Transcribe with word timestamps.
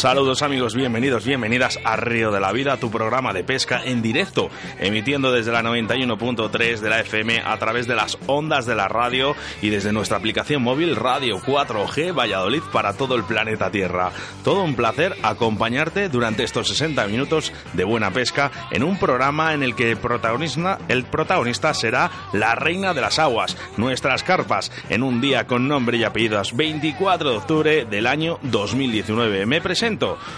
Saludos 0.00 0.40
amigos, 0.40 0.74
bienvenidos, 0.74 1.26
bienvenidas 1.26 1.78
a 1.84 1.94
Río 1.94 2.30
de 2.30 2.40
la 2.40 2.52
Vida, 2.52 2.78
tu 2.78 2.90
programa 2.90 3.34
de 3.34 3.44
pesca 3.44 3.82
en 3.84 4.00
directo, 4.00 4.48
emitiendo 4.78 5.30
desde 5.30 5.52
la 5.52 5.62
91.3 5.62 6.78
de 6.78 6.88
la 6.88 7.00
FM 7.00 7.42
a 7.44 7.58
través 7.58 7.86
de 7.86 7.94
las 7.94 8.16
ondas 8.26 8.64
de 8.64 8.74
la 8.74 8.88
radio 8.88 9.36
y 9.60 9.68
desde 9.68 9.92
nuestra 9.92 10.16
aplicación 10.16 10.62
móvil 10.62 10.96
Radio 10.96 11.38
4G 11.40 12.18
Valladolid 12.18 12.62
para 12.72 12.94
todo 12.94 13.14
el 13.14 13.24
planeta 13.24 13.70
Tierra. 13.70 14.10
Todo 14.42 14.64
un 14.64 14.74
placer 14.74 15.16
acompañarte 15.22 16.08
durante 16.08 16.44
estos 16.44 16.68
60 16.68 17.06
minutos 17.06 17.52
de 17.74 17.84
buena 17.84 18.10
pesca 18.10 18.50
en 18.70 18.84
un 18.84 18.98
programa 18.98 19.52
en 19.52 19.62
el 19.62 19.74
que 19.74 19.96
protagonista, 19.96 20.78
el 20.88 21.04
protagonista 21.04 21.74
será 21.74 22.10
la 22.32 22.54
reina 22.54 22.94
de 22.94 23.02
las 23.02 23.18
aguas, 23.18 23.54
nuestras 23.76 24.22
carpas, 24.22 24.72
en 24.88 25.02
un 25.02 25.20
día 25.20 25.46
con 25.46 25.68
nombre 25.68 25.98
y 25.98 26.04
apellidos 26.04 26.56
24 26.56 27.32
de 27.32 27.36
octubre 27.36 27.84
del 27.84 28.06
año 28.06 28.38
2019. 28.44 29.44
Me 29.44 29.60
presento 29.60 29.89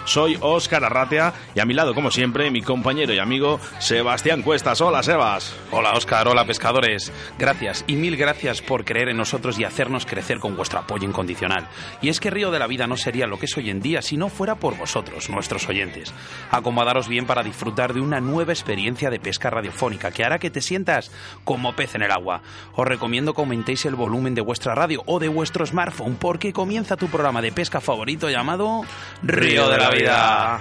soy 0.04 0.38
Óscar 0.40 0.84
Arratea 0.84 1.34
y 1.54 1.60
a 1.60 1.66
mi 1.66 1.74
lado, 1.74 1.94
como 1.94 2.10
siempre, 2.10 2.50
mi 2.50 2.62
compañero 2.62 3.12
y 3.12 3.18
amigo 3.18 3.60
Sebastián 3.80 4.42
Cuestas. 4.42 4.80
Hola, 4.80 5.02
Sebas. 5.02 5.54
Hola, 5.70 5.92
Óscar. 5.92 6.26
Hola, 6.28 6.46
pescadores. 6.46 7.12
Gracias 7.38 7.84
y 7.86 7.96
mil 7.96 8.16
gracias 8.16 8.62
por 8.62 8.84
creer 8.84 9.10
en 9.10 9.18
nosotros 9.18 9.58
y 9.58 9.64
hacernos 9.64 10.06
crecer 10.06 10.38
con 10.38 10.56
vuestro 10.56 10.78
apoyo 10.78 11.06
incondicional. 11.06 11.68
Y 12.00 12.08
es 12.08 12.20
que 12.20 12.30
Río 12.30 12.50
de 12.50 12.58
la 12.58 12.66
Vida 12.66 12.86
no 12.86 12.96
sería 12.96 13.26
lo 13.26 13.38
que 13.38 13.46
es 13.46 13.56
hoy 13.56 13.68
en 13.68 13.80
día 13.80 14.00
si 14.00 14.16
no 14.16 14.28
fuera 14.28 14.54
por 14.54 14.76
vosotros, 14.76 15.28
nuestros 15.28 15.68
oyentes. 15.68 16.14
Acomodaros 16.50 17.08
bien 17.08 17.26
para 17.26 17.42
disfrutar 17.42 17.92
de 17.92 18.00
una 18.00 18.20
nueva 18.20 18.52
experiencia 18.52 19.10
de 19.10 19.20
pesca 19.20 19.50
radiofónica 19.50 20.12
que 20.12 20.24
hará 20.24 20.38
que 20.38 20.50
te 20.50 20.62
sientas 20.62 21.10
como 21.44 21.76
pez 21.76 21.94
en 21.94 22.02
el 22.02 22.10
agua. 22.10 22.42
Os 22.74 22.88
recomiendo 22.88 23.34
que 23.34 23.42
aumentéis 23.42 23.84
el 23.84 23.96
volumen 23.96 24.34
de 24.34 24.40
vuestra 24.40 24.74
radio 24.74 25.02
o 25.06 25.18
de 25.18 25.28
vuestro 25.28 25.66
smartphone 25.66 26.16
porque 26.16 26.52
comienza 26.52 26.96
tu 26.96 27.08
programa 27.08 27.42
de 27.42 27.52
pesca 27.52 27.80
favorito 27.80 28.30
llamado 28.30 28.82
Río 29.22 29.41
de 29.42 29.76
la 29.76 29.90
Vida. 29.90 30.60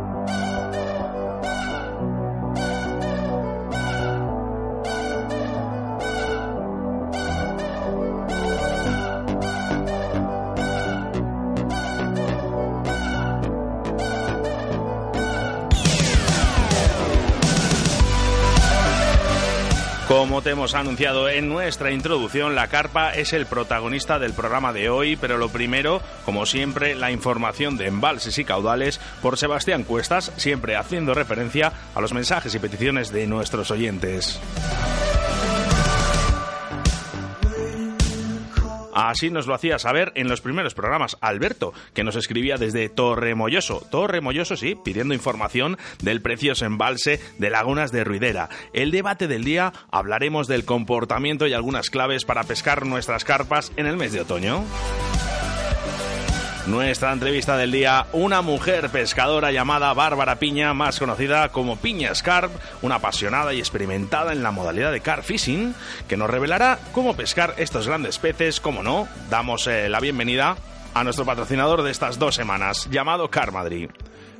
Hemos 20.43 20.73
anunciado 20.73 21.29
en 21.29 21.47
nuestra 21.47 21.91
introducción, 21.91 22.55
la 22.55 22.67
carpa 22.67 23.13
es 23.13 23.31
el 23.31 23.45
protagonista 23.45 24.17
del 24.17 24.33
programa 24.33 24.73
de 24.73 24.89
hoy, 24.89 25.15
pero 25.15 25.37
lo 25.37 25.49
primero, 25.49 26.01
como 26.25 26.45
siempre, 26.45 26.95
la 26.95 27.11
información 27.11 27.77
de 27.77 27.87
embalses 27.87 28.37
y 28.37 28.43
caudales 28.43 28.99
por 29.21 29.37
Sebastián 29.37 29.83
Cuestas, 29.83 30.31
siempre 30.37 30.75
haciendo 30.75 31.13
referencia 31.13 31.71
a 31.93 32.01
los 32.01 32.13
mensajes 32.13 32.53
y 32.55 32.59
peticiones 32.59 33.11
de 33.11 33.27
nuestros 33.27 33.71
oyentes. 33.71 34.41
Así 38.93 39.29
nos 39.29 39.47
lo 39.47 39.53
hacía 39.53 39.79
saber 39.79 40.11
en 40.15 40.27
los 40.27 40.41
primeros 40.41 40.73
programas 40.73 41.17
Alberto, 41.21 41.73
que 41.93 42.03
nos 42.03 42.15
escribía 42.15 42.57
desde 42.57 42.89
Torremolloso. 42.89 43.85
Torremolloso, 43.91 44.55
sí, 44.55 44.75
pidiendo 44.75 45.13
información 45.13 45.77
del 46.01 46.21
precioso 46.21 46.65
embalse 46.65 47.19
de 47.37 47.49
Lagunas 47.49 47.91
de 47.91 48.03
Ruidera. 48.03 48.49
El 48.73 48.91
debate 48.91 49.27
del 49.27 49.43
día 49.43 49.73
hablaremos 49.91 50.47
del 50.47 50.65
comportamiento 50.65 51.47
y 51.47 51.53
algunas 51.53 51.89
claves 51.89 52.25
para 52.25 52.43
pescar 52.43 52.85
nuestras 52.85 53.23
carpas 53.23 53.71
en 53.77 53.85
el 53.85 53.97
mes 53.97 54.13
de 54.13 54.21
otoño. 54.21 54.63
Nuestra 56.67 57.11
entrevista 57.11 57.57
del 57.57 57.71
día, 57.71 58.05
una 58.13 58.43
mujer 58.43 58.89
pescadora 58.89 59.51
llamada 59.51 59.93
Bárbara 59.93 60.35
Piña, 60.35 60.75
más 60.75 60.99
conocida 60.99 61.49
como 61.49 61.77
Piña 61.77 62.13
Scarp, 62.13 62.51
una 62.83 62.95
apasionada 62.95 63.51
y 63.53 63.59
experimentada 63.59 64.31
en 64.31 64.43
la 64.43 64.51
modalidad 64.51 64.91
de 64.91 65.01
carp 65.01 65.23
fishing, 65.23 65.73
que 66.07 66.17
nos 66.17 66.29
revelará 66.29 66.77
cómo 66.91 67.15
pescar 67.15 67.55
estos 67.57 67.87
grandes 67.87 68.19
peces, 68.19 68.59
como 68.59 68.83
no, 68.83 69.07
damos 69.31 69.65
eh, 69.65 69.89
la 69.89 69.99
bienvenida 69.99 70.55
a 70.93 71.03
nuestro 71.03 71.25
patrocinador 71.25 71.81
de 71.81 71.89
estas 71.89 72.19
dos 72.19 72.35
semanas, 72.35 72.87
llamado 72.91 73.31
Car 73.31 73.51
Madrid. 73.51 73.89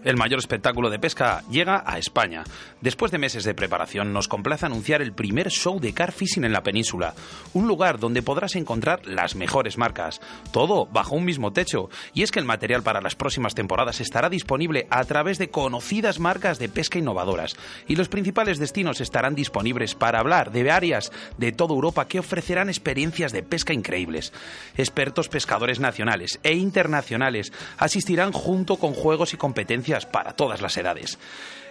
El 0.04 0.18
mayor 0.18 0.40
espectáculo 0.40 0.90
de 0.90 0.98
pesca 0.98 1.44
llega 1.52 1.84
a 1.86 2.00
España. 2.00 2.44
Después 2.82 3.12
de 3.12 3.20
meses 3.20 3.44
de 3.44 3.54
preparación, 3.54 4.12
nos 4.14 4.28
complace 4.28 4.66
anunciar 4.66 5.00
el 5.04 5.14
primer 5.14 5.50
show 5.50 5.80
de 5.80 5.94
car 5.94 6.12
fishing 6.12 6.44
en 6.44 6.54
la 6.54 6.64
península. 6.64 7.14
Un 7.54 7.68
lugar 7.68 8.00
donde 8.00 8.24
podrás 8.24 8.56
encontrar 8.56 9.06
las 9.06 9.36
mejores 9.36 9.78
marcas. 9.78 10.20
Todo 10.52 10.88
bajo 10.88 11.14
un 11.14 11.24
mismo 11.24 11.54
techo. 11.54 11.92
Y 12.16 12.24
es 12.24 12.32
que 12.32 12.40
el 12.40 12.46
material 12.46 12.82
para 12.82 13.00
las 13.00 13.14
próximas 13.14 13.54
temporadas 13.54 14.02
estará 14.02 14.28
disponible 14.28 14.88
a 14.90 15.04
través 15.04 15.38
de 15.38 15.52
conocidas 15.52 16.20
marcas 16.20 16.58
de 16.58 16.68
pesca 16.68 16.98
innovadoras. 16.98 17.56
Y 17.88 17.96
los 17.96 18.10
principales 18.10 18.58
destinos 18.58 19.02
estarán 19.02 19.36
disponibles 19.36 19.94
para 19.94 20.20
hablar 20.20 20.52
de 20.52 20.72
áreas 20.72 21.12
de 21.38 21.52
toda 21.52 21.76
Europa 21.76 22.08
que 22.08 22.18
ofrecerán 22.18 22.70
experiencias 22.70 23.34
de 23.34 23.44
pesca 23.44 23.72
increíbles. 23.72 24.34
Expertos 24.78 25.30
pescadores 25.30 25.80
nacionales 25.80 26.40
e 26.42 26.56
internacionales 26.56 27.54
asistirán 27.78 28.32
junto 28.32 28.78
con 28.78 28.94
juegos 28.94 29.36
y 29.36 29.38
competencias 29.38 29.91
para 30.12 30.34
todas 30.34 30.62
las 30.62 30.78
edades. 30.78 31.18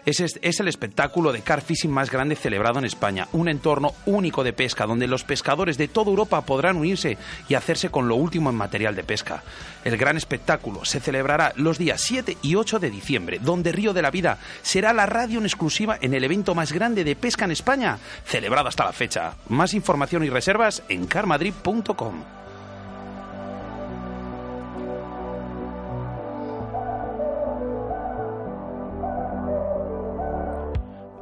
Es, 0.06 0.60
el 0.60 0.68
espectáculo 0.68 1.32
de 1.32 1.42
car 1.42 1.60
fishing 1.60 1.90
más 1.90 2.10
grande 2.10 2.34
celebrado 2.34 2.78
en 2.78 2.84
España, 2.86 3.28
un 3.32 3.48
entorno 3.48 3.92
único 4.06 4.42
de 4.42 4.52
pesca 4.52 4.86
donde 4.86 5.06
los 5.06 5.24
pescadores 5.24 5.76
de 5.76 5.88
toda 5.88 6.10
Europa 6.10 6.40
podrán 6.40 6.76
unirse 6.76 7.18
y 7.48 7.54
hacerse 7.54 7.90
con 7.90 8.08
lo 8.08 8.16
último 8.16 8.48
en 8.50 8.56
material 8.56 8.96
de 8.96 9.04
pesca. 9.04 9.42
El 9.84 9.96
gran 9.98 10.16
espectáculo 10.16 10.84
se 10.84 11.00
celebrará 11.00 11.52
los 11.56 11.78
días 11.78 12.00
7 12.00 12.38
y 12.42 12.54
8 12.54 12.78
de 12.78 12.90
diciembre, 12.90 13.38
donde 13.40 13.72
Río 13.72 13.92
de 13.92 14.02
la 14.02 14.10
Vida 14.10 14.38
será 14.62 14.92
la 14.92 15.06
radio 15.06 15.38
en 15.38 15.46
exclusiva 15.46 15.98
en 16.00 16.14
el 16.14 16.24
evento 16.24 16.54
más 16.54 16.72
grande 16.72 17.04
de 17.04 17.16
pesca 17.16 17.44
en 17.44 17.50
España, 17.50 17.98
celebrado 18.24 18.68
hasta 18.68 18.84
la 18.84 18.92
fecha. 18.92 19.34
Más 19.48 19.74
información 19.74 20.24
y 20.24 20.30
reservas 20.30 20.82
en 20.88 21.06
carmadrid.com. 21.06 22.39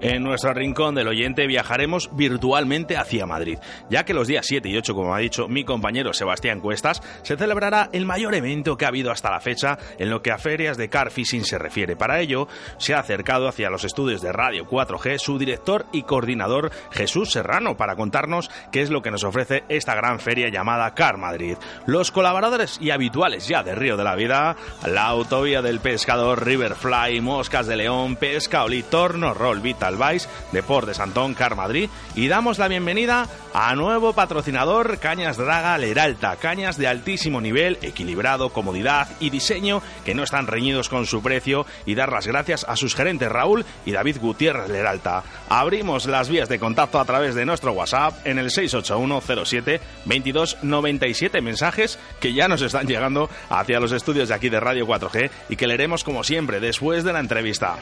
En 0.00 0.22
nuestro 0.22 0.54
rincón 0.54 0.94
del 0.94 1.08
oyente 1.08 1.48
viajaremos 1.48 2.10
virtualmente 2.12 2.96
hacia 2.96 3.26
Madrid, 3.26 3.58
ya 3.90 4.04
que 4.04 4.14
los 4.14 4.28
días 4.28 4.46
7 4.46 4.68
y 4.68 4.76
8, 4.76 4.94
como 4.94 5.12
ha 5.12 5.18
dicho 5.18 5.48
mi 5.48 5.64
compañero 5.64 6.12
Sebastián 6.12 6.60
Cuestas, 6.60 7.02
se 7.22 7.36
celebrará 7.36 7.88
el 7.92 8.06
mayor 8.06 8.36
evento 8.36 8.76
que 8.76 8.84
ha 8.84 8.88
habido 8.88 9.10
hasta 9.10 9.32
la 9.32 9.40
fecha 9.40 9.76
en 9.98 10.08
lo 10.10 10.22
que 10.22 10.30
a 10.30 10.38
ferias 10.38 10.76
de 10.76 10.88
car 10.88 11.10
fishing 11.10 11.44
se 11.44 11.58
refiere. 11.58 11.96
Para 11.96 12.20
ello, 12.20 12.46
se 12.78 12.94
ha 12.94 13.00
acercado 13.00 13.48
hacia 13.48 13.70
los 13.70 13.82
estudios 13.82 14.22
de 14.22 14.30
Radio 14.30 14.68
4G 14.68 15.18
su 15.18 15.36
director 15.36 15.86
y 15.90 16.02
coordinador 16.02 16.70
Jesús 16.92 17.32
Serrano 17.32 17.76
para 17.76 17.96
contarnos 17.96 18.52
qué 18.70 18.82
es 18.82 18.90
lo 18.90 19.02
que 19.02 19.10
nos 19.10 19.24
ofrece 19.24 19.64
esta 19.68 19.96
gran 19.96 20.20
feria 20.20 20.48
llamada 20.48 20.94
Car 20.94 21.16
Madrid. 21.16 21.56
Los 21.86 22.12
colaboradores 22.12 22.78
y 22.80 22.90
habituales 22.90 23.48
ya 23.48 23.64
de 23.64 23.74
Río 23.74 23.96
de 23.96 24.04
la 24.04 24.14
Vida, 24.14 24.54
la 24.86 25.06
autovía 25.06 25.60
del 25.60 25.80
pescador, 25.80 26.44
Riverfly, 26.44 27.20
Moscas 27.20 27.66
de 27.66 27.76
León, 27.76 28.14
Pesca 28.14 28.62
Oli, 28.62 28.84
Torno, 28.84 29.34
Roll, 29.34 29.58
Vita 29.58 29.87
Vice, 29.96 30.28
Deport 30.52 30.86
de 30.86 30.94
Santón, 30.94 31.34
Car 31.34 31.56
Madrid 31.56 31.88
y 32.14 32.28
damos 32.28 32.58
la 32.58 32.68
bienvenida 32.68 33.26
a 33.54 33.74
nuevo 33.74 34.12
patrocinador 34.12 34.98
Cañas 34.98 35.36
Draga 35.36 35.78
Leralta, 35.78 36.36
cañas 36.36 36.76
de 36.76 36.86
altísimo 36.86 37.40
nivel, 37.40 37.78
equilibrado, 37.82 38.50
comodidad 38.50 39.08
y 39.20 39.30
diseño 39.30 39.82
que 40.04 40.14
no 40.14 40.22
están 40.22 40.46
reñidos 40.46 40.88
con 40.88 41.06
su 41.06 41.22
precio 41.22 41.66
y 41.86 41.94
dar 41.94 42.12
las 42.12 42.26
gracias 42.26 42.64
a 42.68 42.76
sus 42.76 42.94
gerentes 42.94 43.30
Raúl 43.30 43.64
y 43.86 43.92
David 43.92 44.18
Gutiérrez 44.20 44.68
Leralta. 44.68 45.22
Abrimos 45.48 46.06
las 46.06 46.28
vías 46.28 46.48
de 46.48 46.58
contacto 46.58 47.00
a 47.00 47.04
través 47.04 47.34
de 47.34 47.46
nuestro 47.46 47.72
WhatsApp 47.72 48.26
en 48.26 48.38
el 48.38 48.50
68107 48.50 49.80
2297 50.04 51.40
mensajes 51.40 51.98
que 52.20 52.32
ya 52.32 52.48
nos 52.48 52.62
están 52.62 52.86
llegando 52.86 53.28
hacia 53.48 53.80
los 53.80 53.92
estudios 53.92 54.28
de 54.28 54.34
aquí 54.34 54.48
de 54.48 54.60
Radio 54.60 54.86
4G 54.86 55.30
y 55.48 55.56
que 55.56 55.66
leeremos 55.66 56.04
como 56.04 56.24
siempre 56.24 56.60
después 56.60 57.04
de 57.04 57.12
la 57.12 57.20
entrevista. 57.20 57.76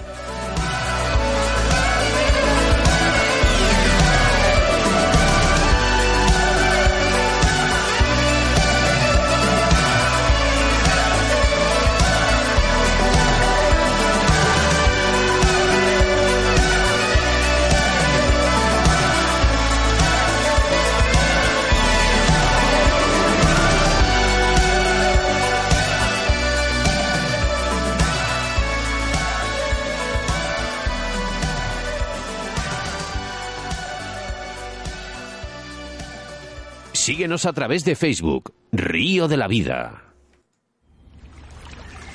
Síguenos 37.06 37.47
a 37.47 37.53
través 37.53 37.85
de 37.85 37.94
Facebook, 37.94 38.53
Río 38.73 39.29
de 39.29 39.37
la 39.37 39.47
Vida. 39.47 40.03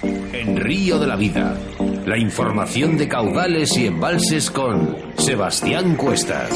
En 0.03 0.57
Río 0.57 0.99
de 0.99 1.07
la 1.07 1.15
Vida, 1.15 1.57
la 2.05 2.17
información 2.17 2.97
de 2.97 3.07
caudales 3.07 3.77
y 3.77 3.85
embalses 3.85 4.51
con 4.51 4.97
Sebastián 5.17 5.95
Cuestas. 5.95 6.51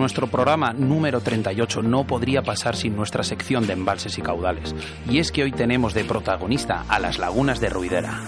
Nuestro 0.00 0.28
programa 0.28 0.72
número 0.72 1.20
38 1.20 1.82
no 1.82 2.06
podría 2.06 2.40
pasar 2.40 2.74
sin 2.74 2.96
nuestra 2.96 3.22
sección 3.22 3.66
de 3.66 3.74
embalses 3.74 4.16
y 4.16 4.22
caudales. 4.22 4.74
Y 5.06 5.18
es 5.18 5.30
que 5.30 5.42
hoy 5.42 5.52
tenemos 5.52 5.92
de 5.92 6.04
protagonista 6.04 6.86
a 6.88 6.98
las 6.98 7.18
lagunas 7.18 7.60
de 7.60 7.68
Ruidera. 7.68 8.18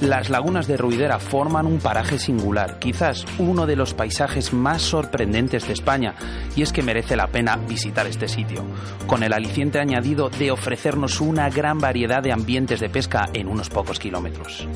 Las 0.00 0.30
lagunas 0.30 0.66
de 0.66 0.78
Ruidera 0.78 1.18
forman 1.18 1.66
un 1.66 1.78
paraje 1.78 2.18
singular, 2.18 2.78
quizás 2.78 3.26
uno 3.38 3.66
de 3.66 3.76
los 3.76 3.92
paisajes 3.92 4.54
más 4.54 4.80
sorprendentes 4.80 5.66
de 5.66 5.74
España, 5.74 6.14
y 6.56 6.62
es 6.62 6.72
que 6.72 6.82
merece 6.82 7.16
la 7.16 7.26
pena 7.26 7.56
visitar 7.56 8.06
este 8.06 8.26
sitio, 8.26 8.64
con 9.06 9.24
el 9.24 9.34
aliciente 9.34 9.78
añadido 9.78 10.30
de 10.30 10.50
ofrecernos 10.50 11.20
una 11.20 11.50
gran 11.50 11.80
variedad 11.80 12.22
de 12.22 12.32
ambientes 12.32 12.80
de 12.80 12.88
pesca 12.88 13.28
en 13.34 13.46
unos 13.46 13.68
pocos 13.68 13.98
kilómetros. 13.98 14.66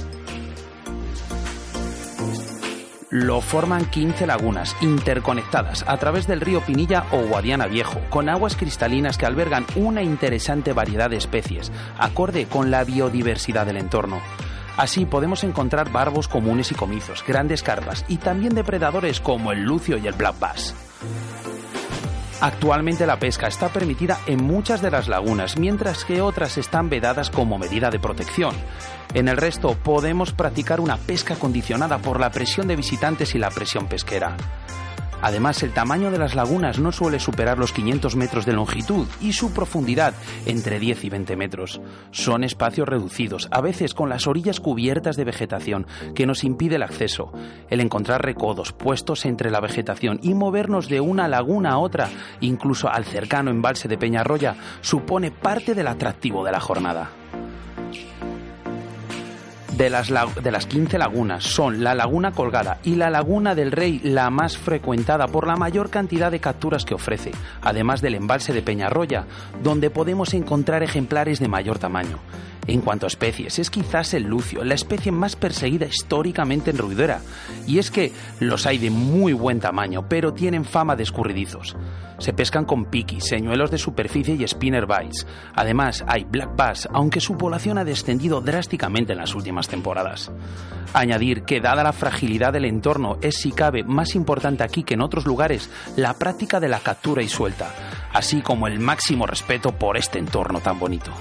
Lo 3.10 3.40
forman 3.40 3.87
15 3.87 4.26
lagunas 4.26 4.76
interconectadas 4.82 5.82
a 5.88 5.96
través 5.96 6.26
del 6.26 6.43
río 6.43 6.60
Pinilla 6.60 7.06
o 7.10 7.22
Guadiana 7.26 7.66
Viejo, 7.66 8.00
con 8.10 8.28
aguas 8.28 8.55
cristalinas 8.55 9.16
que 9.16 9.25
albergan 9.25 9.64
una 9.76 10.02
interesante 10.02 10.75
variedad 10.75 11.08
de 11.08 11.16
especies, 11.16 11.72
acorde 11.99 12.46
con 12.46 12.70
la 12.70 12.84
biodiversidad 12.84 13.64
del 13.64 13.78
entorno. 13.78 14.20
Así 14.76 15.06
podemos 15.06 15.43
encontrar 15.43 15.90
barbos 15.90 16.28
comunes 16.28 16.70
y 16.70 16.75
comizos, 16.75 17.25
grandes 17.26 17.62
carpas 17.62 18.05
y 18.08 18.19
también 18.19 18.55
depredadores 18.55 19.20
como 19.20 19.52
el 19.52 19.62
lucio 19.62 19.96
y 19.96 20.06
el 20.06 20.12
black 20.12 20.38
bass. 20.38 20.75
Actualmente 22.40 23.05
la 23.05 23.19
pesca 23.19 23.49
está 23.49 23.69
permitida 23.69 24.20
en 24.26 24.44
muchas 24.44 24.81
de 24.81 24.93
las 24.93 25.08
lagunas, 25.08 25.58
mientras 25.58 26.05
que 26.05 26.20
otras 26.20 26.56
están 26.56 26.88
vedadas 26.88 27.31
como 27.31 27.58
medida 27.58 27.90
de 27.90 27.99
protección. 27.99 28.55
En 29.12 29.26
el 29.26 29.37
resto 29.37 29.75
podemos 29.75 30.32
practicar 30.32 30.81
una 30.81 30.99
pesca 30.99 31.35
condicionada 31.35 31.99
por 31.99 32.20
la 32.20 32.31
presión 32.31 32.69
de 32.69 32.76
visitantes 32.76 33.35
y 33.35 33.38
la 33.38 33.50
presión 33.50 33.88
pesquera. 33.88 34.37
Además, 35.20 35.62
el 35.62 35.73
tamaño 35.73 36.11
de 36.11 36.19
las 36.19 36.35
lagunas 36.35 36.79
no 36.79 36.93
suele 36.93 37.19
superar 37.19 37.59
los 37.59 37.73
500 37.73 38.15
metros 38.17 38.47
de 38.47 38.53
longitud 38.53 39.06
y 39.20 39.32
su 39.32 39.53
profundidad 39.53 40.15
entre 40.47 40.79
10 40.79 41.05
y 41.05 41.11
20 41.11 41.37
metros. 41.37 41.81
Son 42.12 42.44
espacios 42.44 42.88
reducidos, 42.88 43.49
a 43.50 43.61
veces 43.61 43.94
con 43.94 44.09
las 44.09 44.26
orillas 44.26 44.61
cubiertas 44.61 45.17
de 45.17 45.25
vegetación, 45.25 45.87
que 46.15 46.26
nos 46.26 46.44
impide 46.44 46.76
el 46.76 46.82
acceso. 46.82 47.32
El 47.69 47.81
encontrar 47.81 48.25
recodos 48.25 48.73
puestos 48.73 49.26
entre 49.26 49.50
la 49.50 49.61
vegetación 49.61 50.20
y 50.23 50.35
movernos 50.35 50.88
de 50.88 51.00
una 51.00 51.26
laguna 51.26 51.73
a 51.73 51.79
otra, 51.79 52.09
incluso 52.41 52.88
al 52.88 53.05
cercano 53.05 53.50
embalse 53.50 53.88
de 53.88 53.99
Peñarroya, 53.99 54.56
supone 54.81 55.31
parte 55.31 55.75
del 55.75 55.88
atractivo 55.88 56.44
de 56.44 56.53
la 56.53 56.61
jornada. 56.61 57.11
De 59.78 59.90
las, 59.90 60.08
de 60.08 60.50
las 60.50 60.66
15 60.66 60.98
lagunas 60.98 61.44
son 61.44 61.84
la 61.84 61.94
Laguna 61.94 62.32
Colgada 62.32 62.80
y 62.82 62.96
la 62.96 63.10
Laguna 63.10 63.54
del 63.54 63.70
Rey 63.70 64.00
la 64.02 64.28
más 64.28 64.58
frecuentada 64.58 65.28
por 65.28 65.46
la 65.46 65.54
mayor 65.54 65.88
cantidad 65.88 66.32
de 66.32 66.40
capturas 66.40 66.84
que 66.84 66.94
ofrece, 66.94 67.30
además 67.62 68.02
del 68.02 68.16
embalse 68.16 68.52
de 68.52 68.60
Peñarroya, 68.60 69.26
donde 69.62 69.90
podemos 69.90 70.34
encontrar 70.34 70.82
ejemplares 70.82 71.38
de 71.38 71.46
mayor 71.46 71.78
tamaño. 71.78 72.19
En 72.68 72.82
cuanto 72.82 73.06
a 73.06 73.08
especies, 73.08 73.58
es 73.58 73.70
quizás 73.70 74.12
el 74.12 74.25
lucio, 74.25 74.62
la 74.62 74.75
especie 74.75 75.10
más 75.10 75.37
perseguida 75.37 75.87
históricamente 75.87 76.70
en 76.70 76.76
Ruidera. 76.76 77.22
Y 77.66 77.78
es 77.78 77.90
que 77.90 78.12
los 78.40 78.66
hay 78.66 78.76
de 78.76 78.90
muy 78.90 79.32
buen 79.32 79.58
tamaño, 79.58 80.06
pero 80.06 80.34
tienen 80.34 80.66
fama 80.66 80.94
de 80.94 81.02
escurridizos. 81.02 81.75
Se 82.18 82.34
pescan 82.34 82.66
con 82.66 82.84
piquis, 82.84 83.25
señuelos 83.25 83.70
de 83.70 83.78
superficie 83.78 84.34
y 84.34 84.46
spinner 84.46 84.87
bites. 84.87 85.26
Además, 85.54 86.04
hay 86.06 86.25
black 86.25 86.54
bass, 86.56 86.87
aunque 86.92 87.22
su 87.22 87.38
población 87.38 87.78
ha 87.78 87.84
descendido 87.84 88.42
drásticamente 88.42 89.14
en 89.14 89.18
las 89.18 89.34
últimas 89.34 89.66
temporadas. 89.66 90.30
Añadir 90.92 91.44
que, 91.44 91.62
dada 91.62 91.82
la 91.82 91.94
fragilidad 91.94 92.52
del 92.52 92.66
entorno, 92.66 93.16
es 93.22 93.37
si 93.37 93.50
cabe 93.50 93.82
más 93.82 94.14
importante 94.14 94.62
aquí 94.62 94.82
que 94.82 94.92
en 94.92 95.00
otros 95.00 95.25
lugares 95.25 95.70
la 95.96 96.12
práctica 96.18 96.60
de 96.60 96.68
la 96.68 96.80
captura 96.80 97.22
y 97.22 97.28
suelta, 97.28 97.75
así 98.12 98.42
como 98.42 98.66
el 98.66 98.78
máximo 98.78 99.26
respeto 99.26 99.72
por 99.72 99.96
este 99.96 100.18
entorno 100.18 100.60
tan 100.60 100.78
bonito. 100.78 101.12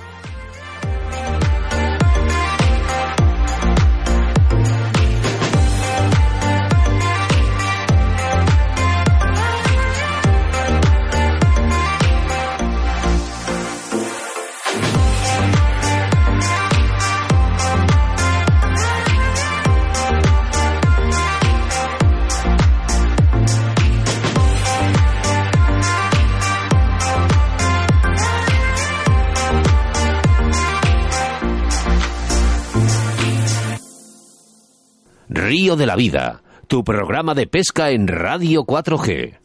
Río 35.58 35.76
de 35.76 35.88
la 35.88 35.96
Vida, 35.96 36.44
tu 36.68 36.84
programa 36.84 37.34
de 37.34 37.48
pesca 37.48 37.90
en 37.90 38.08
Radio 38.08 38.64
4G. 38.64 39.40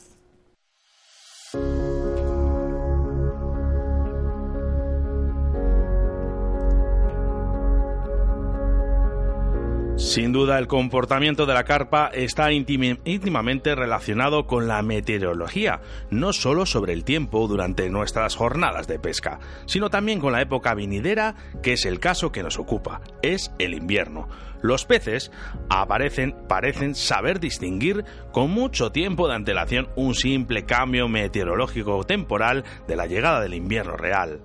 Sin 9.97 10.33
duda, 10.33 10.59
el 10.59 10.67
comportamiento 10.67 11.47
de 11.47 11.55
la 11.55 11.65
carpa 11.65 12.11
está 12.13 12.53
íntimamente 12.53 13.75
relacionado 13.75 14.47
con 14.47 14.69
la 14.69 14.83
meteorología, 14.83 15.81
no 16.11 16.35
solo 16.35 16.67
sobre 16.67 16.93
el 16.93 17.05
tiempo 17.05 17.49
durante 17.49 17.89
nuestras 17.89 18.37
jornadas 18.37 18.87
de 18.87 18.99
pesca, 18.99 19.41
sino 19.65 19.89
también 19.89 20.21
con 20.21 20.33
la 20.33 20.43
época 20.43 20.75
vinidera, 20.75 21.37
que 21.63 21.73
es 21.73 21.87
el 21.87 22.01
caso 22.01 22.33
que 22.33 22.43
nos 22.43 22.59
ocupa, 22.59 23.01
es 23.23 23.53
el 23.59 23.73
invierno. 23.73 24.29
Los 24.63 24.85
peces 24.85 25.31
aparecen, 25.69 26.35
parecen 26.49 26.95
saber 26.95 27.41
distinguir 27.41 28.05
con 28.33 28.51
mucho 28.51 28.93
tiempo 28.93 29.29
de 29.29 29.35
antelación 29.35 29.89
un 29.97 30.15
simple 30.15 30.65
cambio 30.65 31.09
meteorológico 31.09 32.05
temporal 32.05 32.65
de 32.87 32.97
la 32.97 33.07
llegada 33.07 33.41
del 33.41 33.55
invierno 33.55 33.97
real. 33.97 34.41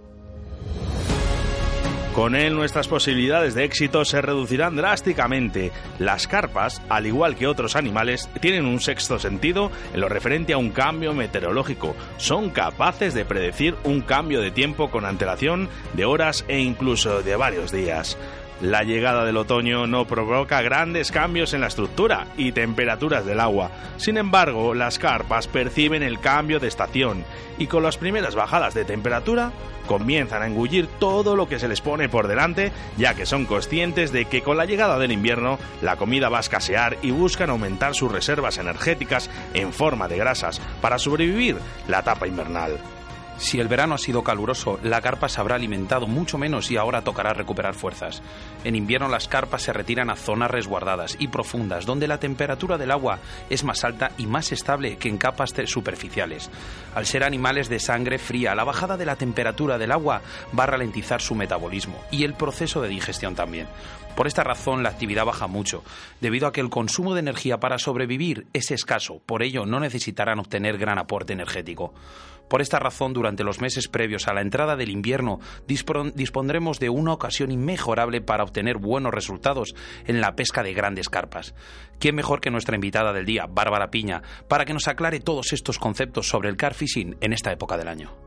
Con 2.18 2.34
él 2.34 2.56
nuestras 2.56 2.88
posibilidades 2.88 3.54
de 3.54 3.64
éxito 3.64 4.04
se 4.04 4.24
reducirán 4.24 4.76
drásticamente. 4.76 5.72
Las 6.00 6.28
carpas, 6.28 6.82
al 6.90 7.06
igual 7.06 7.36
que 7.36 7.46
otros 7.46 7.76
animales, 7.76 8.28
tienen 8.42 8.66
un 8.66 8.80
sexto 8.80 9.20
sentido 9.20 9.72
en 9.94 10.02
lo 10.02 10.10
referente 10.10 10.54
a 10.54 10.58
un 10.58 10.72
cambio 10.72 11.14
meteorológico. 11.14 11.96
Son 12.18 12.50
capaces 12.50 13.14
de 13.14 13.24
predecir 13.24 13.76
un 13.84 14.02
cambio 14.02 14.42
de 14.42 14.50
tiempo 14.50 14.90
con 14.90 15.06
antelación 15.06 15.70
de 15.94 16.06
horas 16.06 16.44
e 16.48 16.60
incluso 16.60 17.22
de 17.22 17.36
varios 17.36 17.72
días. 17.72 18.18
La 18.62 18.82
llegada 18.82 19.24
del 19.24 19.38
otoño 19.38 19.86
no 19.86 20.06
provoca 20.06 20.64
grandes 20.64 21.12
cambios 21.12 21.54
en 21.54 21.62
la 21.62 21.68
estructura 21.68 22.26
y 22.38 22.54
temperaturas 22.54 23.24
del 23.24 23.40
agua. 23.40 23.70
Sin 23.98 24.18
embargo, 24.18 24.74
las 24.74 24.98
carpas 24.98 25.48
perciben 25.48 26.02
el 26.02 26.20
cambio 26.20 26.60
de 26.60 26.68
estación 26.68 27.24
y 27.60 27.68
con 27.68 27.84
las 27.84 27.98
primeras 27.98 28.34
bajadas 28.34 28.74
de 28.74 28.84
temperatura 28.84 29.52
comienzan 29.88 30.42
a 30.42 30.48
engullir 30.48 30.88
todo 31.00 31.36
lo 31.36 31.48
que 31.48 31.60
se 31.60 31.68
les 31.68 31.82
pone 31.82 32.10
por 32.10 32.28
delante, 32.28 32.72
ya 32.98 33.14
que 33.14 33.28
son 33.28 33.46
conscientes 33.46 34.12
de 34.12 34.26
que 34.26 34.42
con 34.42 34.58
la 34.58 34.66
llegada 34.66 34.98
del 34.98 35.12
invierno 35.12 35.60
la 35.84 35.96
comida 35.96 36.30
va 36.30 36.38
a 36.38 36.42
escasear 36.42 36.98
y 37.04 37.12
buscan 37.12 37.52
aumentar 37.52 37.94
sus 37.94 38.12
reservas 38.12 38.58
energéticas 38.58 39.30
en 39.54 39.72
forma 39.72 40.08
de 40.08 40.18
grasas 40.18 40.60
para 40.82 40.98
sobrevivir 40.98 41.58
la 41.88 42.00
etapa 42.00 42.28
invernal. 42.28 42.80
Si 43.38 43.60
el 43.60 43.68
verano 43.68 43.94
ha 43.96 44.00
sido 44.00 44.24
caluroso, 44.24 44.80
la 44.82 45.00
carpa 45.02 45.30
se 45.30 45.40
habrá 45.40 45.56
alimentado 45.56 46.08
mucho 46.08 46.40
menos 46.40 46.72
y 46.72 46.78
ahora 46.78 47.04
tocará 47.04 47.34
recuperar 47.34 47.76
fuerzas. 47.76 48.24
En 48.64 48.76
invierno 48.76 49.08
las 49.10 49.28
carpas 49.28 49.62
se 49.62 49.74
retiran 49.74 50.10
a 50.10 50.16
zonas 50.16 50.50
resguardadas 50.50 51.16
y 51.20 51.28
profundas, 51.28 51.86
donde 51.86 52.08
la 52.08 52.20
temperatura 52.20 52.78
del 52.80 52.92
agua 52.92 53.20
es 53.50 53.64
más 53.64 53.84
alta 53.84 54.12
y 54.18 54.26
más 54.26 54.52
estable 54.52 54.98
que 54.98 55.10
en 55.10 55.18
capas 55.18 55.54
superficiales. 55.66 56.50
Al 56.96 57.06
ser 57.06 57.24
animales 57.24 57.70
de 57.70 57.80
sangre 57.80 58.18
fría, 58.18 58.56
la 58.56 58.64
bajada 58.64 58.98
de 58.98 59.06
la 59.06 59.16
temperatura 59.16 59.78
del 59.78 59.92
agua 59.92 60.22
va 60.58 60.64
a 60.64 60.68
ralentizar 60.68 61.22
su 61.22 61.36
metabolismo 61.36 62.04
y 62.12 62.24
el 62.24 62.34
proceso 62.34 62.82
de 62.82 62.90
digestión 62.90 63.36
también. 63.36 63.68
Por 64.16 64.26
esta 64.26 64.44
razón 64.44 64.82
la 64.82 64.90
actividad 64.90 65.26
baja 65.26 65.46
mucho, 65.46 65.84
debido 66.22 66.48
a 66.48 66.52
que 66.52 66.60
el 66.60 66.72
consumo 66.72 67.14
de 67.14 67.20
energía 67.20 67.60
para 67.60 67.78
sobrevivir 67.78 68.48
es 68.52 68.72
escaso, 68.72 69.22
por 69.28 69.44
ello 69.44 69.68
no 69.68 69.80
necesitarán 69.80 70.40
obtener 70.40 70.80
gran 70.80 70.98
aporte 70.98 71.34
energético. 71.34 71.94
Por 72.48 72.62
esta 72.62 72.80
razón, 72.80 73.14
durante 73.14 73.44
los 73.44 73.60
meses 73.60 73.88
previos 73.88 74.28
a 74.28 74.34
la 74.34 74.42
entrada 74.42 74.76
del 74.76 74.90
invierno, 74.90 75.40
dispondremos 75.68 76.80
de 76.80 76.90
una 76.90 77.14
ocasión 77.14 77.52
inmejorable 77.52 78.22
para 78.22 78.44
obtener 78.44 78.78
buenos 78.78 79.14
resultados 79.14 79.76
en 80.06 80.22
la 80.22 80.36
pesca 80.36 80.64
de 80.64 80.74
grandes 80.74 81.10
carpas. 81.10 81.54
¿Quién 82.00 82.16
mejor 82.16 82.42
que 82.42 82.52
nuestra 82.52 82.76
invitada 82.76 83.14
del 83.14 83.26
día, 83.26 83.48
Bárbara 83.50 83.90
Piña, 83.90 84.22
para 84.48 84.66
que 84.66 84.74
nos 84.74 84.88
aclare 84.88 85.20
todos 85.20 85.54
estos 85.54 85.80
conceptos 85.80 86.28
sobre 86.30 86.50
el 86.50 86.58
car 86.58 86.74
fishing 86.74 87.18
en 87.22 87.34
esta 87.34 87.52
época 87.52 87.78
del 87.78 87.88
año? 87.88 88.27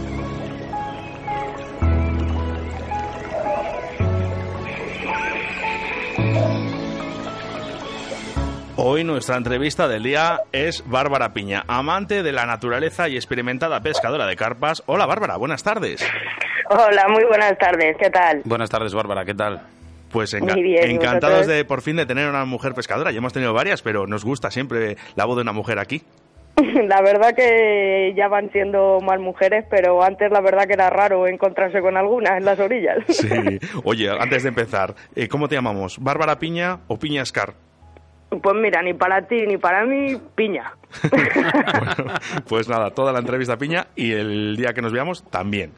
Hoy 8.83 9.03
nuestra 9.03 9.37
entrevista 9.37 9.87
del 9.87 10.01
día 10.01 10.39
es 10.51 10.83
Bárbara 10.87 11.33
Piña, 11.33 11.63
amante 11.67 12.23
de 12.23 12.31
la 12.31 12.47
naturaleza 12.47 13.07
y 13.09 13.15
experimentada 13.15 13.79
pescadora 13.81 14.25
de 14.25 14.35
carpas. 14.35 14.81
Hola 14.87 15.05
Bárbara, 15.05 15.37
buenas 15.37 15.61
tardes. 15.61 16.03
Hola, 16.67 17.07
muy 17.09 17.23
buenas 17.25 17.55
tardes, 17.59 17.95
¿qué 17.99 18.09
tal? 18.09 18.41
Buenas 18.43 18.71
tardes, 18.71 18.95
Bárbara, 18.95 19.23
¿qué 19.23 19.35
tal? 19.35 19.61
Pues 20.11 20.33
encantados 20.33 21.45
de 21.45 21.63
por 21.63 21.83
fin 21.83 21.95
de 21.95 22.07
tener 22.07 22.27
una 22.27 22.43
mujer 22.45 22.73
pescadora. 22.73 23.11
Ya 23.11 23.19
hemos 23.19 23.33
tenido 23.33 23.53
varias, 23.53 23.83
pero 23.83 24.07
nos 24.07 24.25
gusta 24.25 24.49
siempre 24.49 24.97
la 25.13 25.25
voz 25.25 25.35
de 25.35 25.43
una 25.43 25.53
mujer 25.53 25.77
aquí. 25.77 26.01
La 26.87 27.03
verdad 27.03 27.35
que 27.35 28.15
ya 28.17 28.29
van 28.29 28.51
siendo 28.51 28.97
más 28.99 29.19
mujeres, 29.19 29.63
pero 29.69 30.03
antes 30.03 30.31
la 30.31 30.41
verdad 30.41 30.65
que 30.65 30.73
era 30.73 30.89
raro 30.89 31.27
encontrarse 31.27 31.81
con 31.81 31.97
alguna 31.97 32.35
en 32.35 32.45
las 32.45 32.59
orillas. 32.59 32.97
Sí. 33.07 33.29
Oye, 33.83 34.09
antes 34.09 34.41
de 34.41 34.49
empezar, 34.49 34.95
eh, 35.15 35.27
¿cómo 35.27 35.47
te 35.47 35.53
llamamos? 35.55 35.99
¿Bárbara 35.99 36.39
Piña 36.39 36.79
o 36.87 36.97
Piña 36.97 37.23
Scar? 37.23 37.53
Pues 38.31 38.55
mira, 38.55 38.81
ni 38.81 38.93
para 38.93 39.27
ti 39.27 39.45
ni 39.45 39.57
para 39.57 39.85
mí, 39.85 40.15
piña. 40.35 40.71
pues 42.47 42.69
nada, 42.69 42.91
toda 42.91 43.11
la 43.11 43.19
entrevista 43.19 43.57
piña 43.57 43.87
y 43.93 44.13
el 44.13 44.55
día 44.55 44.71
que 44.73 44.81
nos 44.81 44.93
veamos 44.93 45.29
también. 45.29 45.73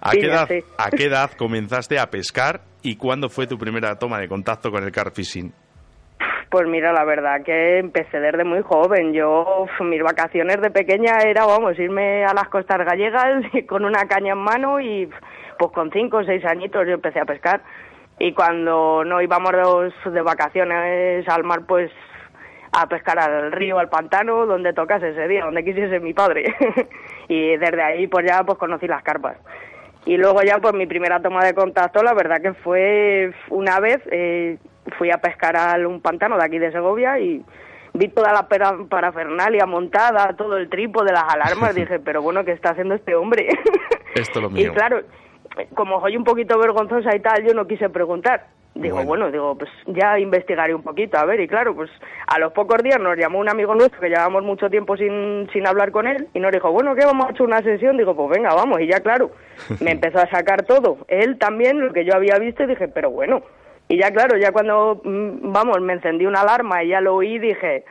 ¿A, 0.00 0.12
qué 0.12 0.26
edad, 0.26 0.48
¿A 0.78 0.90
qué 0.90 1.06
edad 1.06 1.32
comenzaste 1.32 1.98
a 1.98 2.08
pescar 2.08 2.60
y 2.82 2.94
cuándo 2.96 3.28
fue 3.28 3.48
tu 3.48 3.58
primera 3.58 3.98
toma 3.98 4.20
de 4.20 4.28
contacto 4.28 4.70
con 4.70 4.84
el 4.84 4.92
car 4.92 5.10
fishing? 5.10 5.52
Pues 6.48 6.68
mira, 6.68 6.92
la 6.92 7.04
verdad 7.04 7.42
que 7.44 7.80
empecé 7.80 8.20
desde 8.20 8.44
muy 8.44 8.62
joven. 8.62 9.12
Yo, 9.12 9.66
mis 9.80 10.00
vacaciones 10.00 10.60
de 10.60 10.70
pequeña 10.70 11.18
era, 11.24 11.44
vamos, 11.44 11.76
irme 11.76 12.24
a 12.24 12.32
las 12.32 12.48
costas 12.48 12.78
gallegas 12.86 13.42
con 13.68 13.84
una 13.84 14.06
caña 14.06 14.34
en 14.34 14.38
mano 14.38 14.80
y 14.80 15.10
pues 15.58 15.72
con 15.72 15.90
cinco 15.90 16.18
o 16.18 16.24
seis 16.24 16.44
añitos 16.44 16.86
yo 16.86 16.94
empecé 16.94 17.18
a 17.18 17.24
pescar 17.24 17.62
y 18.18 18.32
cuando 18.32 19.04
no 19.04 19.20
íbamos 19.20 19.52
de 20.04 20.22
vacaciones 20.22 21.28
al 21.28 21.44
mar, 21.44 21.62
pues 21.66 21.90
a 22.72 22.86
pescar 22.88 23.18
al 23.18 23.52
río, 23.52 23.78
al 23.78 23.88
pantano, 23.88 24.46
donde 24.46 24.72
tocase 24.72 25.10
ese 25.10 25.28
día, 25.28 25.44
donde 25.44 25.64
quisiese 25.64 26.00
mi 26.00 26.12
padre. 26.12 26.54
y 27.28 27.56
desde 27.56 27.82
ahí 27.82 28.06
pues 28.06 28.26
ya 28.26 28.44
pues 28.44 28.58
conocí 28.58 28.86
las 28.86 29.02
carpas. 29.02 29.36
Y 30.04 30.16
luego 30.16 30.42
ya 30.42 30.58
pues 30.58 30.74
mi 30.74 30.86
primera 30.86 31.20
toma 31.20 31.44
de 31.44 31.54
contacto, 31.54 32.02
la 32.02 32.14
verdad 32.14 32.40
que 32.40 32.54
fue 32.54 33.32
una 33.50 33.80
vez, 33.80 34.00
eh, 34.10 34.58
fui 34.98 35.10
a 35.10 35.18
pescar 35.18 35.56
a 35.56 35.76
un 35.86 36.00
pantano 36.00 36.36
de 36.36 36.44
aquí 36.44 36.58
de 36.58 36.70
Segovia 36.70 37.18
y 37.18 37.42
vi 37.92 38.08
toda 38.08 38.32
la 38.32 38.46
parafernalia 38.88 39.66
montada, 39.66 40.36
todo 40.36 40.56
el 40.56 40.68
tripo 40.68 41.02
de 41.02 41.12
las 41.12 41.24
alarmas, 41.28 41.74
dije, 41.74 41.98
pero 41.98 42.22
bueno, 42.22 42.44
¿qué 42.44 42.52
está 42.52 42.70
haciendo 42.70 42.94
este 42.94 43.14
hombre? 43.14 43.48
Esto 44.14 44.40
lo 44.40 44.50
mío. 44.50 44.70
Y 44.70 44.74
claro, 44.74 45.00
como 45.74 46.00
soy 46.00 46.16
un 46.16 46.24
poquito 46.24 46.58
vergonzosa 46.58 47.14
y 47.14 47.20
tal, 47.20 47.44
yo 47.44 47.54
no 47.54 47.66
quise 47.66 47.88
preguntar. 47.88 48.46
Digo, 48.74 49.02
bueno. 49.04 49.30
digo, 49.30 49.56
pues 49.56 49.70
ya 49.86 50.18
investigaré 50.18 50.74
un 50.74 50.82
poquito, 50.82 51.16
a 51.16 51.24
ver, 51.24 51.40
y 51.40 51.48
claro, 51.48 51.74
pues 51.74 51.90
a 52.26 52.38
los 52.38 52.52
pocos 52.52 52.82
días 52.82 53.00
nos 53.00 53.16
llamó 53.16 53.38
un 53.38 53.48
amigo 53.48 53.74
nuestro 53.74 54.00
que 54.00 54.10
llevamos 54.10 54.42
mucho 54.42 54.68
tiempo 54.68 54.96
sin, 54.96 55.48
sin 55.52 55.66
hablar 55.66 55.90
con 55.92 56.06
él 56.06 56.28
y 56.34 56.40
nos 56.40 56.52
dijo, 56.52 56.70
bueno, 56.70 56.94
¿qué 56.94 57.06
vamos 57.06 57.26
a 57.26 57.30
hacer 57.30 57.42
una 57.42 57.62
sesión? 57.62 57.96
Digo, 57.96 58.14
pues 58.14 58.28
venga, 58.36 58.54
vamos, 58.54 58.80
y 58.80 58.86
ya 58.86 59.00
claro, 59.00 59.30
me 59.80 59.92
empezó 59.92 60.18
a 60.18 60.28
sacar 60.28 60.64
todo, 60.64 60.98
él 61.08 61.38
también, 61.38 61.80
lo 61.80 61.92
que 61.92 62.04
yo 62.04 62.14
había 62.14 62.38
visto, 62.38 62.64
y 62.64 62.66
dije, 62.66 62.88
pero 62.88 63.10
bueno, 63.10 63.42
y 63.88 63.98
ya 63.98 64.10
claro, 64.10 64.36
ya 64.36 64.52
cuando, 64.52 65.00
mm, 65.02 65.52
vamos, 65.52 65.80
me 65.80 65.94
encendí 65.94 66.26
una 66.26 66.42
alarma 66.42 66.84
y 66.84 66.88
ya 66.88 67.00
lo 67.00 67.14
oí, 67.14 67.38
dije, 67.38 67.84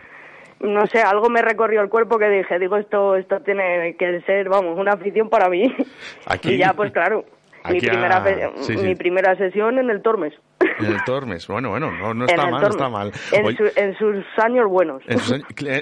no 0.60 0.86
sé, 0.88 1.02
algo 1.02 1.30
me 1.30 1.42
recorrió 1.42 1.82
el 1.82 1.90
cuerpo 1.90 2.18
que 2.18 2.30
dije, 2.30 2.60
digo, 2.60 2.78
esto 2.78 3.16
esto 3.16 3.40
tiene 3.42 3.96
que 3.98 4.22
ser, 4.22 4.50
vamos, 4.50 4.78
una 4.78 4.94
afición 4.94 5.30
para 5.30 5.50
mí. 5.50 5.74
Y 6.44 6.58
ya, 6.58 6.74
pues 6.74 6.92
claro, 6.92 7.26
mi, 7.72 7.79
primera, 7.79 8.24
mi 8.69 8.95
primera 8.95 9.36
sesión 9.36 9.79
en 9.79 9.89
el 9.89 10.01
Tormes. 10.01 10.34
En 10.79 10.86
el 10.86 11.03
Tormes, 11.05 11.48
bueno, 11.48 11.69
bueno, 11.69 11.91
no, 11.91 12.25
está 12.25 12.50
mal, 12.50 12.62
no 12.62 12.67
está 12.67 12.89
mal. 12.89 13.12
En, 13.31 13.95
sus 13.98 14.24
años 14.38 14.67
buenos. 14.69 15.03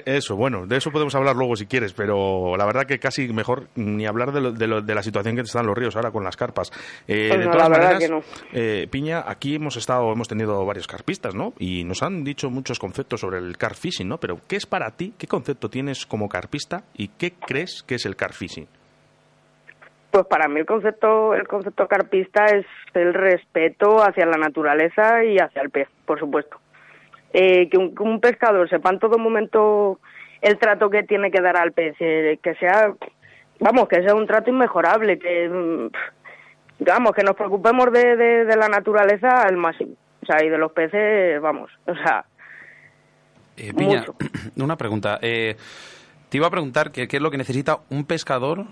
eso, 0.06 0.36
bueno, 0.36 0.66
de 0.66 0.76
eso 0.76 0.90
podemos 0.90 1.14
hablar 1.14 1.36
luego 1.36 1.56
si 1.56 1.66
quieres, 1.66 1.92
pero 1.92 2.56
la 2.56 2.64
verdad 2.66 2.84
que 2.84 2.98
casi 2.98 3.28
mejor 3.32 3.68
ni 3.74 4.06
hablar 4.06 4.32
de, 4.32 4.52
de, 4.52 4.94
la 4.94 5.02
situación 5.02 5.36
que 5.36 5.42
están 5.42 5.66
los 5.66 5.76
ríos 5.76 5.96
ahora 5.96 6.10
con 6.10 6.24
las 6.24 6.36
carpas. 6.36 6.70
Eh, 7.06 7.28
pues 7.28 7.40
de 7.40 7.46
todas 7.46 7.70
maneras, 7.70 8.10
eh, 8.52 8.86
Piña, 8.90 9.24
aquí 9.26 9.56
hemos 9.56 9.76
estado, 9.76 10.12
hemos 10.12 10.28
tenido 10.28 10.64
varios 10.64 10.86
carpistas, 10.86 11.34
¿no? 11.34 11.54
Y 11.58 11.84
nos 11.84 12.02
han 12.02 12.24
dicho 12.24 12.50
muchos 12.50 12.78
conceptos 12.78 13.20
sobre 13.20 13.38
el 13.38 13.56
car 13.56 13.74
fishing, 13.74 14.08
¿no? 14.08 14.18
Pero 14.18 14.40
¿qué 14.46 14.56
es 14.56 14.66
para 14.66 14.90
ti? 14.92 15.14
¿Qué 15.18 15.26
concepto 15.26 15.68
tienes 15.68 16.06
como 16.06 16.28
carpista 16.28 16.84
y 16.94 17.08
qué 17.08 17.32
crees 17.34 17.82
que 17.82 17.96
es 17.96 18.06
el 18.06 18.16
car 18.16 18.32
fishing? 18.32 18.66
Pues 20.14 20.26
para 20.26 20.46
mí 20.46 20.60
el 20.60 20.66
concepto, 20.66 21.34
el 21.34 21.48
concepto 21.48 21.88
carpista 21.88 22.44
es 22.44 22.64
el 22.94 23.12
respeto 23.12 24.00
hacia 24.00 24.24
la 24.24 24.36
naturaleza 24.36 25.24
y 25.24 25.38
hacia 25.38 25.60
el 25.60 25.70
pez, 25.70 25.88
por 26.06 26.20
supuesto. 26.20 26.56
Eh, 27.32 27.68
que, 27.68 27.78
un, 27.78 28.20
pescador 28.20 28.68
sepa 28.68 28.90
en 28.90 29.00
todo 29.00 29.18
momento 29.18 29.98
el 30.40 30.56
trato 30.56 30.88
que 30.88 31.02
tiene 31.02 31.32
que 31.32 31.40
dar 31.40 31.56
al 31.56 31.72
pez, 31.72 31.96
eh, 31.98 32.38
que 32.40 32.54
sea, 32.54 32.94
vamos, 33.58 33.88
que 33.88 34.04
sea 34.04 34.14
un 34.14 34.28
trato 34.28 34.50
inmejorable, 34.50 35.18
que, 35.18 35.48
mm, 35.48 36.84
vamos, 36.84 37.10
que 37.10 37.24
nos 37.24 37.34
preocupemos 37.34 37.90
de, 37.90 38.14
de, 38.14 38.56
la 38.56 38.68
naturaleza 38.68 39.42
al 39.42 39.56
máximo, 39.56 39.94
o 40.22 40.26
sea, 40.26 40.44
y 40.44 40.48
de 40.48 40.58
los 40.58 40.70
peces, 40.70 41.40
vamos, 41.40 41.72
o 41.86 41.94
sea, 41.96 42.24
eh, 43.56 43.72
Piña, 43.76 44.04
una 44.58 44.76
pregunta. 44.76 45.18
Eh, 45.22 45.56
te 46.28 46.36
iba 46.36 46.46
a 46.46 46.50
preguntar 46.50 46.92
qué 46.92 47.08
es 47.10 47.20
lo 47.20 47.32
que 47.32 47.38
necesita 47.38 47.80
un 47.90 48.04
pescador 48.04 48.64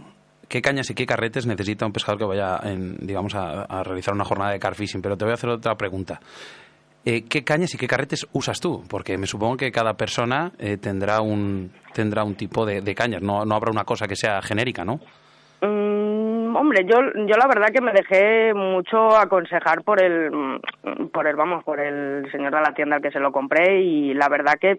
qué 0.52 0.60
cañas 0.60 0.90
y 0.90 0.94
qué 0.94 1.06
carretes 1.06 1.46
necesita 1.46 1.86
un 1.86 1.94
pescador 1.94 2.18
que 2.18 2.26
vaya, 2.26 2.60
en, 2.62 2.98
digamos, 2.98 3.34
a, 3.34 3.82
realizar 3.82 4.12
una 4.12 4.24
jornada 4.24 4.52
de 4.52 4.58
car 4.58 4.74
fishing. 4.74 5.00
Pero 5.00 5.16
te 5.16 5.24
voy 5.24 5.30
a 5.30 5.34
hacer 5.34 5.48
otra 5.48 5.74
pregunta. 5.76 6.20
Eh, 7.06 7.24
¿Qué 7.26 7.42
cañas 7.42 7.74
y 7.74 7.78
qué 7.78 7.86
carretes 7.86 8.28
usas 8.32 8.60
tú? 8.60 8.84
Porque 8.86 9.16
me 9.16 9.26
supongo 9.26 9.56
que 9.56 9.72
cada 9.72 9.94
persona 9.94 10.52
eh, 10.58 10.76
tendrá 10.76 11.22
un 11.22 11.72
tendrá 11.94 12.22
un 12.22 12.34
tipo 12.34 12.66
de, 12.66 12.94
cañas. 12.94 13.22
No, 13.22 13.46
no 13.46 13.54
habrá 13.54 13.70
una 13.70 13.84
cosa 13.84 14.06
que 14.06 14.14
sea 14.14 14.42
genérica, 14.42 14.84
¿no? 14.84 15.00
Mm, 15.62 16.54
hombre, 16.54 16.84
yo, 16.84 16.98
yo 17.00 17.36
la 17.38 17.48
verdad 17.48 17.72
que 17.72 17.80
me 17.80 17.92
dejé 17.92 18.52
mucho 18.52 19.16
aconsejar 19.16 19.82
por 19.82 20.02
el, 20.02 20.60
por 21.12 21.26
el, 21.26 21.34
vamos, 21.34 21.64
por 21.64 21.80
el 21.80 22.30
señor 22.30 22.54
de 22.54 22.60
la 22.60 22.74
tienda 22.74 22.96
al 22.96 23.02
que 23.02 23.10
se 23.10 23.20
lo 23.20 23.32
compré 23.32 23.80
y 23.80 24.12
la 24.12 24.28
verdad 24.28 24.58
que 24.60 24.78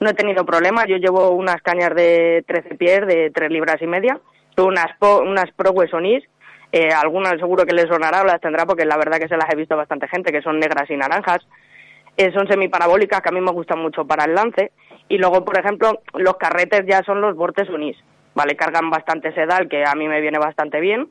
no 0.00 0.08
he 0.08 0.14
tenido 0.14 0.46
problemas. 0.46 0.86
Yo 0.88 0.96
llevo 0.96 1.32
unas 1.32 1.60
cañas 1.60 1.94
de 1.94 2.42
13 2.46 2.74
pies 2.76 3.00
de 3.06 3.30
3 3.34 3.50
libras 3.50 3.82
y 3.82 3.86
media 3.86 4.18
unas, 4.58 4.90
unas 5.00 5.50
Pro 5.52 5.70
Wesonis, 5.72 6.24
eh, 6.72 6.90
algunas 6.90 7.38
seguro 7.38 7.64
que 7.66 7.74
les 7.74 7.88
sonará 7.88 8.22
o 8.22 8.24
las 8.24 8.40
tendrá 8.40 8.64
porque 8.64 8.84
la 8.84 8.96
verdad 8.96 9.18
que 9.18 9.28
se 9.28 9.36
las 9.36 9.52
he 9.52 9.56
visto 9.56 9.76
bastante 9.76 10.08
gente, 10.08 10.32
que 10.32 10.42
son 10.42 10.58
negras 10.58 10.88
y 10.90 10.96
naranjas. 10.96 11.46
Eh, 12.16 12.32
son 12.32 12.46
semiparabólicas 12.48 13.20
que 13.20 13.28
a 13.28 13.32
mí 13.32 13.40
me 13.40 13.50
gustan 13.52 13.80
mucho 13.80 14.04
para 14.04 14.24
el 14.24 14.34
lance. 14.34 14.72
Y 15.08 15.18
luego, 15.18 15.44
por 15.44 15.58
ejemplo, 15.58 16.02
los 16.14 16.36
carretes 16.36 16.84
ya 16.86 17.02
son 17.02 17.20
los 17.20 17.34
Vortex 17.34 17.68
Unis, 17.70 17.96
¿vale? 18.34 18.56
Cargan 18.56 18.90
bastante 18.90 19.32
sedal, 19.32 19.68
que 19.68 19.84
a 19.84 19.94
mí 19.94 20.06
me 20.06 20.20
viene 20.20 20.38
bastante 20.38 20.80
bien. 20.80 21.08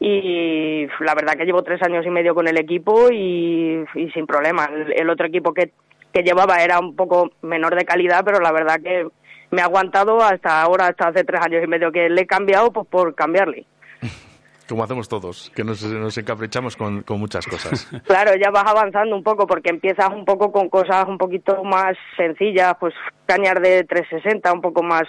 Y 0.00 0.86
la 1.00 1.14
verdad 1.14 1.34
que 1.34 1.44
llevo 1.44 1.62
tres 1.62 1.82
años 1.82 2.04
y 2.04 2.10
medio 2.10 2.34
con 2.34 2.48
el 2.48 2.58
equipo 2.58 3.10
y, 3.10 3.84
sin 4.12 4.26
problema. 4.26 4.68
El, 4.94 5.08
otro 5.08 5.26
equipo 5.26 5.54
que, 5.54 5.70
que 6.12 6.22
llevaba 6.22 6.62
era 6.62 6.78
un 6.80 6.96
poco 6.96 7.30
menor 7.42 7.76
de 7.76 7.84
calidad, 7.84 8.24
pero 8.24 8.40
la 8.40 8.52
verdad 8.52 8.80
que 8.82 9.06
me 9.50 9.62
ha 9.62 9.64
aguantado 9.64 10.22
hasta 10.22 10.62
ahora, 10.62 10.88
hasta 10.88 11.08
hace 11.08 11.24
tres 11.24 11.40
años 11.44 11.62
y 11.64 11.66
medio 11.66 11.92
que 11.92 12.08
le 12.08 12.22
he 12.22 12.26
cambiado 12.26 12.72
pues 12.72 12.86
por 12.88 13.14
cambiarle. 13.14 13.66
Como 14.68 14.82
hacemos 14.82 15.08
todos, 15.08 15.52
que 15.54 15.62
nos, 15.62 15.82
nos 15.82 16.18
encaprichamos 16.18 16.76
con, 16.76 17.02
con, 17.02 17.20
muchas 17.20 17.46
cosas. 17.46 17.88
Claro, 18.04 18.32
ya 18.36 18.50
vas 18.50 18.64
avanzando 18.66 19.14
un 19.14 19.22
poco 19.22 19.46
porque 19.46 19.70
empiezas 19.70 20.10
un 20.10 20.24
poco 20.24 20.50
con 20.50 20.68
cosas 20.68 21.06
un 21.06 21.18
poquito 21.18 21.62
más 21.62 21.96
sencillas, 22.16 22.74
pues 22.80 22.92
cañar 23.26 23.60
de 23.60 23.84
360, 23.84 24.52
un 24.52 24.60
poco 24.60 24.82
más 24.82 25.04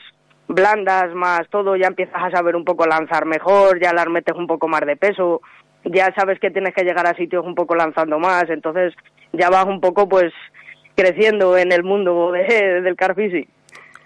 blandas, 0.47 1.13
más 1.13 1.41
todo, 1.49 1.75
ya 1.75 1.87
empiezas 1.87 2.23
a 2.23 2.31
saber 2.31 2.55
un 2.55 2.63
poco 2.63 2.85
lanzar 2.85 3.25
mejor, 3.25 3.81
ya 3.81 3.93
las 3.93 4.07
metes 4.07 4.35
un 4.35 4.47
poco 4.47 4.67
más 4.67 4.81
de 4.81 4.95
peso, 4.95 5.41
ya 5.83 6.13
sabes 6.15 6.39
que 6.39 6.51
tienes 6.51 6.73
que 6.73 6.83
llegar 6.83 7.07
a 7.07 7.15
sitios 7.15 7.45
un 7.45 7.55
poco 7.55 7.75
lanzando 7.75 8.19
más, 8.19 8.45
entonces 8.49 8.93
ya 9.33 9.49
vas 9.49 9.65
un 9.65 9.81
poco 9.81 10.07
pues 10.07 10.31
creciendo 10.95 11.57
en 11.57 11.71
el 11.71 11.83
mundo 11.83 12.31
de, 12.31 12.81
del 12.81 12.95
carfisi. 12.95 13.47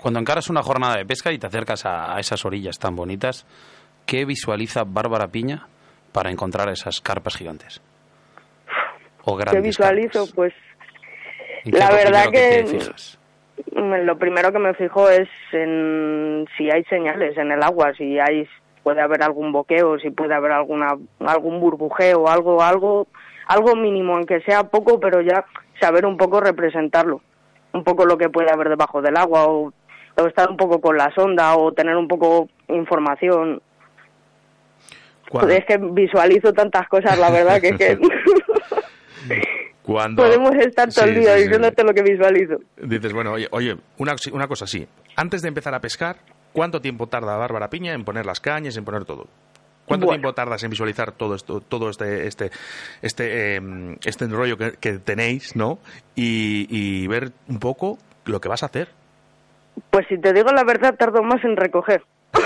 Cuando 0.01 0.19
encaras 0.19 0.49
una 0.49 0.63
jornada 0.63 0.97
de 0.97 1.05
pesca 1.05 1.31
y 1.31 1.37
te 1.37 1.45
acercas 1.45 1.85
a, 1.85 2.19
esas 2.19 2.43
orillas 2.43 2.79
tan 2.79 2.95
bonitas, 2.95 3.45
¿qué 4.07 4.25
visualiza 4.25 4.83
Bárbara 4.83 5.27
Piña 5.27 5.67
para 6.11 6.31
encontrar 6.31 6.69
esas 6.69 7.01
carpas 7.01 7.37
gigantes? 7.37 7.81
O 9.23 9.35
grandes 9.35 9.61
¿Qué 9.61 9.67
visualizo? 9.67 10.25
Pues 10.33 10.53
la 11.65 11.91
verdad 11.91 12.31
que, 12.31 12.65
mm, 13.75 14.05
lo 14.05 14.17
primero 14.17 14.51
que 14.51 14.57
me 14.57 14.73
fijo 14.73 15.07
es 15.07 15.29
en 15.51 16.47
si 16.57 16.71
hay 16.71 16.83
señales 16.85 17.37
en 17.37 17.51
el 17.51 17.61
agua, 17.61 17.93
si 17.95 18.17
hay 18.19 18.47
puede 18.81 19.01
haber 19.01 19.21
algún 19.21 19.51
boqueo, 19.51 19.99
si 19.99 20.09
puede 20.09 20.33
haber 20.33 20.51
alguna 20.51 20.97
algún 21.19 21.59
burbujeo, 21.59 22.27
algo 22.27 22.63
algo 22.63 23.05
algo 23.45 23.75
mínimo, 23.75 24.15
aunque 24.15 24.41
sea 24.41 24.63
poco, 24.63 24.99
pero 24.99 25.21
ya 25.21 25.45
saber 25.79 26.07
un 26.07 26.17
poco 26.17 26.39
representarlo, 26.39 27.21
un 27.73 27.83
poco 27.83 28.05
lo 28.05 28.17
que 28.17 28.29
puede 28.29 28.51
haber 28.51 28.69
debajo 28.69 29.03
del 29.03 29.17
agua 29.17 29.45
o 29.45 29.71
o 30.17 30.27
estar 30.27 30.49
un 30.49 30.57
poco 30.57 30.81
con 30.81 30.97
la 30.97 31.11
sonda 31.13 31.55
o 31.55 31.71
tener 31.71 31.95
un 31.95 32.07
poco 32.07 32.49
información. 32.67 33.61
Es 35.49 35.65
que 35.65 35.77
visualizo 35.77 36.51
tantas 36.51 36.87
cosas, 36.89 37.17
la 37.17 37.31
verdad, 37.31 37.61
que 37.61 37.69
es 37.69 37.77
que... 37.77 37.97
Cuando... 39.83 40.23
Podemos 40.23 40.53
estar 40.55 40.93
todo 40.93 41.05
el 41.05 41.15
día 41.15 41.35
diciéndote 41.35 41.83
lo 41.83 41.93
que 41.93 42.03
visualizo. 42.03 42.57
Dices, 42.77 43.13
bueno, 43.13 43.31
oye, 43.33 43.47
oye 43.51 43.77
una, 43.97 44.15
una 44.31 44.47
cosa 44.47 44.65
así. 44.65 44.87
Antes 45.15 45.41
de 45.41 45.47
empezar 45.47 45.73
a 45.73 45.79
pescar, 45.79 46.17
¿cuánto 46.53 46.81
tiempo 46.81 47.07
tarda 47.07 47.35
Bárbara 47.37 47.69
Piña 47.69 47.93
en 47.93 48.03
poner 48.03 48.25
las 48.25 48.39
cañas, 48.39 48.77
en 48.77 48.85
poner 48.85 49.05
todo? 49.05 49.27
¿Cuánto 49.85 50.07
tiempo 50.07 50.33
tardas 50.33 50.63
en 50.63 50.69
visualizar 50.69 51.11
todo 51.11 51.35
esto, 51.35 51.59
todo 51.59 51.89
este, 51.89 52.27
este, 52.27 52.51
este, 53.01 53.55
em, 53.55 53.97
este 54.05 54.25
enrollo 54.25 54.57
que, 54.57 54.73
que, 54.79 54.99
tenéis, 54.99 55.55
¿no? 55.55 55.79
Y, 56.15 56.67
y 56.69 57.07
ver 57.07 57.31
un 57.49 57.59
poco 57.59 57.97
lo 58.25 58.39
que 58.39 58.47
vas 58.47 58.63
a 58.63 58.67
hacer. 58.67 58.89
Pues 59.89 60.05
si 60.07 60.17
te 60.17 60.33
digo 60.33 60.51
la 60.51 60.63
verdad, 60.63 60.95
tardo 60.97 61.23
más 61.23 61.43
en 61.43 61.55
recoger. 61.55 62.03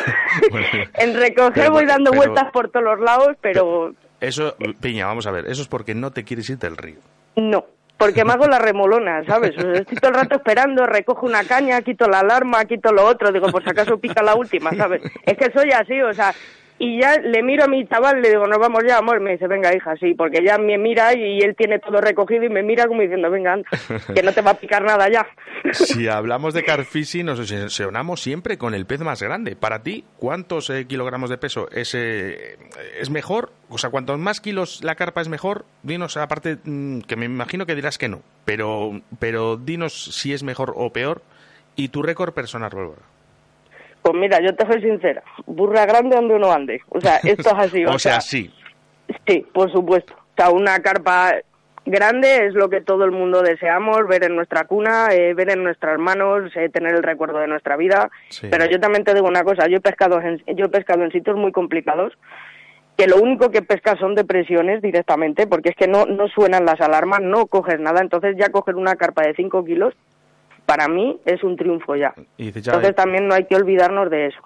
en 0.95 1.15
recoger 1.15 1.69
voy 1.69 1.85
dando 1.85 2.11
vueltas 2.11 2.51
por 2.51 2.69
todos 2.69 2.85
los 2.85 2.99
lados, 2.99 3.35
pero... 3.41 3.93
Eso, 4.19 4.55
Piña, 4.81 5.05
vamos 5.05 5.27
a 5.27 5.31
ver, 5.31 5.45
eso 5.45 5.61
es 5.61 5.67
porque 5.67 5.93
no 5.93 6.11
te 6.11 6.23
quieres 6.23 6.49
ir 6.49 6.57
del 6.57 6.77
río. 6.77 6.99
No, 7.35 7.65
porque 7.97 8.25
me 8.25 8.33
hago 8.33 8.47
la 8.47 8.59
remolona, 8.59 9.23
¿sabes? 9.25 9.51
estoy 9.57 9.97
todo 9.97 10.11
el 10.11 10.17
rato 10.17 10.35
esperando, 10.35 10.85
recojo 10.85 11.25
una 11.25 11.43
caña, 11.43 11.81
quito 11.81 12.07
la 12.07 12.19
alarma, 12.19 12.65
quito 12.65 12.91
lo 12.91 13.05
otro, 13.05 13.31
digo, 13.31 13.47
por 13.49 13.63
si 13.63 13.69
acaso 13.69 13.97
pica 13.97 14.23
la 14.23 14.35
última, 14.35 14.71
¿sabes? 14.71 15.01
Es 15.25 15.37
que 15.37 15.51
soy 15.51 15.71
así, 15.71 16.01
o 16.01 16.13
sea, 16.13 16.33
y 16.77 16.99
ya 16.99 17.17
le 17.17 17.41
miro 17.41 17.63
a 17.63 17.67
mi 17.67 17.87
chaval, 17.87 18.21
le 18.21 18.29
digo, 18.29 18.45
nos 18.47 18.59
vamos 18.59 18.83
ya, 18.85 18.97
amor. 18.97 19.21
Me 19.21 19.31
dice, 19.31 19.47
venga, 19.47 19.73
hija, 19.73 19.95
sí, 19.95 20.13
porque 20.13 20.43
ya 20.43 20.57
me 20.57 20.77
mira 20.77 21.13
y 21.15 21.39
él 21.39 21.55
tiene 21.55 21.79
todo 21.79 22.01
recogido 22.01 22.43
y 22.43 22.49
me 22.49 22.63
mira 22.63 22.85
como 22.87 23.01
diciendo, 23.01 23.31
venga, 23.31 23.57
que 24.13 24.21
no 24.21 24.33
te 24.33 24.41
va 24.41 24.51
a 24.51 24.57
picar 24.57 24.83
nada 24.83 25.09
ya. 25.09 25.25
Si 25.71 26.07
hablamos 26.09 26.53
de 26.53 26.63
carfishing, 26.63 27.25
nos 27.25 27.39
obsesionamos 27.39 28.21
siempre 28.21 28.57
con 28.57 28.75
el 28.75 28.85
pez 28.85 29.01
más 29.01 29.21
grande. 29.21 29.55
Para 29.55 29.83
ti, 29.83 30.03
¿cuántos 30.17 30.69
eh, 30.69 30.85
kilogramos 30.85 31.29
de 31.29 31.37
peso 31.37 31.69
es, 31.71 31.95
eh, 31.95 32.57
es 32.99 33.09
mejor? 33.09 33.51
O 33.69 33.77
sea, 33.77 33.89
cuantos 33.89 34.19
más 34.19 34.41
kilos 34.41 34.83
la 34.83 34.95
carpa 34.95 35.21
es 35.21 35.29
mejor, 35.29 35.65
dinos, 35.81 36.17
aparte, 36.17 36.57
mm, 36.63 37.01
que 37.01 37.15
me 37.15 37.25
imagino 37.25 37.65
que 37.65 37.75
dirás 37.75 37.97
que 37.97 38.09
no, 38.09 38.21
pero, 38.43 39.01
pero 39.17 39.57
dinos 39.57 39.93
si 40.15 40.33
es 40.33 40.43
mejor 40.43 40.73
o 40.75 40.91
peor 40.91 41.23
y 41.75 41.87
tu 41.87 42.03
récord 42.03 42.33
personal, 42.33 42.71
Bárbara. 42.73 43.14
Pues 44.05 44.15
mira, 44.15 44.39
yo 44.39 44.53
te 44.53 44.67
soy 44.67 44.83
sincera, 44.83 45.23
burra 45.47 45.87
grande 45.87 46.15
donde 46.15 46.35
uno 46.35 46.51
ande. 46.51 46.79
O 46.89 47.01
sea, 47.01 47.15
esto 47.23 47.49
es 47.49 47.55
así. 47.57 47.85
o, 47.87 47.97
sea, 47.97 48.21
sí. 48.21 48.53
Sí, 49.25 49.43
por 49.51 49.71
supuesto. 49.71 50.13
O 50.13 50.35
sea, 50.37 50.51
una 50.51 50.79
carpa 50.83 51.33
grande 51.87 52.45
es 52.45 52.53
lo 52.53 52.69
que 52.69 52.81
todo 52.81 53.03
el 53.03 53.09
mundo 53.09 53.41
deseamos, 53.41 54.07
ver 54.07 54.25
en 54.25 54.35
nuestra 54.35 54.65
cuna, 54.65 55.07
eh, 55.11 55.33
ver 55.33 55.49
en 55.49 55.63
nuestras 55.63 55.97
manos, 55.97 56.55
eh, 56.55 56.69
tener 56.69 56.93
el 56.93 57.01
recuerdo 57.01 57.39
de 57.39 57.47
nuestra 57.47 57.77
vida. 57.77 58.11
Pero 58.41 58.65
yo 58.65 58.79
también 58.79 59.03
te 59.05 59.15
digo 59.15 59.27
una 59.27 59.43
cosa, 59.43 59.67
yo 59.67 59.77
he 59.77 59.81
pescado 59.81 60.21
en, 60.21 60.37
yo 60.55 60.65
he 60.65 60.69
pescado 60.69 61.03
en 61.03 61.11
sitios 61.11 61.35
muy 61.35 61.51
complicados 61.51 62.13
que 62.97 63.07
lo 63.07 63.17
único 63.17 63.49
que 63.49 63.63
pescas 63.63 63.97
son 63.97 64.13
depresiones 64.13 64.83
directamente, 64.83 65.47
porque 65.47 65.69
es 65.69 65.75
que 65.75 65.87
no, 65.87 66.05
no 66.05 66.27
suenan 66.27 66.63
las 66.63 66.79
alarmas, 66.79 67.21
no 67.21 67.47
coges 67.47 67.79
nada, 67.79 68.01
entonces 68.01 68.37
ya 68.37 68.49
coger 68.49 68.75
una 68.75 68.97
carpa 68.97 69.23
de 69.23 69.33
5 69.33 69.65
kilos 69.65 69.95
para 70.75 70.89
mí 70.89 71.17
es 71.23 71.41
un 71.41 71.55
triunfo 71.55 71.95
ya. 71.95 72.13
Entonces 72.37 72.93
también 72.95 73.29
no 73.29 73.33
hay 73.33 73.45
que 73.45 73.55
olvidarnos 73.55 74.09
de 74.09 74.27
eso. 74.27 74.39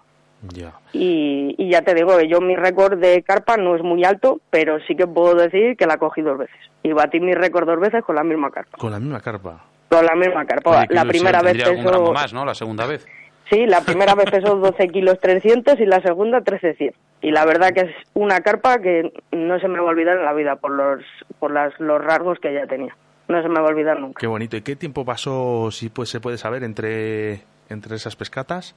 Y, 0.94 1.56
y, 1.58 1.70
ya 1.72 1.82
te 1.82 1.96
digo, 1.96 2.22
yo 2.22 2.40
mi 2.40 2.56
récord 2.56 3.00
de 3.00 3.24
carpa 3.24 3.58
no 3.58 3.76
es 3.76 3.82
muy 3.82 4.06
alto, 4.06 4.40
pero 4.52 4.80
sí 4.82 4.96
que 4.96 5.08
puedo 5.08 5.34
decir 5.34 5.76
que 5.76 5.88
la 5.88 5.98
cogí 5.98 6.22
dos 6.22 6.38
veces. 6.38 6.56
Y 6.84 6.94
batí 6.94 7.20
mi 7.20 7.34
récord 7.34 7.66
dos 7.66 7.80
veces 7.80 8.04
con 8.06 8.16
la 8.16 8.24
misma 8.24 8.52
carpa. 8.52 8.78
¿Con 8.78 8.92
la 8.92 9.00
misma 9.00 9.20
carpa? 9.20 9.66
Con 9.90 10.06
la 10.06 10.16
misma 10.16 10.46
carpa. 10.46 10.86
la 10.88 11.06
primera 11.06 11.42
vez 11.42 11.64
pesó... 11.64 12.14
más, 12.14 12.32
¿no? 12.32 12.46
La 12.46 12.54
segunda 12.54 12.86
vez. 12.86 13.08
Sí, 13.50 13.66
la 13.66 13.82
primera 13.82 14.14
vez 14.14 14.30
pesó 14.30 14.56
12 14.56 14.88
kilos 14.94 15.20
300 15.20 15.80
y 15.80 15.86
la 15.88 16.00
segunda 16.02 16.42
13 16.42 16.76
100. 16.76 16.94
Y 17.22 17.32
la 17.32 17.44
verdad 17.44 17.72
que 17.74 17.82
es 17.82 17.96
una 18.14 18.42
carpa 18.42 18.80
que 18.80 19.12
no 19.32 19.60
se 19.60 19.68
me 19.68 19.80
va 19.80 19.88
a 19.88 19.92
olvidar 19.92 20.18
en 20.18 20.26
la 20.26 20.34
vida 20.34 20.58
por 20.58 20.72
los, 20.72 21.04
por 21.40 21.52
las, 21.52 21.78
los 21.80 22.00
rasgos 22.00 22.38
que 22.40 22.52
ella 22.52 22.68
tenía 22.68 22.96
no 23.30 23.42
se 23.42 23.48
me 23.48 23.62
va 23.62 23.68
a 23.68 23.70
olvidar 23.70 24.00
nunca. 24.00 24.20
Qué 24.20 24.28
bonito. 24.28 24.58
¿Y 24.58 24.62
qué 24.62 24.76
tiempo 24.76 25.06
pasó, 25.06 25.70
si 25.72 25.90
pues, 25.90 26.10
se 26.10 26.20
puede 26.20 26.38
saber, 26.38 26.64
entre, 26.64 27.42
entre 27.70 27.96
esas 27.96 28.16
pescatas? 28.16 28.76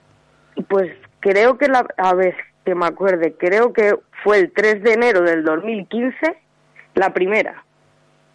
Pues 0.68 0.92
creo 1.20 1.56
que, 1.56 1.68
la, 1.68 1.86
a 1.96 2.14
ver, 2.14 2.36
que 2.64 2.74
me 2.74 2.86
acuerde, 2.86 3.34
creo 3.38 3.72
que 3.72 3.94
fue 4.22 4.38
el 4.38 4.52
3 4.52 4.82
de 4.82 4.92
enero 4.92 5.22
del 5.22 5.42
2015 5.42 6.36
la 6.94 7.12
primera. 7.14 7.64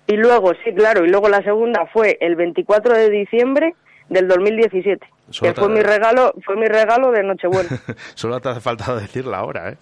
Y 0.08 0.17
luego, 0.17 0.53
sí, 0.63 0.73
claro, 0.73 1.06
y 1.06 1.10
luego 1.10 1.30
la 1.30 1.43
segunda 1.43 1.86
fue 1.93 2.17
el 2.19 2.36
24 2.36 2.95
de 2.95 3.10
diciembre 3.10 3.75
del 4.10 4.27
2017. 4.27 5.06
Que 5.41 5.53
fue 5.53 5.69
mi 5.69 5.81
regalo, 5.81 6.33
fue 6.45 6.55
mi 6.55 6.67
regalo 6.67 7.11
de 7.11 7.23
Nochebuena. 7.23 7.69
Solo 8.15 8.39
te 8.39 8.49
hace 8.49 8.61
falta 8.61 8.95
decir 8.95 9.25
la 9.25 9.43
hora, 9.43 9.71
¿eh? 9.71 9.77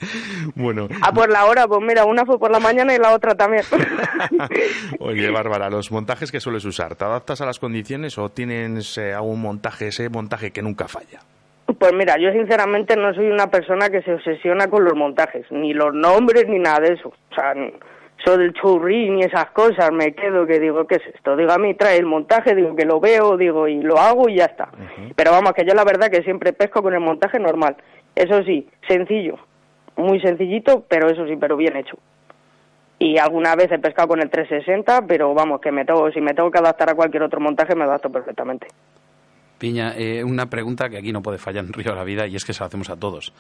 Bueno. 0.56 0.88
Ah, 1.02 1.12
por 1.12 1.30
la 1.30 1.46
hora, 1.46 1.68
pues 1.68 1.82
mira, 1.82 2.06
una 2.06 2.26
fue 2.26 2.40
por 2.40 2.52
la 2.52 2.60
mañana 2.60 2.94
y 2.94 2.98
la 2.98 3.14
otra 3.14 3.36
también. 3.36 3.64
Oye, 5.00 5.30
Bárbara, 5.32 5.70
los 5.70 5.92
montajes 5.92 6.32
que 6.32 6.40
sueles 6.40 6.66
usar, 6.66 6.96
¿te 6.96 7.06
adaptas 7.06 7.42
a 7.42 7.46
las 7.46 7.60
condiciones 7.60 8.18
o 8.18 8.30
tienes 8.30 8.98
eh, 8.98 9.14
algún 9.14 9.42
montaje, 9.42 9.88
ese 9.88 10.10
montaje 10.10 10.52
que 10.52 10.62
nunca 10.62 10.88
falla? 10.88 11.20
Pues 11.80 11.94
mira, 11.94 12.16
yo 12.20 12.32
sinceramente 12.32 12.96
no 12.96 13.14
soy 13.14 13.28
una 13.28 13.48
persona 13.48 13.90
que 13.90 14.02
se 14.04 14.14
obsesiona 14.14 14.68
con 14.68 14.84
los 14.84 14.96
montajes, 14.96 15.46
ni 15.52 15.74
los 15.74 15.94
nombres 15.94 16.46
ni 16.48 16.60
nada 16.60 16.80
de 16.80 16.94
eso. 16.94 17.10
O 17.10 17.36
sea, 17.36 17.54
eso 18.18 18.38
del 18.38 18.54
churrín 18.54 19.20
y 19.20 19.24
esas 19.24 19.48
cosas, 19.52 19.92
me 19.92 20.14
quedo 20.14 20.46
que 20.46 20.60
digo, 20.60 20.86
¿qué 20.88 20.96
es 20.96 21.16
esto? 21.16 21.36
Digo, 21.36 21.52
a 21.52 21.58
mí 21.58 21.74
trae 21.76 21.98
el 21.98 22.06
montaje, 22.06 22.56
digo 22.56 22.76
que 22.76 22.86
lo 22.86 23.00
veo, 23.00 23.38
digo, 23.38 23.68
y 23.68 23.82
lo 23.82 24.00
hago 24.00 24.30
y 24.30 24.38
ya 24.38 24.46
está. 24.46 24.70
Pero 25.16 25.32
vamos, 25.32 25.54
que 25.54 25.66
yo 25.66 25.74
la 25.74 25.84
verdad 25.84 26.10
que 26.10 26.24
siempre 26.24 26.54
pesco 26.54 26.82
con 26.82 26.94
el 26.94 27.02
montaje 27.02 27.40
normal. 27.40 27.76
Eso 28.16 28.44
sí, 28.44 28.68
sencillo, 28.88 29.38
muy 29.98 30.20
sencillito, 30.22 30.86
pero 30.88 31.10
eso 31.10 31.28
sí, 31.28 31.36
pero 31.36 31.58
bien 31.58 31.76
hecho. 31.76 31.98
Y 32.98 33.18
alguna 33.18 33.56
vez 33.56 33.72
he 33.72 33.80
pescado 33.80 34.08
con 34.08 34.22
el 34.22 34.30
360, 34.30 35.06
pero 35.06 35.34
vamos, 35.34 35.60
que 35.60 35.72
me 35.72 35.84
tengo, 35.84 36.10
si 36.12 36.22
me 36.22 36.34
tengo 36.34 36.50
que 36.50 36.60
adaptar 36.60 36.90
a 36.90 36.96
cualquier 36.96 37.24
otro 37.24 37.42
montaje, 37.42 37.76
me 37.76 37.84
adapto 37.84 38.10
perfectamente. 38.10 38.68
Piña, 39.58 39.94
eh, 39.98 40.24
una 40.24 40.50
pregunta 40.50 40.90
que 40.90 40.98
aquí 40.98 41.12
no 41.12 41.22
puede 41.22 41.38
fallar 41.38 41.66
en 41.66 41.74
Río 41.74 41.92
de 41.92 41.98
la 41.98 42.04
Vida 42.04 42.28
y 42.28 42.36
es 42.36 42.46
que 42.46 42.54
se 42.54 42.62
la 42.62 42.68
hacemos 42.68 42.90
a 42.90 42.98
todos. 42.98 43.34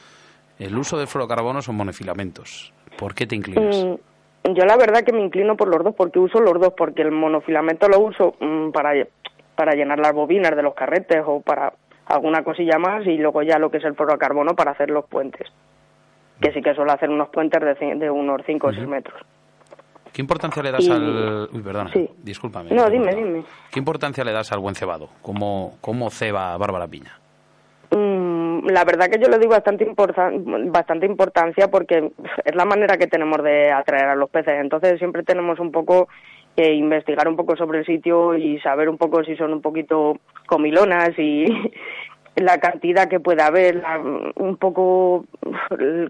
El 0.59 0.77
uso 0.77 0.97
de 0.97 1.07
fluorocarbono 1.07 1.61
son 1.61 1.75
monofilamentos. 1.75 2.73
¿Por 2.97 3.13
qué 3.13 3.27
te 3.27 3.35
inclinas? 3.35 3.83
Mm, 3.83 3.93
yo 4.53 4.65
la 4.65 4.77
verdad 4.77 5.03
que 5.03 5.13
me 5.13 5.21
inclino 5.21 5.55
por 5.55 5.69
los 5.69 5.83
dos, 5.83 5.95
porque 5.95 6.19
uso 6.19 6.39
los 6.39 6.59
dos, 6.59 6.73
porque 6.77 7.01
el 7.01 7.11
monofilamento 7.11 7.87
lo 7.87 7.99
uso 7.99 8.35
mm, 8.39 8.71
para, 8.71 8.91
para 9.55 9.73
llenar 9.73 9.99
las 9.99 10.13
bobinas 10.13 10.55
de 10.55 10.61
los 10.61 10.73
carretes 10.73 11.23
o 11.25 11.41
para 11.41 11.73
alguna 12.05 12.43
cosilla 12.43 12.77
más 12.77 13.05
y 13.07 13.17
luego 13.17 13.41
ya 13.41 13.57
lo 13.57 13.71
que 13.71 13.77
es 13.77 13.83
el 13.83 13.95
fluorocarbono 13.95 14.55
para 14.55 14.71
hacer 14.71 14.91
los 14.91 15.05
puentes, 15.05 15.47
que 16.39 16.51
sí 16.51 16.61
que 16.61 16.75
suelo 16.75 16.91
hacer 16.91 17.09
unos 17.09 17.29
puentes 17.29 17.59
de, 17.61 17.95
de 17.95 18.09
unos 18.09 18.41
5 18.45 18.67
o 18.67 18.73
6 18.73 18.87
metros. 18.87 19.19
¿Qué 20.13 20.21
importancia 20.21 20.63
le 20.63 20.71
das 20.71 20.89
al... 20.89 21.49
Uy, 21.51 21.61
perdona, 21.61 21.91
discúlpame. 22.23 22.69
No, 22.71 22.89
dime, 22.89 23.13
dime. 23.13 23.43
¿Qué 23.69 23.79
importancia 23.79 24.23
le 24.23 24.31
das 24.31 24.49
al 24.53 24.59
buen 24.59 24.73
cebado? 24.73 25.09
¿Cómo, 25.21 25.77
cómo 25.81 26.09
ceba 26.09 26.55
Bárbara 26.55 26.87
Piña? 26.87 27.19
La 28.65 28.83
verdad 28.83 29.09
que 29.09 29.19
yo 29.19 29.29
le 29.29 29.37
doy 29.37 29.47
bastante, 29.47 29.87
bastante 29.95 31.05
importancia 31.05 31.67
porque 31.67 32.11
es 32.43 32.55
la 32.55 32.65
manera 32.65 32.97
que 32.97 33.07
tenemos 33.07 33.43
de 33.43 33.71
atraer 33.71 34.05
a 34.05 34.15
los 34.15 34.29
peces. 34.29 34.59
Entonces 34.59 34.97
siempre 34.97 35.23
tenemos 35.23 35.59
un 35.59 35.71
poco 35.71 36.07
que 36.55 36.73
investigar 36.73 37.27
un 37.27 37.35
poco 37.35 37.55
sobre 37.55 37.79
el 37.79 37.85
sitio 37.85 38.35
y 38.35 38.59
saber 38.59 38.89
un 38.89 38.97
poco 38.97 39.23
si 39.23 39.35
son 39.35 39.53
un 39.53 39.61
poquito 39.61 40.17
comilonas 40.47 41.11
y 41.17 41.45
la 42.35 42.57
cantidad 42.59 43.07
que 43.07 43.19
puede 43.19 43.43
haber, 43.43 43.83
un 44.35 44.57
poco 44.57 45.25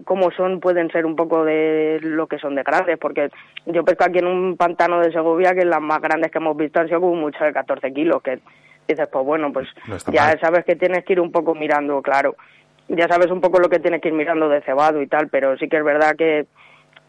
cómo 0.04 0.30
son, 0.32 0.60
pueden 0.60 0.90
ser 0.90 1.06
un 1.06 1.14
poco 1.14 1.44
de 1.44 1.98
lo 2.02 2.26
que 2.26 2.38
son 2.38 2.54
de 2.54 2.62
grandes, 2.62 2.98
porque 2.98 3.30
yo 3.66 3.84
pesco 3.84 4.04
aquí 4.04 4.18
en 4.18 4.26
un 4.26 4.56
pantano 4.56 5.00
de 5.00 5.12
Segovia 5.12 5.54
que 5.54 5.64
las 5.64 5.80
más 5.80 6.00
grandes 6.00 6.30
que 6.30 6.38
hemos 6.38 6.56
visto 6.56 6.80
han 6.80 6.88
sido 6.88 7.00
como 7.00 7.14
mucho 7.14 7.44
de 7.44 7.52
14 7.52 7.92
kilos, 7.92 8.22
que 8.22 8.40
dices, 8.88 9.08
pues 9.10 9.24
bueno, 9.24 9.52
pues 9.52 9.68
ya 10.12 10.38
sabes 10.40 10.64
que 10.64 10.76
tienes 10.76 11.04
que 11.04 11.14
ir 11.14 11.20
un 11.20 11.32
poco 11.32 11.54
mirando, 11.54 12.00
claro, 12.02 12.36
ya 12.88 13.08
sabes 13.08 13.30
un 13.30 13.40
poco 13.40 13.58
lo 13.58 13.68
que 13.68 13.80
tienes 13.80 14.00
que 14.00 14.08
ir 14.08 14.14
mirando 14.14 14.48
de 14.48 14.62
cebado 14.62 15.02
y 15.02 15.06
tal, 15.06 15.28
pero 15.28 15.56
sí 15.58 15.68
que 15.68 15.78
es 15.78 15.84
verdad 15.84 16.16
que 16.16 16.46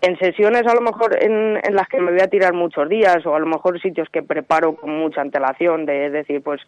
en 0.01 0.17
sesiones 0.19 0.65
a 0.67 0.75
lo 0.75 0.81
mejor 0.81 1.17
en, 1.21 1.59
en 1.63 1.75
las 1.75 1.87
que 1.87 1.99
me 1.99 2.11
voy 2.11 2.21
a 2.21 2.27
tirar 2.27 2.53
muchos 2.53 2.87
días 2.87 3.25
o 3.25 3.35
a 3.35 3.39
lo 3.39 3.47
mejor 3.47 3.81
sitios 3.81 4.07
que 4.09 4.23
preparo 4.23 4.75
con 4.75 4.91
mucha 4.91 5.21
antelación, 5.21 5.85
de 5.85 6.09
decir, 6.09 6.41
pues 6.41 6.61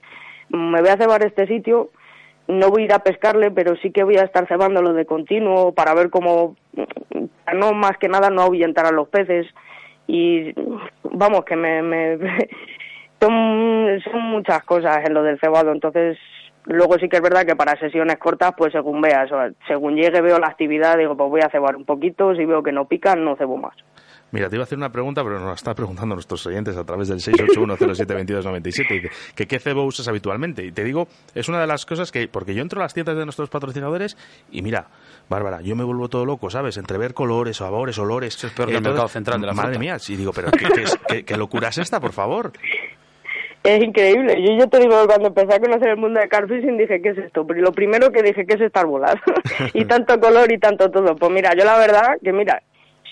me 0.49 0.81
voy 0.81 0.89
a 0.89 0.97
cebar 0.97 1.23
este 1.23 1.47
sitio, 1.47 1.89
no 2.47 2.69
voy 2.69 2.83
a 2.83 2.85
ir 2.85 2.93
a 2.93 2.99
pescarle, 2.99 3.51
pero 3.51 3.75
sí 3.77 3.91
que 3.91 4.03
voy 4.03 4.17
a 4.17 4.23
estar 4.23 4.47
cebándolo 4.47 4.93
de 4.93 5.05
continuo 5.05 5.73
para 5.73 5.93
ver 5.93 6.09
cómo, 6.09 6.55
no 7.53 7.73
más 7.73 7.97
que 7.97 8.09
nada, 8.09 8.31
no 8.31 8.41
ahuyentar 8.41 8.87
a 8.87 8.91
los 8.91 9.07
peces. 9.07 9.45
Y 10.07 10.53
vamos, 11.03 11.45
que 11.45 11.55
me, 11.55 11.83
me 11.83 12.17
son, 13.19 14.01
son 14.03 14.21
muchas 14.21 14.63
cosas 14.63 15.05
en 15.05 15.13
lo 15.13 15.23
del 15.23 15.39
cebado, 15.39 15.71
entonces 15.71 16.17
luego 16.65 16.97
sí 16.99 17.09
que 17.09 17.17
es 17.17 17.21
verdad 17.21 17.45
que 17.45 17.55
para 17.55 17.79
sesiones 17.79 18.17
cortas, 18.17 18.53
pues 18.57 18.71
según 18.71 19.01
veas, 19.01 19.31
o 19.31 19.37
según 19.67 19.95
llegue 19.95 20.21
veo 20.21 20.39
la 20.39 20.47
actividad, 20.47 20.97
digo, 20.97 21.15
pues 21.17 21.29
voy 21.29 21.41
a 21.41 21.49
cebar 21.49 21.75
un 21.75 21.85
poquito, 21.85 22.35
si 22.35 22.45
veo 22.45 22.63
que 22.63 22.71
no 22.71 22.85
pican, 22.85 23.23
no 23.23 23.35
cebo 23.35 23.57
más. 23.57 23.75
Mira, 24.31 24.47
te 24.47 24.55
iba 24.57 24.63
a 24.63 24.65
hacer 24.65 24.77
una 24.77 24.91
pregunta, 24.91 25.23
pero 25.23 25.39
nos 25.39 25.47
la 25.47 25.55
están 25.55 25.73
preguntando 25.73 26.13
nuestros 26.13 26.45
oyentes 26.45 26.77
a 26.77 26.83
través 26.83 27.07
del 27.07 27.17
681072297, 27.19 29.09
que 29.33 29.47
qué 29.47 29.59
cebo 29.59 29.83
usas 29.83 30.07
habitualmente. 30.07 30.63
Y 30.63 30.71
te 30.71 30.83
digo, 30.83 31.07
es 31.33 31.49
una 31.49 31.59
de 31.59 31.65
las 31.65 31.87
cosas 31.87 32.11
que, 32.11 32.27
porque 32.27 32.53
yo 32.53 32.61
entro 32.61 32.79
a 32.79 32.83
las 32.83 32.93
tiendas 32.93 33.17
de 33.17 33.25
nuestros 33.25 33.49
patrocinadores 33.49 34.15
y 34.51 34.61
mira, 34.61 34.85
Bárbara, 35.29 35.61
yo 35.61 35.75
me 35.75 35.83
vuelvo 35.83 36.09
todo 36.09 36.25
loco, 36.25 36.51
¿sabes? 36.51 36.77
Entre 36.77 36.99
ver 36.99 37.15
colores, 37.15 37.57
sabores, 37.57 37.97
olores. 37.97 38.43
es 38.43 38.51
peor 38.51 38.69
que 38.69 38.75
el 38.75 38.83
mercado 38.83 39.07
central 39.07 39.41
de 39.41 39.47
la 39.47 39.53
Madre 39.53 39.79
mía, 39.79 39.97
sí, 39.97 40.15
digo, 40.15 40.31
pero 40.31 40.51
¿qué, 40.51 41.25
qué 41.25 41.37
locura 41.37 41.69
es 41.69 41.79
esta, 41.79 41.99
por 41.99 42.13
favor? 42.13 42.51
Es 43.63 43.83
increíble. 43.83 44.41
Yo, 44.41 44.53
yo 44.57 44.67
te 44.67 44.79
digo, 44.79 45.05
cuando 45.05 45.27
empecé 45.27 45.55
a 45.55 45.59
conocer 45.59 45.89
el 45.89 45.97
mundo 45.97 46.19
de 46.19 46.29
carfishing 46.29 46.77
dije, 46.77 47.01
¿qué 47.01 47.09
es 47.09 47.17
esto? 47.17 47.45
Pero 47.45 47.61
lo 47.61 47.71
primero 47.71 48.11
que 48.11 48.23
dije, 48.23 48.45
¿qué 48.45 48.55
es 48.55 48.61
estar 48.61 48.85
volado? 48.85 49.19
y 49.73 49.85
tanto 49.85 50.19
color 50.19 50.51
y 50.51 50.57
tanto 50.57 50.89
todo. 50.89 51.15
Pues 51.15 51.31
mira, 51.31 51.53
yo 51.55 51.65
la 51.65 51.77
verdad 51.77 52.17
que 52.23 52.31
mira, 52.31 52.61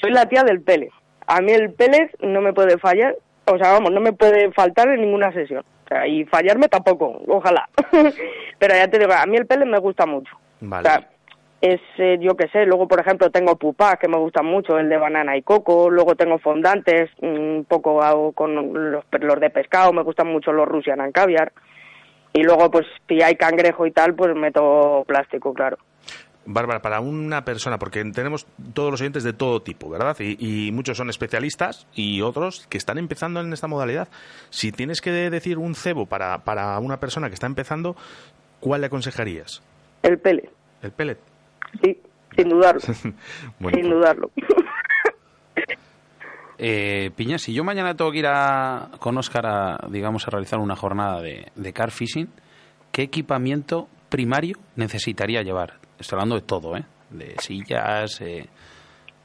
soy 0.01 0.11
la 0.11 0.27
tía 0.27 0.43
del 0.43 0.61
pele. 0.61 0.89
A 1.27 1.41
mí 1.41 1.51
el 1.51 1.73
pellet 1.73 2.09
no 2.21 2.41
me 2.41 2.53
puede 2.53 2.77
fallar, 2.77 3.15
o 3.45 3.57
sea, 3.57 3.73
vamos, 3.73 3.91
no 3.91 3.99
me 3.99 4.13
puede 4.13 4.51
faltar 4.53 4.87
en 4.89 5.01
ninguna 5.01 5.33
sesión. 5.33 5.65
O 5.85 5.87
sea, 5.89 6.07
y 6.07 6.25
fallarme 6.25 6.67
tampoco, 6.67 7.21
ojalá. 7.27 7.69
Pero 8.59 8.75
ya 8.75 8.87
te 8.87 8.99
digo, 8.99 9.13
a 9.13 9.25
mí 9.25 9.37
el 9.37 9.45
pellet 9.45 9.65
me 9.65 9.79
gusta 9.79 10.05
mucho. 10.05 10.31
Vale. 10.61 10.87
O 10.87 10.91
sea, 10.91 11.09
es, 11.61 11.81
eh, 11.97 12.17
yo 12.21 12.35
qué 12.35 12.47
sé, 12.49 12.65
luego 12.65 12.87
por 12.87 12.99
ejemplo 12.99 13.29
tengo 13.31 13.55
pupás 13.55 13.97
que 13.99 14.07
me 14.07 14.17
gustan 14.17 14.45
mucho, 14.45 14.77
el 14.77 14.89
de 14.89 14.97
banana 14.97 15.35
y 15.35 15.41
coco, 15.41 15.89
luego 15.89 16.15
tengo 16.15 16.37
fondantes, 16.37 17.09
un 17.21 17.65
poco 17.67 18.01
hago 18.01 18.31
con 18.31 18.91
los, 18.91 19.03
los 19.11 19.39
de 19.39 19.49
pescado, 19.49 19.93
me 19.93 20.03
gustan 20.03 20.27
mucho 20.27 20.51
los 20.51 20.67
Russian 20.67 21.01
and 21.01 21.13
caviar, 21.13 21.51
y 22.33 22.43
luego 22.43 22.69
pues 22.69 22.85
si 23.07 23.21
hay 23.21 23.35
cangrejo 23.35 23.87
y 23.87 23.91
tal, 23.91 24.13
pues 24.13 24.35
meto 24.35 25.03
plástico, 25.07 25.53
claro. 25.53 25.77
Bárbara, 26.49 26.81
para 26.81 27.01
una 27.01 27.43
persona, 27.43 27.77
porque 27.77 28.05
tenemos 28.05 28.47
todos 28.73 28.89
los 28.91 29.01
oyentes 29.01 29.23
de 29.23 29.33
todo 29.33 29.61
tipo, 29.61 29.89
¿verdad? 29.89 30.15
Y, 30.19 30.71
muchos 30.71 30.95
son 30.95 31.09
especialistas 31.09 31.87
y 31.93 32.21
otros 32.21 32.67
que 32.67 32.77
están 32.77 32.97
empezando 32.97 33.41
en 33.41 33.51
esta 33.51 33.67
modalidad. 33.67 34.07
Si 34.49 34.71
tienes 34.71 35.01
que 35.01 35.11
decir 35.11 35.57
un 35.57 35.75
cebo 35.75 36.05
para, 36.05 36.45
para 36.45 36.79
una 36.79 37.01
persona 37.01 37.27
que 37.27 37.33
está 37.33 37.47
empezando, 37.47 37.97
¿cuál 38.61 38.79
le 38.79 38.87
aconsejarías? 38.87 39.61
El 40.03 40.19
pellet. 40.19 40.49
¿El 40.81 40.91
pellet? 40.91 41.17
Sí, 41.83 41.97
sin 42.35 42.49
dudarlo. 42.49 42.79
sin 42.81 43.15
pues 43.59 43.83
dudarlo. 43.83 44.31
Eh, 46.59 47.11
Piña, 47.15 47.37
si 47.37 47.53
yo 47.53 47.63
mañana 47.63 47.93
tengo 47.93 48.11
que 48.11 48.17
ir 48.17 48.25
a, 48.25 48.89
con 48.97 49.15
Oscar 49.19 49.45
a, 49.45 49.77
digamos, 49.89 50.27
a 50.27 50.31
realizar 50.31 50.57
una 50.57 50.75
jornada 50.75 51.21
de, 51.21 51.51
de 51.53 51.71
car 51.71 51.91
fishing, 51.91 52.29
¿qué 52.91 53.03
equipamiento 53.03 53.87
primario 54.09 54.57
necesitaría 54.75 55.43
llevar? 55.43 55.73
Estoy 55.99 56.15
hablando 56.15 56.33
de 56.33 56.41
todo, 56.41 56.75
¿eh? 56.75 56.83
De 57.11 57.35
sillas, 57.37 58.19
eh, 58.21 58.47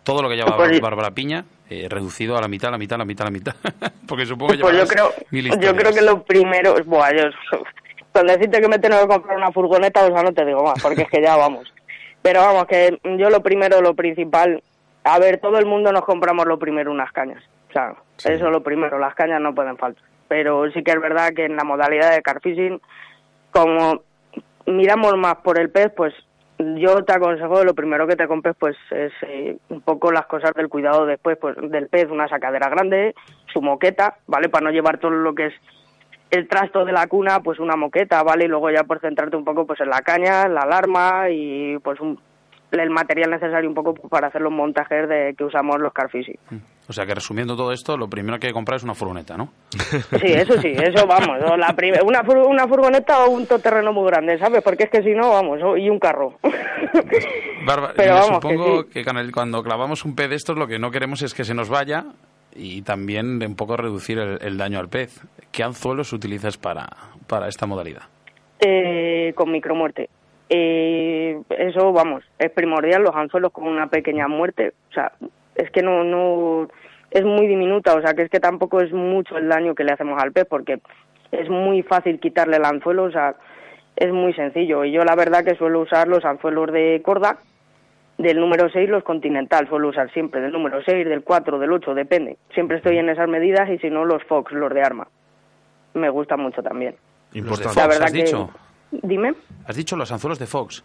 todo 0.03 0.23
lo 0.23 0.29
que 0.29 0.37
lleva 0.37 0.57
pues 0.57 0.81
Bárbara 0.81 1.11
Piña, 1.11 1.45
eh, 1.71 1.87
reducido 1.89 2.37
a 2.37 2.41
la 2.41 2.49
mitad, 2.49 2.71
la 2.71 2.79
mitad, 2.79 2.99
la 2.99 3.05
mitad, 3.05 3.25
la 3.25 3.31
mitad. 3.31 3.55
Porque 4.07 4.27
supongo 4.27 4.53
que 4.53 4.59
pues 4.59 4.77
yo 4.77 4.87
creo, 4.87 5.11
yo 5.31 5.75
creo 5.75 5.93
que 5.93 6.03
lo 6.03 6.23
primero, 6.23 6.75
buah, 6.85 7.13
yo, 7.13 7.25
cuando 8.13 8.33
decirte 8.35 8.61
que 8.61 8.69
me 8.69 8.79
tengo 8.79 9.01
que 9.01 9.07
comprar 9.07 9.37
una 9.37 9.51
furgoneta, 9.53 10.05
o 10.05 10.13
sea, 10.13 10.23
no 10.23 10.33
te 10.33 10.45
digo 10.45 10.63
más, 10.63 10.83
porque 10.83 11.03
es 11.03 11.09
que 11.09 11.23
ya 11.23 11.37
vamos. 11.37 11.73
Pero 12.23 12.41
vamos, 12.41 12.67
que 12.67 12.99
yo 13.19 13.31
lo 13.31 13.43
primero, 13.43 13.81
lo 13.81 13.95
principal, 13.95 14.63
a 15.05 15.19
ver, 15.19 15.39
todo 15.39 15.59
el 15.59 15.67
mundo 15.67 15.93
nos 15.93 16.05
compramos 16.05 16.47
lo 16.47 16.59
primero 16.59 16.91
unas 16.91 17.13
cañas. 17.13 17.43
O 17.69 17.73
sea, 17.73 17.95
eso 18.19 18.47
es 18.47 18.53
lo 18.53 18.63
primero, 18.63 18.99
las 18.99 19.15
cañas 19.15 19.41
no 19.41 19.55
pueden 19.55 19.77
faltar. 19.77 20.05
Pero 20.29 20.71
sí 20.71 20.83
que 20.83 20.93
es 20.93 21.01
verdad 21.01 21.33
que 21.35 21.45
en 21.45 21.57
la 21.57 21.65
modalidad 21.65 22.15
de 22.15 22.23
carfishing, 22.23 22.81
como 23.51 24.03
miramos 24.67 25.17
más 25.17 25.37
por 25.37 25.59
el 25.59 25.71
pez, 25.71 25.93
pues 25.97 26.15
yo 26.77 27.05
te 27.05 27.13
aconsejo 27.13 27.65
lo 27.65 27.75
primero 27.75 28.07
que 28.07 28.17
te 28.17 28.29
compres 28.29 28.55
pues 28.59 28.77
es 28.91 29.13
eh, 29.23 29.57
un 29.69 29.81
poco 29.81 30.13
las 30.13 30.27
cosas 30.27 30.53
del 30.55 30.69
cuidado 30.69 31.07
después 31.07 31.37
pues 31.39 31.57
del 31.61 31.89
pez 31.89 32.09
una 32.11 32.29
sacadera 32.29 32.69
grande 32.69 33.15
su 33.53 33.61
moqueta 33.61 34.19
vale 34.27 34.49
para 34.49 34.67
no 34.67 34.71
llevar 34.71 34.99
todo 34.99 35.11
lo 35.11 35.35
que 35.35 35.47
es 35.47 35.55
el 36.33 36.49
trasto 36.49 36.85
de 36.87 36.93
la 36.93 37.07
cuna, 37.07 37.41
pues 37.41 37.61
una 37.61 37.77
moqueta, 37.77 38.23
¿vale? 38.23 38.47
Y 38.47 38.49
luego 38.49 38.71
ya 38.71 38.85
por 38.85 39.01
centrarte 39.01 39.37
un 39.37 39.45
poco 39.45 39.67
pues 39.67 39.81
en 39.81 39.91
la 39.91 40.01
caña, 40.01 40.49
la 40.49 40.63
alarma 40.63 41.29
y 41.31 41.77
pues 41.79 41.99
el 42.73 42.89
material 42.89 43.31
necesario 43.31 43.69
un 43.69 43.75
poco 43.75 43.93
para 44.09 44.29
hacer 44.29 44.41
los 44.41 44.51
montajes 44.51 45.07
de 45.11 45.35
que 45.37 45.45
usamos 45.45 45.79
los 45.79 45.93
carfishing. 45.93 46.39
Mm. 46.51 46.57
O 46.89 46.93
sea 46.95 47.05
que 47.05 47.15
resumiendo 47.15 47.55
todo 47.55 47.71
esto, 47.71 47.99
lo 47.99 48.09
primero 48.09 48.39
que 48.39 48.47
hay 48.47 48.53
que 48.53 48.55
comprar 48.55 48.77
es 48.77 48.83
una 48.83 48.95
furgoneta, 48.95 49.37
¿no? 49.37 49.53
Sí, 49.71 50.33
eso 50.33 50.59
sí, 50.61 50.73
eso 50.73 51.07
vamos. 51.07 51.39
La 51.59 51.75
una, 52.03 52.23
una 52.47 52.67
furgoneta 52.67 53.25
o 53.25 53.31
un 53.31 53.47
terreno 53.47 53.93
muy 53.93 54.07
grande, 54.11 54.39
¿sabes? 54.39 54.63
Porque 54.63 54.85
es 54.85 54.91
que 54.91 55.03
si 55.03 55.13
no, 55.13 55.31
vamos, 55.31 55.61
y 55.79 55.91
un 55.91 55.99
carro. 55.99 56.39
Pero 57.97 58.23
supongo 58.23 58.85
que, 58.89 59.05
cuando 59.33 59.63
clavamos 59.63 60.05
un 60.05 60.15
pez 60.15 60.31
de 60.31 60.37
estos 60.37 60.57
lo 60.57 60.67
que 60.67 60.79
no 60.79 60.91
queremos 60.91 61.23
es 61.23 61.35
que 61.35 61.45
se 61.45 61.55
nos 61.55 61.69
vaya 61.69 62.05
y 62.55 62.83
también 62.83 63.43
un 63.43 63.57
poco 63.57 63.77
reducir 63.77 64.19
el, 64.19 64.59
daño 64.59 64.79
al 64.79 64.89
pez. 64.89 65.21
¿Qué 65.51 65.63
anzuelos 65.63 66.13
utilizas 66.13 66.57
para, 66.59 66.87
para 67.27 67.49
esta 67.49 67.67
modalidad? 67.67 68.03
Eh, 68.61 69.33
con 69.35 69.51
micromuerte. 69.51 70.09
Eh, 70.49 71.41
eso, 71.59 71.93
vamos, 71.93 72.25
es 72.39 72.51
primordial, 72.51 73.03
los 73.03 73.15
anzuelos 73.15 73.53
con 73.53 73.67
una 73.67 73.87
pequeña 73.89 74.29
muerte. 74.29 74.75
O 74.91 74.93
sea, 74.93 75.13
es 75.55 75.71
que 75.71 75.83
no, 75.83 76.05
no, 76.05 76.69
es 77.11 77.25
muy 77.25 77.47
diminuta, 77.47 77.95
o 77.95 78.03
sea, 78.03 78.15
que 78.15 78.23
es 78.23 78.31
que 78.31 78.41
tampoco 78.41 78.81
es 78.81 78.93
mucho 78.93 79.37
el 79.37 79.49
daño 79.49 79.75
que 79.75 79.85
le 79.85 79.93
hacemos 79.93 80.23
al 80.23 80.33
pez, 80.33 80.47
porque 80.49 80.81
es 81.31 81.49
muy 81.49 81.83
fácil 81.83 82.21
quitarle 82.21 82.57
el 82.57 82.65
anzuelo, 82.65 83.05
o 83.05 83.11
sea, 83.11 83.35
es 83.97 84.13
muy 84.13 84.33
sencillo. 84.35 84.85
Y 84.85 84.93
yo 84.93 85.05
la 85.05 85.17
verdad 85.17 85.45
que 85.45 85.55
suelo 85.55 85.81
usar 85.81 86.09
los 86.09 86.25
anzuelos 86.25 86.73
de 86.73 87.01
corda, 87.05 87.39
del 88.23 88.39
número 88.39 88.71
6 88.71 88.89
los 88.89 89.03
continental, 89.03 89.69
suelo 89.69 89.89
usar 89.89 90.11
siempre, 90.13 90.41
del 90.41 90.53
número 90.53 90.81
6, 90.85 91.07
del 91.07 91.23
4, 91.23 91.59
del 91.59 91.73
8, 91.73 91.95
depende. 91.95 92.39
Siempre 92.55 92.77
estoy 92.77 92.99
en 92.99 93.09
esas 93.09 93.29
medidas 93.29 93.69
y 93.69 93.79
si 93.79 93.91
no 93.91 94.05
los 94.05 94.23
Fox, 94.25 94.53
los 94.53 94.73
de 94.73 94.83
arma. 94.83 95.09
Me 95.95 96.09
gusta 96.09 96.37
mucho 96.37 96.63
también. 96.63 96.95
Importante. 97.35 97.79
La 97.79 97.87
verdad 97.87 98.05
¿has 98.05 98.13
dicho? 98.13 98.51
Dime. 98.91 99.35
Has 99.67 99.77
dicho 99.77 99.97
los 99.97 100.11
anzuelos 100.13 100.39
de 100.39 100.47
Fox. 100.47 100.85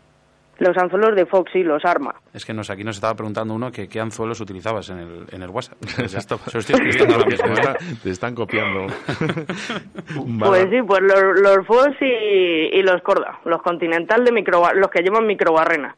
Los 0.59 0.75
anzuelos 0.75 1.15
de 1.15 1.27
Fox, 1.27 1.51
sí, 1.53 1.61
los 1.61 1.85
arma. 1.85 2.15
Es 2.33 2.43
que 2.43 2.51
nos, 2.51 2.71
aquí 2.71 2.83
nos 2.83 2.95
estaba 2.95 3.13
preguntando 3.13 3.53
uno 3.53 3.71
que 3.71 3.87
qué 3.87 3.99
anzuelos 3.99 4.41
utilizabas 4.41 4.89
en 4.89 4.97
el, 4.97 5.25
en 5.31 5.43
el 5.43 5.51
WhatsApp. 5.51 5.77
Te 8.03 8.09
están 8.09 8.33
copiando. 8.33 8.87
pues 10.39 10.67
sí, 10.71 10.81
pues 10.81 11.01
los, 11.01 11.67
Fox 11.67 11.95
y, 12.01 12.81
los 12.81 13.03
Corda, 13.03 13.39
los 13.45 13.61
Continental 13.61 14.25
de 14.25 14.31
micro, 14.31 14.63
los 14.73 14.89
que 14.89 15.03
llevan 15.03 15.27
microbarrena. 15.27 15.95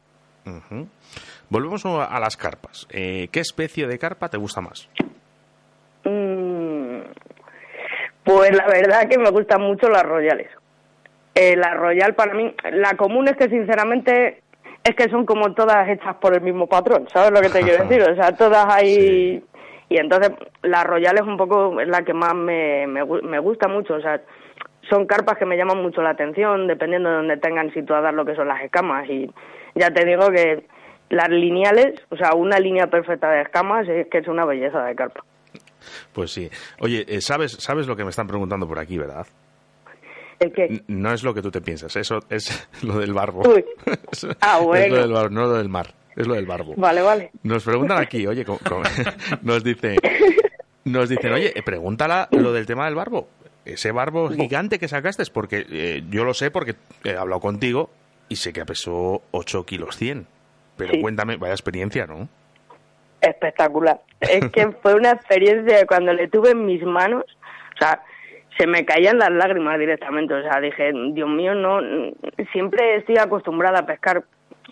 Volvemos 1.49 1.83
a 1.85 2.19
las 2.19 2.37
carpas. 2.37 2.87
Eh, 2.91 3.27
¿Qué 3.31 3.39
especie 3.39 3.87
de 3.87 3.97
carpa 3.97 4.29
te 4.29 4.37
gusta 4.37 4.61
más? 4.61 4.87
Mm, 6.03 6.99
pues 8.23 8.55
la 8.55 8.67
verdad 8.67 9.09
que 9.09 9.17
me 9.17 9.31
gustan 9.31 9.61
mucho 9.61 9.89
las 9.89 10.03
royales. 10.03 10.49
Eh, 11.33 11.55
la 11.55 11.73
Royal 11.73 12.15
para 12.15 12.33
mí, 12.33 12.53
la 12.71 12.95
común 12.95 13.27
es 13.27 13.37
que 13.37 13.49
sinceramente 13.49 14.41
es 14.83 14.95
que 14.95 15.09
son 15.09 15.25
como 15.25 15.53
todas 15.53 15.87
hechas 15.87 16.15
por 16.15 16.33
el 16.33 16.41
mismo 16.41 16.67
patrón, 16.67 17.07
¿sabes 17.13 17.31
lo 17.31 17.41
que 17.41 17.49
te 17.49 17.61
quiero 17.61 17.83
decir? 17.87 18.01
O 18.01 18.15
sea, 18.15 18.31
todas 18.35 18.65
hay... 18.69 19.43
Y 19.87 19.97
entonces 19.97 20.31
la 20.61 20.83
Royal 20.83 21.15
es 21.15 21.23
un 21.23 21.37
poco 21.37 21.81
la 21.83 22.03
que 22.03 22.13
más 22.13 22.35
me, 22.35 22.85
me, 22.85 23.03
me 23.05 23.39
gusta 23.39 23.67
mucho, 23.67 23.95
o 23.95 24.01
sea, 24.01 24.21
son 24.87 25.05
carpas 25.05 25.37
que 25.37 25.45
me 25.45 25.57
llaman 25.57 25.81
mucho 25.81 26.01
la 26.01 26.11
atención, 26.11 26.67
dependiendo 26.67 27.09
de 27.09 27.15
donde 27.15 27.37
tengan 27.37 27.73
situadas 27.73 28.13
lo 28.13 28.25
que 28.25 28.35
son 28.35 28.47
las 28.47 28.61
escamas. 28.61 29.09
Y 29.09 29.31
ya 29.75 29.89
te 29.91 30.05
digo 30.05 30.29
que 30.29 30.65
las 31.09 31.29
lineales, 31.29 31.99
o 32.09 32.17
sea, 32.17 32.33
una 32.35 32.59
línea 32.59 32.87
perfecta 32.87 33.29
de 33.31 33.41
escamas 33.41 33.87
es 33.87 34.07
que 34.07 34.19
es 34.19 34.27
una 34.27 34.45
belleza 34.45 34.83
de 34.83 34.95
carpa. 34.95 35.23
Pues 36.13 36.31
sí. 36.31 36.49
Oye, 36.79 37.05
eh, 37.07 37.21
¿sabes, 37.21 37.53
sabes 37.53 37.87
lo 37.87 37.95
que 37.95 38.03
me 38.03 38.09
están 38.09 38.27
preguntando 38.27 38.67
por 38.67 38.79
aquí, 38.79 38.97
verdad? 38.97 39.25
No 40.87 41.13
es 41.13 41.23
lo 41.23 41.33
que 41.33 41.41
tú 41.41 41.51
te 41.51 41.61
piensas, 41.61 41.95
eso 41.95 42.19
es 42.29 42.67
lo 42.83 42.99
del 42.99 43.13
barbo. 43.13 43.43
Ah, 44.41 44.59
bueno. 44.59 44.85
Es 44.85 44.91
lo 44.91 45.01
del 45.01 45.13
barbo, 45.13 45.29
no 45.29 45.41
lo 45.41 45.53
del 45.53 45.69
mar, 45.69 45.93
es 46.15 46.27
lo 46.27 46.33
del 46.35 46.45
barbo. 46.45 46.73
Vale, 46.77 47.01
vale. 47.01 47.31
Nos 47.43 47.63
preguntan 47.63 47.99
aquí, 47.99 48.25
oye, 48.25 48.45
nos 49.41 49.63
dice, 49.63 49.97
nos 50.85 51.09
dicen, 51.09 51.33
oye, 51.33 51.53
pregúntala 51.65 52.27
lo 52.31 52.53
del 52.53 52.65
tema 52.65 52.85
del 52.85 52.95
barbo. 52.95 53.29
Ese 53.65 53.91
barbo 53.91 54.29
gigante 54.29 54.79
que 54.79 54.87
sacaste 54.87 55.23
es 55.23 55.29
porque 55.29 55.65
eh, 55.69 56.03
yo 56.09 56.23
lo 56.23 56.33
sé 56.33 56.49
porque 56.49 56.75
he 57.03 57.15
hablado 57.15 57.41
contigo 57.41 57.89
y 58.29 58.37
sé 58.37 58.53
que 58.53 58.65
pesó 58.65 59.21
8 59.31 59.65
kilos 59.65 59.97
100. 59.97 60.25
Pero 60.79 60.99
cuéntame, 61.01 61.35
vaya 61.35 61.53
experiencia, 61.53 62.07
¿no? 62.07 62.27
Espectacular. 63.21 63.99
Es 64.21 64.49
que 64.49 64.71
fue 64.81 64.95
una 64.95 65.11
experiencia 65.11 65.85
cuando 65.85 66.13
le 66.13 66.29
tuve 66.29 66.51
en 66.51 66.65
mis 66.65 66.81
manos, 66.83 67.25
o 67.75 67.77
sea, 67.77 68.01
se 68.57 68.65
me 68.65 68.85
caían 68.85 69.19
las 69.19 69.31
lágrimas 69.31 69.77
directamente. 69.77 70.33
O 70.33 70.41
sea, 70.41 70.59
dije, 70.59 70.91
Dios 71.13 71.29
mío, 71.29 71.53
no. 71.53 71.79
Siempre 72.51 72.95
estoy 72.95 73.17
acostumbrada 73.17 73.79
a 73.79 73.85
pescar 73.85 74.23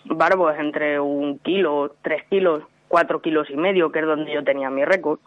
barbos 0.06 0.54
entre 0.58 0.98
un 0.98 1.38
kilo, 1.38 1.94
tres 2.02 2.22
kilos, 2.30 2.62
cuatro 2.88 3.20
kilos 3.20 3.48
y 3.50 3.56
medio, 3.56 3.92
que 3.92 4.00
es 4.00 4.06
donde 4.06 4.32
yo 4.32 4.42
tenía 4.44 4.70
mi 4.70 4.84
récord. 4.84 5.20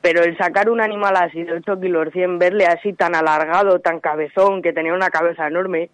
Pero 0.00 0.22
el 0.22 0.36
sacar 0.36 0.68
un 0.68 0.80
animal 0.80 1.16
así 1.16 1.42
de 1.42 1.54
ocho 1.54 1.80
kilos 1.80 2.08
cien, 2.12 2.38
verle 2.38 2.66
así 2.66 2.92
tan 2.92 3.14
alargado, 3.14 3.80
tan 3.80 4.00
cabezón, 4.00 4.62
que 4.62 4.72
tenía 4.72 4.94
una 4.94 5.10
cabeza 5.10 5.46
enorme, 5.46 5.90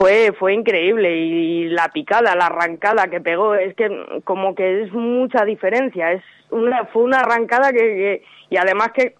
fue, 0.00 0.32
fue 0.38 0.54
increíble. 0.54 1.14
Y 1.14 1.68
la 1.68 1.88
picada, 1.88 2.34
la 2.34 2.46
arrancada 2.46 3.08
que 3.08 3.20
pegó, 3.20 3.54
es 3.54 3.74
que 3.74 3.88
como 4.24 4.54
que 4.54 4.82
es 4.82 4.92
mucha 4.92 5.44
diferencia. 5.44 6.12
Es 6.12 6.22
una, 6.50 6.86
fue 6.86 7.02
una 7.02 7.20
arrancada 7.20 7.70
que 7.70 8.22
y 8.48 8.56
además 8.56 8.92
que 8.92 9.14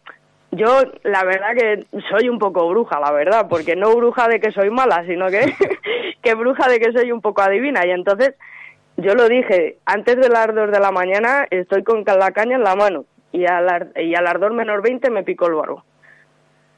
yo, 0.53 0.81
la 1.03 1.23
verdad 1.25 1.55
que 1.55 1.85
soy 2.11 2.31
un 2.31 2.39
poco 2.39 2.67
bruja, 2.69 2.99
la 2.99 3.13
verdad, 3.13 3.47
porque 3.49 3.77
no 3.77 3.95
bruja 3.95 4.27
de 4.27 4.41
que 4.41 4.53
soy 4.53 4.71
mala, 4.71 5.05
sino 5.07 5.29
que, 5.29 5.55
que 6.23 6.35
bruja 6.35 6.67
de 6.69 6.81
que 6.81 6.93
soy 6.93 7.13
un 7.13 7.21
poco 7.21 7.43
adivina. 7.43 7.87
Y 7.87 7.91
entonces, 7.91 8.35
yo 8.97 9.15
lo 9.15 9.29
dije, 9.29 9.77
antes 9.85 10.17
de 10.17 10.31
las 10.31 10.47
dos 10.55 10.71
de 10.73 10.81
la 10.81 10.93
mañana 10.93 11.47
estoy 11.51 11.85
con 11.85 12.05
la 12.07 12.33
caña 12.33 12.57
en 12.57 12.65
la 12.65 12.75
mano 12.75 13.05
y 13.33 13.45
al, 13.45 13.93
y 13.97 14.15
al 14.15 14.27
ardor 14.27 14.55
menor 14.55 14.83
20 14.83 15.11
me 15.11 15.25
picó 15.25 15.47
el 15.47 15.55
barro 15.55 15.85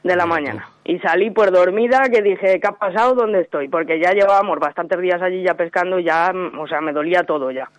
de 0.03 0.15
la 0.15 0.25
mañana. 0.25 0.69
Y 0.83 0.99
salí 0.99 1.31
pues 1.31 1.51
dormida 1.51 2.03
que 2.11 2.21
dije, 2.21 2.59
¿qué 2.59 2.67
ha 2.67 2.73
pasado? 2.73 3.15
¿Dónde 3.15 3.41
estoy? 3.41 3.69
Porque 3.69 3.99
ya 3.99 4.11
llevábamos 4.11 4.59
bastantes 4.59 4.99
días 4.99 5.21
allí 5.21 5.43
ya 5.43 5.55
pescando 5.55 5.99
ya, 5.99 6.33
o 6.59 6.67
sea, 6.67 6.81
me 6.81 6.91
dolía 6.91 7.23
todo 7.23 7.51
ya 7.51 7.69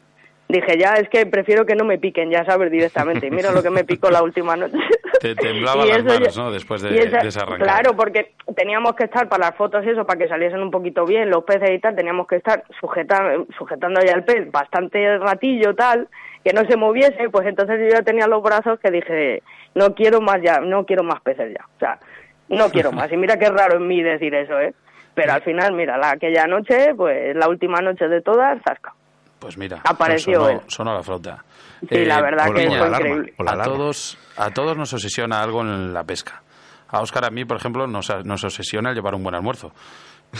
dije, 0.48 0.78
ya 0.78 0.94
es 0.94 1.08
que 1.08 1.26
prefiero 1.26 1.64
que 1.64 1.74
no 1.74 1.84
me 1.84 1.98
piquen, 1.98 2.30
ya 2.30 2.44
sabes, 2.44 2.70
directamente. 2.70 3.26
Y 3.26 3.30
mira 3.30 3.50
lo 3.52 3.62
que 3.62 3.70
me 3.70 3.84
picó 3.84 4.10
la 4.10 4.22
última 4.22 4.56
noche. 4.56 4.76
Te 5.20 5.34
temblaban 5.34 5.88
las 5.88 6.04
manos, 6.04 6.36
¿no? 6.36 6.50
Después 6.50 6.82
de, 6.82 6.96
esa, 6.98 7.46
Claro, 7.56 7.96
porque 7.96 8.34
teníamos 8.54 8.94
que 8.94 9.04
estar 9.04 9.28
para 9.28 9.46
las 9.46 9.56
fotos 9.56 9.84
y 9.84 9.90
eso, 9.90 10.06
para 10.06 10.18
que 10.18 10.28
saliesen 10.28 10.60
un 10.60 10.70
poquito 10.70 11.04
bien 11.04 11.30
los 11.30 11.44
peces 11.44 11.70
y 11.70 11.78
tal, 11.78 11.96
teníamos 11.96 12.26
que 12.26 12.36
estar 12.36 12.64
sujetando, 12.80 13.46
sujetando 13.56 14.00
ya 14.04 14.12
el 14.12 14.24
pez 14.24 14.50
bastante 14.50 15.18
ratillo, 15.18 15.74
tal, 15.74 16.08
que 16.44 16.52
no 16.52 16.64
se 16.66 16.76
moviese, 16.76 17.30
pues 17.30 17.46
entonces 17.46 17.80
yo 17.80 17.96
ya 17.96 18.02
tenía 18.02 18.26
los 18.26 18.42
brazos 18.42 18.78
que 18.80 18.90
dije, 18.90 19.42
no 19.74 19.94
quiero 19.94 20.20
más 20.20 20.42
ya, 20.42 20.60
no 20.60 20.84
quiero 20.84 21.02
más 21.02 21.20
peces 21.22 21.54
ya. 21.54 21.64
O 21.76 21.78
sea, 21.78 21.98
no 22.48 22.70
quiero 22.70 22.92
más. 22.92 23.10
Y 23.12 23.16
mira 23.16 23.38
qué 23.38 23.48
raro 23.48 23.76
en 23.76 23.86
mí 23.86 24.02
decir 24.02 24.34
eso, 24.34 24.58
¿eh? 24.58 24.74
Pero 25.14 25.32
al 25.32 25.42
final, 25.42 25.74
mira, 25.74 25.96
la, 25.96 26.10
aquella 26.10 26.46
noche, 26.46 26.94
pues 26.96 27.34
la 27.36 27.48
última 27.48 27.80
noche 27.80 28.08
de 28.08 28.20
todas, 28.20 28.60
zasca. 28.62 28.92
Pues 29.38 29.56
mira, 29.56 29.80
apareció 29.84 30.62
sonó, 30.66 30.94
la 30.94 31.02
flota. 31.02 31.44
Sí, 31.88 32.04
la 32.04 32.18
eh, 32.18 32.22
verdad 32.22 32.46
que 32.46 32.68
fue 32.68 32.88
increíble. 32.88 33.34
A 33.46 33.62
todos, 33.62 34.18
a 34.36 34.50
todos 34.50 34.76
nos 34.76 34.92
obsesiona 34.92 35.42
algo 35.42 35.60
en 35.60 35.92
la 35.92 36.04
pesca. 36.04 36.42
A 36.88 37.00
Óscar, 37.00 37.26
a 37.26 37.30
mí, 37.30 37.44
por 37.44 37.58
ejemplo, 37.58 37.86
nos, 37.86 38.10
nos 38.24 38.44
obsesiona 38.44 38.90
el 38.90 38.96
llevar 38.96 39.14
un 39.14 39.22
buen 39.22 39.34
almuerzo. 39.34 39.72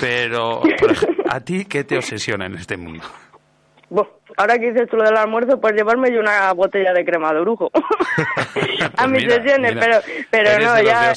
Pero, 0.00 0.62
¿a 1.28 1.40
ti 1.40 1.66
qué 1.66 1.84
te 1.84 1.96
obsesiona 1.96 2.46
en 2.46 2.54
este 2.54 2.76
mundo? 2.76 3.04
Ahora 4.36 4.58
que 4.58 4.72
dices 4.72 4.88
tú 4.88 4.96
lo 4.96 5.04
del 5.04 5.16
almuerzo, 5.16 5.60
pues 5.60 5.74
llevarme 5.74 6.12
yo 6.12 6.20
una 6.20 6.52
botella 6.52 6.92
de 6.92 7.04
crema 7.04 7.32
de 7.32 7.40
orujo 7.40 7.70
a 8.96 9.06
mis 9.06 9.22
sesiones, 9.22 9.74
pero, 9.78 9.98
pero 10.30 10.58
no, 10.60 10.82
ya. 10.82 11.12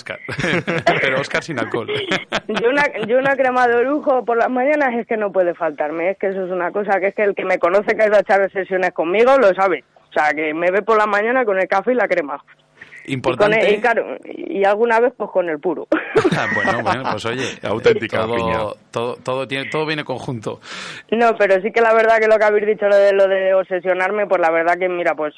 pero 1.01 1.21
Oscar 1.21 1.43
sin 1.43 1.59
alcohol. 1.59 1.87
yo, 2.47 2.69
una, 2.69 2.83
yo 3.07 3.17
una 3.17 3.35
crema 3.35 3.67
de 3.67 3.75
orujo 3.75 4.25
por 4.25 4.37
las 4.37 4.49
mañanas 4.49 4.93
es 4.95 5.07
que 5.07 5.17
no 5.17 5.31
puede 5.31 5.53
faltarme, 5.53 6.11
es 6.11 6.17
que 6.17 6.27
eso 6.27 6.45
es 6.45 6.51
una 6.51 6.71
cosa 6.71 6.99
que 6.99 7.07
es 7.07 7.15
que 7.15 7.23
el 7.23 7.35
que 7.35 7.45
me 7.45 7.59
conoce 7.59 7.95
que 7.95 8.03
ha 8.03 8.07
ido 8.07 8.17
a 8.17 8.21
echar 8.21 8.49
sesiones 8.51 8.91
conmigo 8.91 9.37
lo 9.37 9.53
sabe. 9.53 9.83
O 10.09 10.13
sea, 10.13 10.33
que 10.33 10.53
me 10.53 10.71
ve 10.71 10.81
por 10.81 10.97
la 10.97 11.05
mañana 11.05 11.45
con 11.45 11.59
el 11.59 11.67
café 11.67 11.91
y 11.91 11.95
la 11.95 12.07
crema. 12.07 12.41
Importante. 13.07 13.73
Y, 13.73 13.79
claro, 13.79 14.17
y 14.25 14.63
alguna 14.65 14.99
vez 14.99 15.13
pues 15.17 15.31
con 15.31 15.49
el 15.49 15.59
puro. 15.59 15.87
Ah, 16.37 16.47
bueno, 16.53 16.83
bueno, 16.83 17.03
pues 17.11 17.25
oye, 17.25 17.45
auténtica 17.63 18.25
todo, 18.25 18.75
todo, 18.91 19.15
todo, 19.15 19.47
tiene, 19.47 19.69
todo 19.71 19.85
viene 19.87 20.03
conjunto. 20.03 20.59
No, 21.11 21.35
pero 21.35 21.59
sí 21.61 21.71
que 21.71 21.81
la 21.81 21.93
verdad 21.93 22.19
que 22.19 22.27
lo 22.27 22.37
que 22.37 22.43
habéis 22.43 22.67
dicho 22.67 22.87
lo 22.87 22.95
de 22.95 23.13
lo 23.13 23.27
de 23.27 23.53
obsesionarme, 23.55 24.27
pues 24.27 24.39
la 24.39 24.51
verdad 24.51 24.77
que 24.77 24.87
mira, 24.87 25.15
pues 25.15 25.33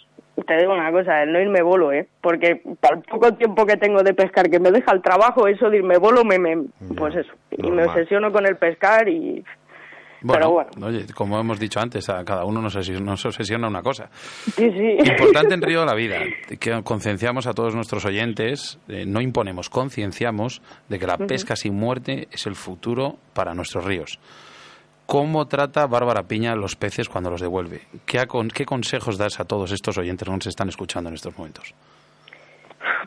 te 0.45 0.57
digo 0.57 0.73
una 0.73 0.91
cosa, 0.91 1.23
el 1.23 1.31
no 1.31 1.39
irme 1.39 1.61
bolo, 1.61 1.93
¿eh? 1.93 2.07
Porque 2.21 2.61
para 2.79 2.97
el 2.97 3.03
poco 3.03 3.33
tiempo 3.33 3.65
que 3.65 3.77
tengo 3.77 4.03
de 4.03 4.13
pescar, 4.13 4.49
que 4.49 4.59
me 4.59 4.71
deja 4.71 4.91
el 4.91 5.01
trabajo, 5.01 5.47
eso 5.47 5.69
de 5.69 5.77
irme 5.77 5.97
bolo, 5.97 6.25
me, 6.25 6.37
me 6.37 6.57
pues 6.97 7.15
eso, 7.15 7.31
y 7.51 7.69
me 7.71 7.85
obsesiono 7.85 8.31
con 8.31 8.45
el 8.45 8.57
pescar 8.57 9.07
y 9.07 9.43
bueno, 10.21 10.65
Oye, 10.81 11.05
como 11.15 11.39
hemos 11.39 11.59
dicho 11.59 11.79
antes, 11.79 12.09
a 12.09 12.23
cada 12.25 12.45
uno 12.45 12.61
nos, 12.61 12.75
obsesiona 12.75 13.67
una 13.67 13.81
cosa. 13.81 14.09
Sí, 14.11 14.69
sí. 14.71 14.97
Importante 15.09 15.53
en 15.53 15.61
Río 15.61 15.81
de 15.81 15.85
la 15.85 15.95
Vida, 15.95 16.17
que 16.59 16.81
concienciamos 16.83 17.47
a 17.47 17.53
todos 17.53 17.75
nuestros 17.75 18.05
oyentes, 18.05 18.79
eh, 18.87 19.05
no 19.05 19.21
imponemos, 19.21 19.69
concienciamos 19.69 20.61
de 20.87 20.99
que 20.99 21.07
la 21.07 21.17
pesca 21.17 21.55
sin 21.55 21.75
muerte 21.75 22.27
es 22.31 22.45
el 22.47 22.55
futuro 22.55 23.17
para 23.33 23.53
nuestros 23.53 23.85
ríos. 23.85 24.19
¿Cómo 25.05 25.47
trata 25.47 25.87
Bárbara 25.87 26.23
Piña 26.23 26.53
los 26.55 26.75
peces 26.75 27.09
cuando 27.09 27.31
los 27.31 27.41
devuelve? 27.41 27.81
¿Qué, 28.05 28.19
¿Qué 28.53 28.65
consejos 28.65 29.17
das 29.17 29.39
a 29.39 29.45
todos 29.45 29.71
estos 29.71 29.97
oyentes 29.97 30.27
que 30.27 30.35
nos 30.35 30.45
están 30.45 30.69
escuchando 30.69 31.09
en 31.09 31.15
estos 31.15 31.35
momentos? 31.35 31.73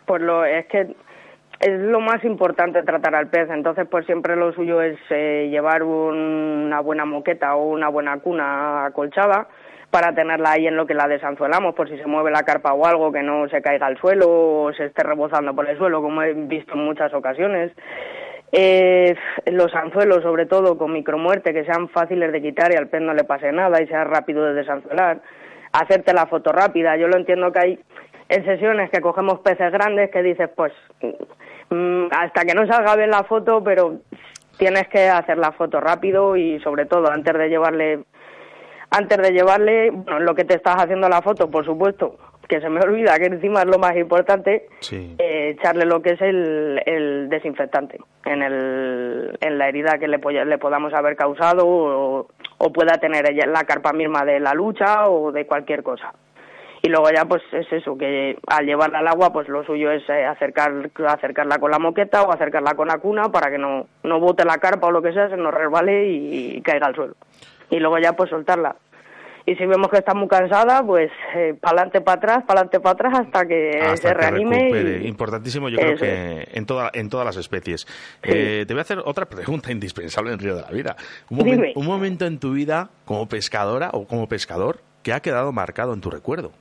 Pues 0.04 0.20
lo, 0.20 0.44
es 0.44 0.66
que 0.66 0.96
es 1.62 1.78
lo 1.78 2.00
más 2.00 2.24
importante 2.24 2.82
tratar 2.82 3.14
al 3.14 3.28
pez, 3.28 3.48
entonces 3.48 3.86
pues 3.88 4.04
siempre 4.04 4.34
lo 4.34 4.52
suyo 4.52 4.82
es 4.82 4.98
eh, 5.10 5.48
llevar 5.48 5.84
una 5.84 6.80
buena 6.80 7.04
moqueta 7.04 7.54
o 7.54 7.68
una 7.70 7.88
buena 7.88 8.18
cuna 8.18 8.86
acolchada 8.86 9.46
para 9.88 10.12
tenerla 10.12 10.52
ahí 10.52 10.66
en 10.66 10.76
lo 10.76 10.86
que 10.86 10.94
la 10.94 11.06
desanzuelamos, 11.06 11.74
por 11.76 11.88
si 11.88 11.96
se 11.98 12.06
mueve 12.06 12.32
la 12.32 12.42
carpa 12.42 12.72
o 12.72 12.84
algo, 12.84 13.12
que 13.12 13.22
no 13.22 13.48
se 13.48 13.62
caiga 13.62 13.86
al 13.86 13.96
suelo 13.98 14.26
o 14.28 14.72
se 14.72 14.86
esté 14.86 15.04
rebozando 15.04 15.54
por 15.54 15.68
el 15.68 15.78
suelo, 15.78 16.02
como 16.02 16.22
he 16.22 16.32
visto 16.32 16.74
en 16.74 16.84
muchas 16.84 17.14
ocasiones. 17.14 17.70
Eh, 18.50 19.14
los 19.46 19.72
anzuelos, 19.74 20.22
sobre 20.22 20.46
todo 20.46 20.76
con 20.76 20.92
micromuerte, 20.92 21.52
que 21.52 21.64
sean 21.64 21.88
fáciles 21.90 22.32
de 22.32 22.42
quitar 22.42 22.72
y 22.72 22.76
al 22.76 22.88
pez 22.88 23.02
no 23.02 23.14
le 23.14 23.22
pase 23.22 23.52
nada 23.52 23.80
y 23.80 23.86
sea 23.86 24.02
rápido 24.02 24.44
de 24.46 24.54
desanzuelar. 24.54 25.20
Hacerte 25.72 26.12
la 26.12 26.26
foto 26.26 26.50
rápida. 26.52 26.96
Yo 26.96 27.06
lo 27.06 27.16
entiendo 27.16 27.52
que 27.52 27.58
hay 27.58 27.78
en 28.28 28.44
sesiones 28.44 28.90
que 28.90 29.00
cogemos 29.00 29.40
peces 29.40 29.70
grandes 29.70 30.10
que 30.10 30.22
dices, 30.22 30.48
pues, 30.56 30.72
hasta 32.10 32.44
que 32.44 32.54
no 32.54 32.66
salga 32.66 32.96
bien 32.96 33.10
la 33.10 33.24
foto, 33.24 33.62
pero 33.62 34.00
tienes 34.58 34.88
que 34.88 35.08
hacer 35.08 35.38
la 35.38 35.52
foto 35.52 35.80
rápido 35.80 36.36
y 36.36 36.60
sobre 36.60 36.86
todo 36.86 37.10
antes 37.10 37.34
de 37.34 37.48
llevarle 37.48 38.04
antes 38.90 39.18
de 39.18 39.32
llevarle 39.32 39.90
bueno, 39.90 40.20
lo 40.20 40.34
que 40.34 40.44
te 40.44 40.54
estás 40.54 40.76
haciendo 40.76 41.08
la 41.08 41.22
foto, 41.22 41.50
por 41.50 41.64
supuesto, 41.64 42.18
que 42.46 42.60
se 42.60 42.68
me 42.68 42.80
olvida 42.80 43.18
que 43.18 43.26
encima 43.26 43.62
es 43.62 43.66
lo 43.66 43.78
más 43.78 43.96
importante, 43.96 44.66
eh, 44.90 45.56
echarle 45.56 45.86
lo 45.86 46.02
que 46.02 46.10
es 46.10 46.20
el, 46.20 47.28
desinfectante 47.30 47.98
en, 48.26 48.42
el, 48.42 49.38
en 49.40 49.58
la 49.58 49.68
herida 49.68 49.98
que 49.98 50.08
le, 50.08 50.18
le 50.18 50.58
podamos 50.58 50.92
haber 50.92 51.16
causado 51.16 51.66
o, 51.66 52.28
o 52.58 52.72
pueda 52.72 52.98
tener 52.98 53.34
la 53.46 53.64
carpa 53.64 53.94
misma 53.94 54.26
de 54.26 54.40
la 54.40 54.52
lucha 54.52 55.08
o 55.08 55.32
de 55.32 55.46
cualquier 55.46 55.82
cosa 55.82 56.12
y 56.82 56.88
luego 56.88 57.08
ya 57.14 57.24
pues 57.24 57.42
es 57.52 57.72
eso 57.72 57.96
que 57.96 58.36
al 58.48 58.66
llevarla 58.66 58.98
al 58.98 59.06
agua 59.08 59.32
pues 59.32 59.48
lo 59.48 59.64
suyo 59.64 59.92
es 59.92 60.02
eh, 60.08 60.24
acercar 60.24 60.90
acercarla 61.06 61.58
con 61.58 61.70
la 61.70 61.78
moqueta 61.78 62.22
o 62.22 62.32
acercarla 62.32 62.74
con 62.74 62.88
la 62.88 62.98
cuna 62.98 63.30
para 63.30 63.50
que 63.50 63.58
no 63.58 63.86
no 64.02 64.18
bote 64.18 64.44
la 64.44 64.58
carpa 64.58 64.88
o 64.88 64.90
lo 64.90 65.00
que 65.00 65.12
sea 65.12 65.28
se 65.28 65.36
nos 65.36 65.54
resbale 65.54 66.08
y, 66.08 66.60
caiga 66.62 66.88
al 66.88 66.94
suelo 66.96 67.14
y 67.70 67.78
luego 67.78 67.98
ya 67.98 68.14
pues 68.14 68.30
soltarla 68.30 68.74
y 69.44 69.56
si 69.56 69.66
vemos 69.66 69.88
que 69.88 69.98
está 69.98 70.14
muy 70.14 70.28
cansada, 70.28 70.86
pues 70.86 71.10
eh, 71.34 71.54
para 71.60 71.78
adelante, 71.78 72.00
para 72.00 72.16
atrás, 72.16 72.44
para 72.46 72.60
adelante, 72.60 72.78
para 72.78 72.92
atrás, 72.92 73.26
hasta 73.26 73.44
que 73.44 73.96
se 73.96 74.14
reanime. 74.14 75.00
Importantísimo, 75.04 75.68
yo 75.68 75.78
creo 75.78 75.96
que 75.96 76.46
en, 76.52 76.64
toda, 76.64 76.92
en 76.94 77.08
todas 77.08 77.26
las 77.26 77.36
especies. 77.36 77.84
Eh, 78.22 78.64
te 78.68 78.72
voy 78.72 78.78
a 78.78 78.82
hacer 78.82 79.00
otra 79.04 79.26
pregunta 79.26 79.72
indispensable 79.72 80.32
en 80.32 80.38
Río 80.38 80.54
de 80.54 80.62
la 80.62 80.70
Vida. 80.70 80.96
Un, 81.28 81.72
un 81.74 81.86
momento 81.86 82.24
en 82.24 82.38
tu 82.38 82.52
vida 82.52 82.90
como 83.04 83.28
pescadora 83.28 83.90
o 83.92 84.06
como 84.06 84.28
pescador 84.28 84.78
que 85.02 85.12
ha 85.12 85.18
quedado 85.18 85.50
marcado 85.50 85.92
en 85.92 86.00
tu 86.00 86.08
recuerdo. 86.08 86.52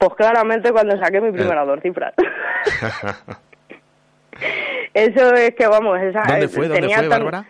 Pues 0.00 0.14
claramente 0.14 0.72
cuando 0.72 0.96
saqué 0.96 1.20
mi 1.20 1.30
primera 1.30 1.62
dos 1.66 1.78
cifras. 1.82 2.14
Eso 4.94 5.34
es 5.34 5.54
que, 5.54 5.66
vamos, 5.66 6.00
esa... 6.00 6.22
¿Dónde 6.22 6.48
fue, 6.48 6.68
¿Dónde 6.68 6.88
fue, 6.88 7.06
Bárbara? 7.06 7.44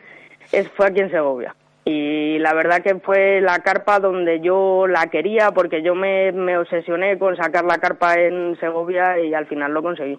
Es, 0.51 0.69
fue 0.73 0.89
aquí 0.89 0.99
en 0.99 1.13
Segovia. 1.13 1.55
Y 1.85 2.41
la 2.41 2.53
verdad 2.53 2.83
que 2.83 2.97
fue 2.97 3.41
la 3.41 3.61
carpa 3.61 4.01
donde 4.01 4.41
yo 4.41 4.89
la 4.89 5.07
quería 5.07 5.53
porque 5.53 5.83
yo 5.83 5.95
me, 5.95 6.33
me 6.33 6.59
obsesioné 6.59 7.21
con 7.21 7.37
sacar 7.37 7.65
la 7.65 7.79
carpa 7.79 8.15
en 8.15 8.59
Segovia 8.59 9.21
y 9.21 9.33
al 9.33 9.47
final 9.47 9.73
lo 9.73 9.85
conseguí. 9.85 10.19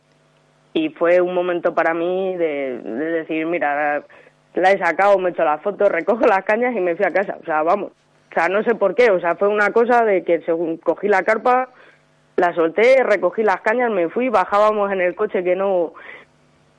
Y 0.71 0.87
fue 0.91 1.19
un 1.19 1.33
momento 1.33 1.75
para 1.75 1.93
mí 1.93 2.37
de, 2.37 2.79
de 2.79 3.05
decir, 3.11 3.45
mira, 3.45 4.05
la 4.53 4.71
he 4.71 4.77
sacado, 4.77 5.19
me 5.19 5.29
he 5.29 5.31
hecho 5.33 5.43
la 5.43 5.57
foto, 5.57 5.89
recojo 5.89 6.25
las 6.25 6.45
cañas 6.45 6.73
y 6.77 6.79
me 6.79 6.95
fui 6.95 7.05
a 7.05 7.11
casa. 7.11 7.35
O 7.41 7.45
sea, 7.45 7.61
vamos. 7.61 7.91
O 8.31 8.33
sea, 8.33 8.47
no 8.47 8.63
sé 8.63 8.73
por 8.73 8.95
qué. 8.95 9.11
O 9.11 9.19
sea, 9.19 9.35
fue 9.35 9.49
una 9.49 9.71
cosa 9.71 10.05
de 10.05 10.23
que 10.23 10.39
según 10.43 10.77
cogí 10.77 11.09
la 11.09 11.23
carpa, 11.23 11.67
la 12.41 12.53
solté, 12.53 13.03
recogí 13.03 13.43
las 13.43 13.61
cañas, 13.61 13.89
me 13.91 14.09
fui, 14.09 14.29
bajábamos 14.29 14.91
en 14.91 14.99
el 14.99 15.15
coche 15.15 15.43
que 15.43 15.55
no 15.55 15.93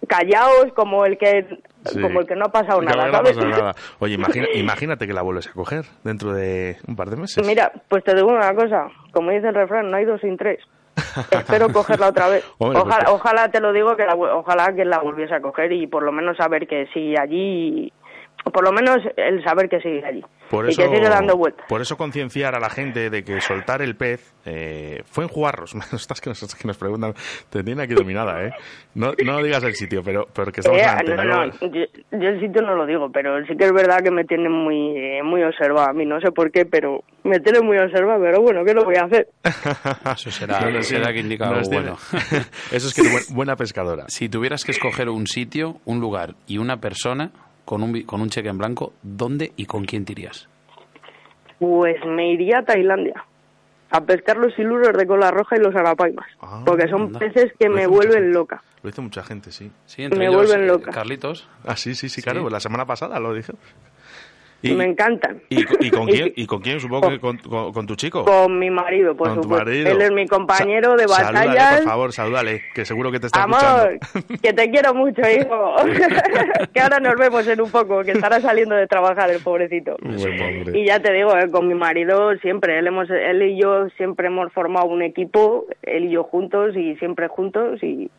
callaos 0.08 0.72
como 0.74 1.06
el 1.06 1.16
que 1.16 1.46
como 2.00 2.20
el 2.20 2.26
que 2.26 2.34
no 2.34 2.46
ha 2.46 2.52
pasado 2.52 2.82
nada, 2.82 3.08
nada. 3.08 3.74
Oye, 4.00 4.18
imagínate 4.54 5.06
que 5.06 5.12
la 5.12 5.22
vuelves 5.22 5.48
a 5.48 5.52
coger 5.52 5.84
dentro 6.02 6.32
de 6.32 6.76
un 6.88 6.96
par 6.96 7.10
de 7.10 7.16
meses. 7.16 7.46
Mira, 7.46 7.72
pues 7.88 8.02
te 8.04 8.14
digo 8.14 8.28
una 8.28 8.54
cosa, 8.54 8.88
como 9.12 9.30
dice 9.30 9.48
el 9.48 9.54
refrán, 9.54 9.90
no 9.90 9.96
hay 9.96 10.04
dos 10.04 10.20
sin 10.20 10.36
tres. 10.36 10.58
Espero 11.30 11.68
cogerla 11.72 12.08
otra 12.08 12.28
vez. 12.28 12.44
Pues 12.58 12.76
ojalá, 12.76 13.10
ojalá 13.10 13.48
te 13.50 13.60
lo 13.60 13.72
digo 13.72 13.96
que 13.96 14.04
la, 14.04 14.14
ojalá 14.14 14.74
que 14.74 14.84
la 14.84 14.98
volviese 14.98 15.34
a 15.34 15.40
coger 15.40 15.72
y 15.72 15.86
por 15.86 16.02
lo 16.02 16.12
menos 16.12 16.36
saber 16.36 16.66
que 16.66 16.86
sí 16.92 17.14
allí 17.16 17.92
por 18.50 18.64
lo 18.64 18.72
menos 18.72 18.98
el 19.16 19.42
saber 19.44 19.68
que 19.68 19.80
sigue 19.80 20.04
allí 20.04 20.22
por 20.50 20.70
y 20.70 20.76
que 20.76 20.86
sigue 20.86 21.08
dando 21.08 21.36
vueltas. 21.36 21.64
Por 21.68 21.80
eso 21.80 21.96
concienciar 21.96 22.54
a 22.54 22.60
la 22.60 22.68
gente 22.68 23.08
de 23.08 23.24
que 23.24 23.40
soltar 23.40 23.82
el 23.82 23.96
pez 23.96 24.34
eh, 24.44 25.02
fue 25.06 25.24
en 25.24 25.28
Juarros. 25.28 25.74
Estas 25.92 26.20
que 26.20 26.30
nos, 26.30 26.54
que 26.54 26.66
nos 26.66 26.76
preguntan, 26.76 27.14
te 27.50 27.62
tiene 27.62 27.82
aquí 27.82 27.94
dominada, 27.94 28.44
¿eh? 28.44 28.52
No, 28.94 29.12
no 29.24 29.42
digas 29.42 29.64
el 29.64 29.74
sitio, 29.74 30.02
pero, 30.04 30.26
pero 30.34 30.52
que 30.52 30.60
estamos 30.60 30.80
eh, 30.80 31.16
no, 31.16 31.24
no, 31.24 31.46
yo, 31.46 31.84
el 32.10 32.40
sitio 32.40 32.62
no 32.62 32.74
lo 32.74 32.84
digo, 32.84 33.10
pero 33.10 33.44
sí 33.46 33.56
que 33.56 33.64
es 33.64 33.72
verdad 33.72 34.00
que 34.02 34.10
me 34.10 34.24
tiene 34.24 34.48
muy, 34.48 35.22
muy 35.22 35.42
observada 35.42 35.90
a 35.90 35.92
mí. 35.92 36.04
No 36.04 36.20
sé 36.20 36.30
por 36.32 36.50
qué, 36.50 36.66
pero 36.66 37.02
me 37.24 37.38
tiene 37.40 37.60
muy 37.60 37.78
observada, 37.78 38.18
pero 38.20 38.42
bueno, 38.42 38.64
¿qué 38.64 38.74
lo 38.74 38.84
voy 38.84 38.96
a 38.96 39.04
hacer? 39.04 39.28
Eso 40.14 40.30
será, 40.30 40.82
será 40.82 41.12
que 41.12 41.20
indica 41.20 41.48
algo 41.48 41.68
bueno. 41.70 41.96
Eso 42.72 42.88
es 42.88 42.94
que 42.94 43.02
buena 43.32 43.56
pescadora. 43.56 44.04
Si 44.08 44.28
tuvieras 44.28 44.64
que 44.64 44.72
escoger 44.72 45.08
un 45.08 45.26
sitio, 45.26 45.76
un 45.84 46.00
lugar 46.00 46.34
y 46.46 46.58
una 46.58 46.78
persona 46.78 47.30
con 47.64 47.82
un, 47.82 48.02
con 48.02 48.20
un 48.20 48.28
cheque 48.28 48.48
en 48.48 48.58
blanco, 48.58 48.92
¿dónde 49.02 49.52
y 49.56 49.66
con 49.66 49.84
quién 49.84 50.04
te 50.04 50.12
irías? 50.12 50.48
Pues 51.58 51.96
me 52.04 52.32
iría 52.32 52.58
a 52.58 52.64
Tailandia 52.64 53.24
a 53.92 54.00
pescar 54.00 54.38
los 54.38 54.54
siluros 54.54 54.96
de 54.96 55.06
cola 55.06 55.30
roja 55.30 55.56
y 55.56 55.60
los 55.60 55.74
arapaimas, 55.76 56.26
ah, 56.40 56.62
porque 56.64 56.88
son 56.88 57.12
peces 57.12 57.52
que 57.58 57.68
me 57.68 57.86
vuelven 57.86 58.32
loca. 58.32 58.62
Lo 58.82 58.88
hizo 58.88 59.02
mucha 59.02 59.22
gente, 59.22 59.52
sí. 59.52 59.70
sí 59.84 60.08
me 60.08 60.30
vuelven 60.30 60.62
eh, 60.62 60.66
loca. 60.66 60.90
Carlitos. 60.90 61.46
Ah, 61.64 61.76
sí, 61.76 61.94
sí, 61.94 62.08
sí, 62.08 62.22
claro, 62.22 62.48
la 62.48 62.58
semana 62.58 62.86
pasada 62.86 63.20
lo 63.20 63.34
dije. 63.34 63.52
Me 64.62 64.84
encantan. 64.84 65.42
¿Y, 65.48 65.90
con 65.90 66.06
quién? 66.06 66.32
¿Y 66.36 66.46
con 66.46 66.60
quién? 66.60 66.80
Supongo 66.80 67.10
que 67.10 67.18
con, 67.18 67.38
con, 67.38 67.86
tu 67.86 67.96
chico. 67.96 68.24
Con 68.24 68.58
mi 68.58 68.70
marido, 68.70 69.16
por 69.16 69.28
supuesto. 69.34 69.64
Marido. 69.64 69.90
Él 69.90 70.02
es 70.02 70.12
mi 70.12 70.26
compañero 70.26 70.96
de 70.96 71.06
batallas. 71.06 71.80
por 71.80 71.84
favor, 71.84 72.12
salúdale, 72.12 72.62
que 72.74 72.84
seguro 72.84 73.10
que 73.10 73.20
te 73.20 73.26
está 73.26 73.42
Amor, 73.42 73.98
que 74.42 74.52
te 74.52 74.70
quiero 74.70 74.94
mucho, 74.94 75.22
hijo. 75.22 75.76
que 76.72 76.80
ahora 76.80 77.00
nos 77.00 77.16
vemos 77.16 77.46
en 77.46 77.60
un 77.60 77.70
poco, 77.70 78.02
que 78.02 78.12
estará 78.12 78.40
saliendo 78.40 78.74
de 78.74 78.86
trabajar 78.86 79.30
el 79.30 79.40
pobrecito. 79.40 79.96
y 80.72 80.86
ya 80.86 81.00
te 81.00 81.12
digo, 81.12 81.36
eh, 81.36 81.50
con 81.50 81.66
mi 81.66 81.74
marido 81.74 82.34
siempre, 82.36 82.78
él, 82.78 82.86
hemos, 82.86 83.10
él 83.10 83.42
y 83.42 83.60
yo 83.60 83.88
siempre 83.96 84.28
hemos 84.28 84.52
formado 84.52 84.86
un 84.86 85.02
equipo, 85.02 85.66
él 85.82 86.04
y 86.04 86.10
yo 86.10 86.24
juntos 86.24 86.76
y 86.76 86.96
siempre 86.96 87.28
juntos 87.28 87.82
y 87.82 88.10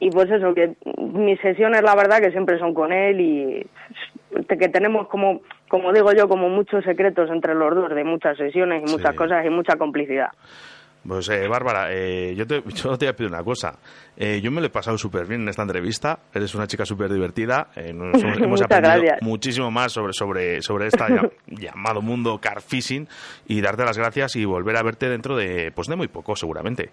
y 0.00 0.10
pues 0.10 0.30
eso, 0.30 0.54
que 0.54 0.74
mis 0.98 1.40
sesiones 1.40 1.82
la 1.82 1.94
verdad 1.94 2.20
que 2.20 2.30
siempre 2.30 2.58
son 2.58 2.74
con 2.74 2.92
él 2.92 3.20
y 3.20 3.66
que 4.48 4.68
tenemos 4.68 5.08
como, 5.08 5.40
como 5.68 5.92
digo 5.92 6.12
yo, 6.12 6.28
como 6.28 6.48
muchos 6.48 6.84
secretos 6.84 7.30
entre 7.30 7.54
los 7.54 7.74
dos 7.74 7.94
de 7.94 8.04
muchas 8.04 8.36
sesiones 8.36 8.82
y 8.86 8.92
muchas 8.92 9.14
cosas 9.14 9.44
y 9.44 9.50
mucha 9.50 9.76
complicidad. 9.76 10.30
Pues 11.06 11.28
eh, 11.28 11.46
Bárbara, 11.48 11.92
eh, 11.92 12.34
yo, 12.34 12.46
te, 12.46 12.62
yo 12.62 12.96
te 12.96 13.04
voy 13.04 13.08
a 13.08 13.16
pedir 13.16 13.30
una 13.30 13.44
cosa. 13.44 13.78
Eh, 14.16 14.40
yo 14.42 14.50
me 14.50 14.62
lo 14.62 14.68
he 14.68 14.70
pasado 14.70 14.96
súper 14.96 15.26
bien 15.26 15.42
en 15.42 15.48
esta 15.48 15.62
entrevista. 15.62 16.18
Eres 16.32 16.54
una 16.54 16.66
chica 16.66 16.86
súper 16.86 17.12
divertida. 17.12 17.68
hemos, 17.76 18.62
aprendido 18.62 19.14
muchísimo 19.20 19.70
más 19.70 19.92
sobre, 19.92 20.14
sobre, 20.14 20.62
sobre 20.62 20.86
este 20.86 21.04
llamado 21.46 22.00
mundo 22.00 22.38
car 22.40 22.62
fishing 22.62 23.06
y 23.46 23.60
darte 23.60 23.84
las 23.84 23.98
gracias 23.98 24.36
y 24.36 24.46
volver 24.46 24.76
a 24.78 24.82
verte 24.82 25.10
dentro 25.10 25.36
de, 25.36 25.72
pues 25.74 25.88
de 25.88 25.96
muy 25.96 26.08
poco 26.08 26.36
seguramente. 26.36 26.90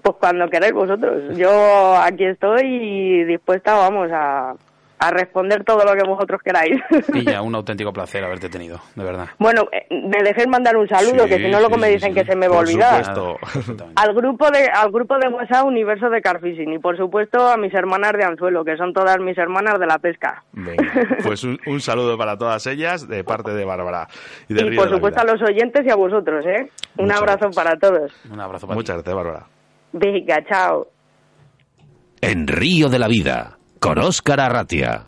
Pues 0.00 0.16
cuando 0.20 0.48
queráis 0.48 0.74
vosotros. 0.74 1.36
Yo 1.36 1.96
aquí 1.96 2.24
estoy 2.24 3.24
dispuesta, 3.24 3.74
vamos, 3.74 4.10
a, 4.12 4.54
a 4.98 5.10
responder 5.10 5.64
todo 5.64 5.84
lo 5.84 5.92
que 5.92 6.08
vosotros 6.08 6.40
queráis. 6.42 6.80
Y 7.12 7.24
ya, 7.24 7.42
un 7.42 7.54
auténtico 7.54 7.92
placer 7.92 8.24
haberte 8.24 8.48
tenido, 8.48 8.78
de 8.94 9.04
verdad. 9.04 9.28
Bueno, 9.38 9.62
eh, 9.72 9.86
me 9.90 10.22
dejéis 10.22 10.48
mandar 10.48 10.76
un 10.76 10.88
saludo, 10.88 11.26
que 11.26 11.38
si 11.38 11.48
no 11.48 11.58
luego 11.60 11.76
me 11.76 11.88
dicen 11.88 12.14
que 12.14 12.24
se 12.24 12.36
me 12.36 12.48
va 12.48 12.56
a 12.56 12.60
olvidar. 12.60 13.02
Al 13.96 14.14
grupo 14.14 14.50
de 14.50 14.68
al 14.72 14.90
grupo 14.90 15.16
de 15.18 15.28
WhatsApp 15.28 15.66
Universo 15.66 16.08
de 16.08 16.20
Carfishing 16.20 16.72
y 16.72 16.78
por 16.78 16.96
supuesto 16.96 17.46
a 17.46 17.56
mis 17.56 17.74
hermanas 17.74 18.12
de 18.12 18.24
Anzuelo, 18.24 18.64
que 18.64 18.76
son 18.76 18.92
todas 18.92 19.18
mis 19.18 19.36
hermanas 19.36 19.78
de 19.78 19.86
la 19.86 19.98
pesca. 19.98 20.44
pues 21.24 21.44
un, 21.44 21.80
saludo 21.80 22.16
para 22.16 22.36
todas 22.36 22.66
ellas 22.66 23.06
de 23.08 23.24
parte 23.24 23.52
de 23.52 23.64
Bárbara. 23.64 24.08
Y, 24.48 24.58
y 24.58 24.76
por 24.76 24.88
supuesto 24.88 25.20
a 25.20 25.24
los 25.24 25.42
oyentes 25.42 25.82
y 25.86 25.90
a 25.90 25.96
vosotros, 25.96 26.44
¿eh? 26.46 26.70
Un 26.98 27.12
abrazo 27.12 27.50
para 27.50 27.76
todos. 27.76 28.12
Un 28.30 28.40
abrazo 28.40 28.66
para 28.66 28.76
Muchas 28.76 28.96
gracias, 28.96 29.14
Bárbara. 29.14 29.46
Venga, 29.92 30.42
chao. 30.48 30.88
En 32.20 32.46
Río 32.46 32.88
de 32.88 32.98
la 32.98 33.06
Vida, 33.06 33.58
con 33.84 33.98
Óscar 33.98 34.40
Arratia 34.40 35.04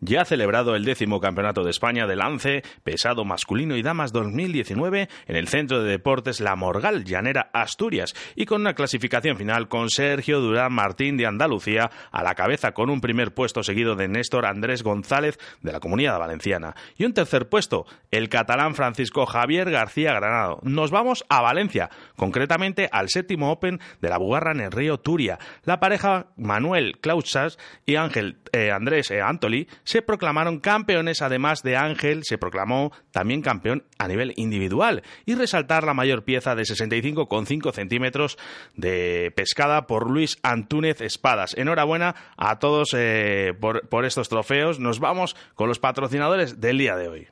ya 0.00 0.22
ha 0.22 0.24
celebrado 0.24 0.74
el 0.74 0.84
décimo 0.84 1.20
Campeonato 1.20 1.64
de 1.64 1.70
España 1.70 2.06
de 2.06 2.16
lance 2.16 2.62
pesado 2.84 3.24
masculino 3.24 3.76
y 3.76 3.82
damas 3.82 4.12
2019 4.12 5.08
en 5.26 5.36
el 5.36 5.48
Centro 5.48 5.82
de 5.82 5.90
Deportes 5.90 6.40
La 6.40 6.56
Morgal, 6.56 7.04
Llanera, 7.04 7.50
Asturias, 7.52 8.14
y 8.36 8.46
con 8.46 8.60
una 8.60 8.74
clasificación 8.74 9.36
final 9.36 9.68
con 9.68 9.90
Sergio 9.90 10.40
Durán 10.40 10.72
Martín 10.72 11.16
de 11.16 11.26
Andalucía 11.26 11.90
a 12.10 12.22
la 12.22 12.34
cabeza 12.34 12.72
con 12.72 12.90
un 12.90 13.00
primer 13.00 13.34
puesto 13.34 13.62
seguido 13.62 13.96
de 13.96 14.08
Néstor 14.08 14.46
Andrés 14.46 14.82
González 14.82 15.38
de 15.62 15.72
la 15.72 15.80
Comunidad 15.80 16.18
Valenciana 16.18 16.74
y 16.96 17.04
un 17.04 17.14
tercer 17.14 17.48
puesto 17.48 17.86
el 18.10 18.28
catalán 18.28 18.74
Francisco 18.74 19.26
Javier 19.26 19.70
García 19.70 20.12
Granado. 20.14 20.60
Nos 20.62 20.90
vamos 20.90 21.24
a 21.28 21.42
Valencia, 21.42 21.90
concretamente 22.16 22.88
al 22.92 23.08
séptimo 23.08 23.50
Open 23.50 23.80
de 24.00 24.08
la 24.08 24.18
Bugarra 24.18 24.52
en 24.52 24.60
el 24.60 24.72
río 24.72 24.98
Turia. 24.98 25.38
La 25.64 25.80
pareja 25.80 26.26
Manuel 26.36 26.98
Clausas 27.00 27.58
y 27.86 27.96
Ángel 27.96 28.38
eh, 28.52 28.70
Andrés 28.70 29.10
eh, 29.10 29.20
Antoli 29.20 29.68
se 29.88 30.02
proclamaron 30.02 30.60
campeones, 30.60 31.22
además 31.22 31.62
de 31.62 31.78
Ángel, 31.78 32.20
se 32.22 32.36
proclamó 32.36 32.92
también 33.10 33.40
campeón 33.40 33.84
a 33.96 34.06
nivel 34.06 34.34
individual 34.36 35.02
y 35.24 35.34
resaltar 35.34 35.84
la 35.84 35.94
mayor 35.94 36.24
pieza 36.24 36.54
de 36.54 36.64
65,5 36.64 37.72
centímetros 37.72 38.36
de 38.74 39.32
pescada 39.34 39.86
por 39.86 40.10
Luis 40.10 40.36
Antúnez 40.42 41.00
Espadas. 41.00 41.56
Enhorabuena 41.56 42.14
a 42.36 42.58
todos 42.58 42.90
eh, 42.94 43.54
por, 43.58 43.88
por 43.88 44.04
estos 44.04 44.28
trofeos. 44.28 44.78
Nos 44.78 45.00
vamos 45.00 45.34
con 45.54 45.68
los 45.68 45.78
patrocinadores 45.78 46.60
del 46.60 46.76
día 46.76 46.94
de 46.94 47.08
hoy. 47.08 47.28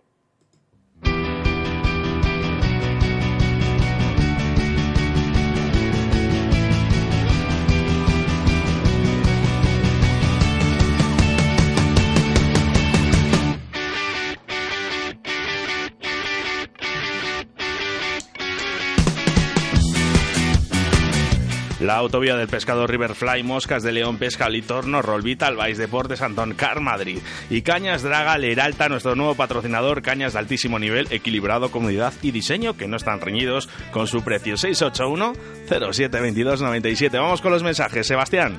La 21.86 21.98
autovía 21.98 22.36
del 22.36 22.48
pescado 22.48 22.86
Riverfly, 22.86 23.44
Moscas 23.44 23.84
de 23.84 23.92
León, 23.92 24.16
Pesca, 24.18 24.48
Litorno, 24.48 25.02
Rolvita, 25.02 25.46
Albais 25.46 25.78
Deportes, 25.78 26.20
Antón 26.20 26.54
Car, 26.54 26.80
Madrid. 26.80 27.18
Y 27.48 27.62
Cañas 27.62 28.02
Draga, 28.02 28.36
Leralta, 28.38 28.88
nuestro 28.88 29.14
nuevo 29.14 29.36
patrocinador, 29.36 30.02
cañas 30.02 30.32
de 30.32 30.40
altísimo 30.40 30.80
nivel, 30.80 31.06
equilibrado, 31.10 31.70
comodidad 31.70 32.12
y 32.22 32.32
diseño, 32.32 32.76
que 32.76 32.88
no 32.88 32.96
están 32.96 33.20
reñidos 33.20 33.68
con 33.92 34.08
su 34.08 34.22
precio 34.24 34.56
681 34.56 35.32
0722 35.68 36.60
97. 36.60 37.18
Vamos 37.18 37.40
con 37.40 37.52
los 37.52 37.62
mensajes, 37.62 38.06
Sebastián. 38.06 38.58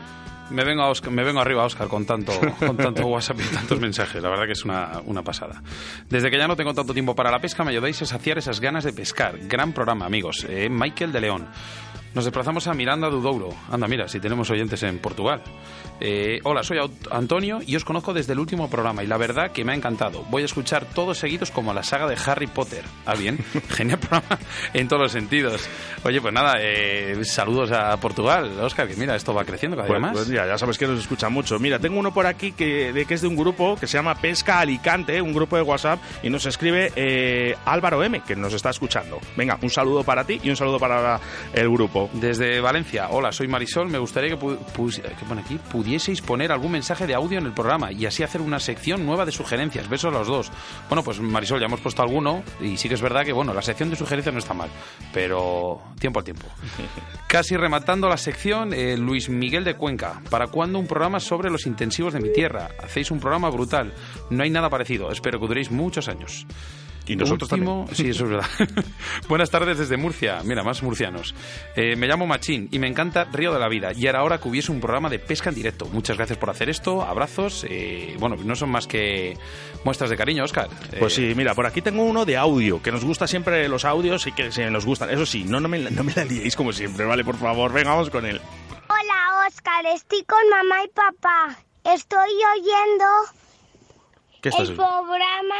Me 0.50 0.64
vengo, 0.64 0.84
a 0.84 0.90
Oscar- 0.90 1.12
me 1.12 1.26
vengo 1.26 1.42
arriba, 1.42 1.66
Oscar, 1.66 1.90
con 1.90 2.06
tanto, 2.06 2.32
con 2.60 2.78
tanto 2.78 3.06
WhatsApp 3.08 3.42
y 3.42 3.54
tantos 3.54 3.78
mensajes. 3.82 4.24
La 4.24 4.30
verdad 4.30 4.46
que 4.46 4.54
es 4.54 4.64
una, 4.64 5.02
una 5.06 5.22
pasada. 5.22 5.62
Desde 6.10 6.32
que 6.32 6.38
ya 6.38 6.48
no 6.48 6.56
tengo 6.56 6.74
tanto 6.74 6.94
tiempo 6.94 7.14
para 7.14 7.30
la 7.30 7.40
pesca, 7.40 7.66
me 7.66 7.72
ayudáis 7.72 8.02
a 8.02 8.06
saciar 8.06 8.38
esas 8.38 8.62
ganas 8.62 8.86
de 8.86 8.94
pescar. 8.94 9.38
Gran 9.50 9.74
programa, 9.74 10.06
amigos. 10.06 10.46
Eh, 10.50 10.70
Michael 10.72 11.12
de 11.12 11.20
León. 11.20 11.48
Nos 12.18 12.26
desplazamos 12.26 12.66
a 12.66 12.74
Miranda 12.74 13.12
do 13.14 13.22
Douro. 13.22 13.50
Anda, 13.70 13.86
mira, 13.88 14.08
si 14.08 14.20
tenemos 14.20 14.50
oyentes 14.50 14.82
en 14.82 14.98
Portugal. 14.98 15.44
Eh, 16.02 16.40
hola, 16.46 16.64
soy 16.64 16.80
Antonio 17.12 17.60
y 17.64 17.76
os 17.76 17.86
conozco 17.86 18.12
desde 18.12 18.34
el 18.34 18.40
último 18.40 18.72
programa 18.72 19.04
y 19.04 19.08
la 19.08 19.18
verdad 19.18 19.52
que 19.52 19.64
me 19.64 19.72
ha 19.74 19.76
encantado. 19.76 20.24
Voy 20.32 20.42
a 20.42 20.46
escuchar 20.46 20.86
todos 20.96 21.20
seguidos 21.20 21.52
como 21.52 21.76
la 21.76 21.84
saga 21.84 22.08
de 22.08 22.18
Harry 22.26 22.48
Potter. 22.48 22.84
Ah, 23.06 23.14
bien, 23.14 23.38
genial 23.70 24.00
programa 24.00 24.40
en 24.74 24.88
todos 24.88 25.04
los 25.04 25.12
sentidos. 25.12 25.70
Oye, 26.06 26.20
pues 26.20 26.34
nada, 26.34 26.56
eh, 26.60 27.24
saludos 27.24 27.72
a 27.72 27.96
Portugal, 27.98 28.50
Oscar, 28.62 28.88
que 28.88 28.96
mira, 28.96 29.16
esto 29.16 29.36
va 29.36 29.46
creciendo 29.46 29.78
cada 29.78 29.88
Pues, 29.88 30.00
día 30.00 30.08
más. 30.08 30.18
pues 30.18 30.28
ya, 30.28 30.48
ya 30.48 30.58
sabes 30.58 30.80
que 30.80 30.88
nos 30.88 31.00
escucha 31.00 31.30
mucho. 31.30 31.60
Mira, 31.60 31.78
tengo 31.78 32.00
uno 32.00 32.12
por 32.16 32.26
aquí 32.26 32.52
que, 32.52 32.94
de, 32.94 33.06
que 33.06 33.14
es 33.14 33.22
de 33.22 33.28
un 33.28 33.36
grupo 33.36 33.76
que 33.80 33.86
se 33.86 33.96
llama 33.96 34.16
Pesca 34.16 34.60
Alicante, 34.60 35.22
un 35.22 35.34
grupo 35.34 35.56
de 35.56 35.62
WhatsApp, 35.62 36.00
y 36.24 36.32
nos 36.32 36.48
escribe 36.48 36.92
eh, 36.96 37.56
Álvaro 37.66 38.04
M, 38.04 38.22
que 38.22 38.36
nos 38.36 38.54
está 38.56 38.72
escuchando. 38.72 39.20
Venga, 39.36 39.60
un 39.62 39.70
saludo 39.70 40.04
para 40.04 40.24
ti 40.26 40.40
y 40.44 40.50
un 40.50 40.56
saludo 40.56 40.80
para 40.80 41.20
el 41.54 41.70
grupo. 41.70 42.07
Desde 42.14 42.60
Valencia, 42.62 43.10
hola, 43.12 43.32
soy 43.32 43.48
Marisol. 43.48 43.90
Me 43.90 43.98
gustaría 44.00 44.30
que, 44.32 44.40
pu- 44.40 44.58
¿qué 44.58 45.26
pone 45.28 45.42
aquí? 45.42 45.60
pudieseis 45.72 46.22
poner 46.22 46.52
algún 46.52 46.72
mensaje 46.72 47.06
de 47.06 47.14
audio 47.14 47.38
en 47.38 47.46
el 47.46 47.54
programa 47.54 47.92
y 47.92 48.06
así 48.06 48.24
hacer 48.24 48.42
una 48.42 48.60
sección 48.60 49.06
nueva 49.06 49.26
de 49.26 49.32
sugerencias. 49.32 49.88
Besos 49.88 50.14
a 50.14 50.18
los 50.18 50.28
dos. 50.28 50.52
Bueno, 50.90 51.04
pues 51.04 51.20
Marisol, 51.20 51.60
ya 51.60 51.66
hemos 51.68 51.80
puesto 51.82 52.02
alguno 52.02 52.44
y 52.62 52.78
sí 52.78 52.88
que 52.90 52.96
es 52.96 53.02
verdad 53.02 53.24
que, 53.24 53.34
bueno, 53.34 53.54
la 53.54 53.62
sección 53.62 53.90
de 53.90 53.96
sugerencias 53.96 54.34
no 54.34 54.40
está 54.40 54.54
mal, 54.54 54.70
pero 55.14 55.82
tiempo 56.00 56.20
al 56.20 56.26
tiempo. 56.26 56.48
Casi 57.28 57.56
rematando 57.58 58.08
la 58.08 58.18
sección, 58.18 58.74
eh, 58.74 58.98
Luis 58.98 59.30
Miguel 59.30 59.64
de 59.64 59.76
Cuenca. 59.76 60.22
¿Para 60.30 60.48
cuándo 60.48 60.80
un 60.80 60.88
programa 60.88 61.20
sobre 61.20 61.50
los 61.50 61.66
intensivos 61.68 62.14
de 62.14 62.22
mi 62.22 62.32
tierra? 62.32 62.70
Hacéis 62.84 63.12
un 63.12 63.20
programa 63.20 63.50
brutal. 63.50 63.94
No 64.30 64.44
hay 64.44 64.50
nada 64.50 64.70
parecido. 64.70 65.12
Espero 65.12 65.40
que 65.40 65.48
duréis 65.48 65.70
muchos 65.72 66.08
años. 66.08 66.46
Y 67.08 67.16
nosotros 67.16 67.52
Último- 67.52 67.88
Sí, 67.94 68.10
eso 68.10 68.26
es 68.26 68.30
verdad. 68.32 68.48
Buenas 69.30 69.50
tardes 69.50 69.78
desde 69.78 69.96
Murcia. 69.98 70.40
Mira, 70.44 70.64
más 70.64 70.84
murcianos. 70.84 71.34
Eh, 71.76 71.96
me 71.96 72.08
llamo 72.08 72.28
Machín 72.28 72.68
y 72.72 72.80
me 72.80 72.88
encanta 72.88 73.26
Río 73.32 73.54
de 73.54 73.60
la 73.60 73.70
Vida. 73.70 73.92
Y 73.94 74.08
era 74.08 74.24
hora 74.24 74.40
que 74.40 74.48
hubiese 74.50 74.72
un 74.72 74.80
programa 74.82 75.10
de 75.10 75.20
pesca 75.20 75.50
en 75.50 75.56
directo. 75.56 75.86
Muchas 75.88 76.18
gracias 76.18 76.38
por 76.38 76.50
hacer 76.50 76.70
esto. 76.70 77.02
Abrazos. 77.04 77.66
Eh, 77.70 78.16
bueno, 78.20 78.36
no 78.44 78.56
son 78.56 78.70
más 78.70 78.88
que 78.88 79.38
muestras 79.86 80.10
de 80.10 80.18
cariño, 80.18 80.44
Oscar. 80.44 80.68
Eh, 80.92 80.98
Pues 81.00 81.14
sí, 81.14 81.34
mira, 81.36 81.56
por 81.56 81.66
aquí 81.66 81.82
tengo 81.82 82.04
uno 82.04 82.26
de 82.26 82.36
audio, 82.38 82.82
que 82.82 82.92
nos 82.92 83.06
gusta 83.06 83.28
siempre 83.28 83.68
los 83.70 83.86
audios 83.86 84.28
y 84.28 84.32
que 84.34 84.52
se 84.52 84.70
nos 84.70 84.86
gustan. 84.86 85.10
Eso 85.10 85.26
sí, 85.26 85.44
no, 85.46 85.60
no, 85.60 85.68
me, 85.70 85.80
no 85.80 86.04
me 86.04 86.14
la 86.14 86.26
liéis 86.26 86.56
como 86.56 86.74
siempre, 86.74 87.06
¿vale? 87.06 87.24
Por 87.24 87.38
favor, 87.38 87.72
venga, 87.72 87.92
vamos 87.92 88.10
con 88.10 88.26
él. 88.26 88.42
Hola 88.90 89.48
Oscar, 89.48 89.86
estoy 89.96 90.24
con 90.24 90.40
mamá 90.50 90.84
y 90.84 90.88
papá. 90.90 91.58
Estoy 91.94 92.30
oyendo 92.58 93.06
¿Qué 94.42 94.50
estás 94.50 94.70
el 94.70 94.76
programa 94.76 95.56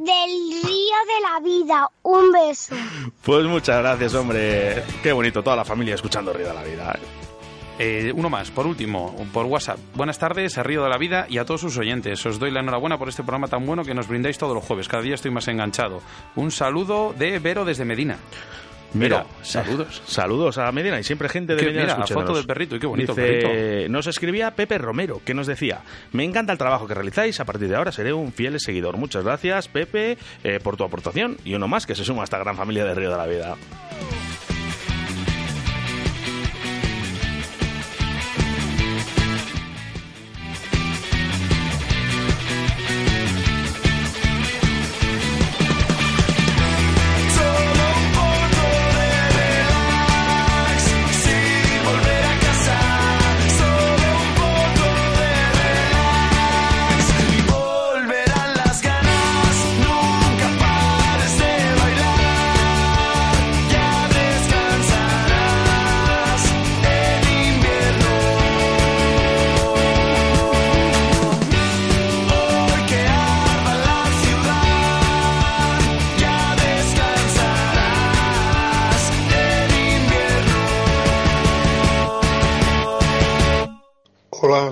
del 0.00 0.62
río 0.62 0.96
de 1.06 1.20
la 1.22 1.40
vida. 1.40 1.90
Un 2.02 2.32
beso. 2.32 2.74
Pues 3.22 3.44
muchas 3.46 3.78
gracias, 3.80 4.14
hombre. 4.14 4.82
Qué 5.02 5.12
bonito, 5.12 5.42
toda 5.42 5.56
la 5.56 5.64
familia 5.64 5.94
escuchando 5.94 6.32
Río 6.32 6.48
de 6.48 6.54
la 6.54 6.62
Vida. 6.62 6.98
Eh, 7.78 8.12
uno 8.14 8.28
más, 8.28 8.50
por 8.50 8.66
último, 8.66 9.14
por 9.32 9.46
WhatsApp. 9.46 9.78
Buenas 9.94 10.18
tardes 10.18 10.56
a 10.58 10.62
Río 10.62 10.82
de 10.82 10.90
la 10.90 10.98
Vida 10.98 11.26
y 11.28 11.38
a 11.38 11.44
todos 11.44 11.62
sus 11.62 11.76
oyentes. 11.78 12.24
Os 12.26 12.38
doy 12.38 12.50
la 12.50 12.60
enhorabuena 12.60 12.98
por 12.98 13.08
este 13.08 13.22
programa 13.22 13.48
tan 13.48 13.64
bueno 13.66 13.84
que 13.84 13.94
nos 13.94 14.08
brindáis 14.08 14.38
todos 14.38 14.54
los 14.54 14.64
jueves. 14.64 14.88
Cada 14.88 15.02
día 15.02 15.14
estoy 15.14 15.30
más 15.30 15.48
enganchado. 15.48 16.00
Un 16.36 16.50
saludo 16.50 17.14
de 17.16 17.38
Vero 17.38 17.64
desde 17.64 17.84
Medina. 17.84 18.18
Mira, 18.94 19.26
saludos. 19.42 20.02
Saludos 20.06 20.58
a 20.58 20.70
Medina 20.72 20.98
y 20.98 21.04
siempre 21.04 21.28
gente 21.28 21.54
de 21.54 21.62
Medina 21.62 21.82
mira, 21.82 21.98
la 21.98 22.06
foto 22.06 22.34
del 22.34 22.46
perrito, 22.46 22.76
y 22.76 22.80
qué 22.80 22.86
bonito 22.86 23.14
Dice, 23.14 23.40
perrito. 23.40 23.92
Nos 23.92 24.06
escribía 24.06 24.50
Pepe 24.52 24.78
Romero, 24.78 25.20
que 25.24 25.34
nos 25.34 25.46
decía, 25.46 25.82
me 26.12 26.24
encanta 26.24 26.52
el 26.52 26.58
trabajo 26.58 26.86
que 26.86 26.94
realizáis, 26.94 27.38
a 27.40 27.44
partir 27.44 27.68
de 27.68 27.76
ahora 27.76 27.92
seré 27.92 28.12
un 28.12 28.32
fiel 28.32 28.58
seguidor. 28.58 28.96
Muchas 28.96 29.24
gracias, 29.24 29.68
Pepe, 29.68 30.18
eh, 30.42 30.60
por 30.62 30.76
tu 30.76 30.84
aportación 30.84 31.36
y 31.44 31.54
uno 31.54 31.68
más 31.68 31.86
que 31.86 31.94
se 31.94 32.04
suma 32.04 32.22
a 32.22 32.24
esta 32.24 32.38
gran 32.38 32.56
familia 32.56 32.84
de 32.84 32.94
Río 32.94 33.10
de 33.10 33.16
la 33.16 33.26
Vida. 33.26 33.56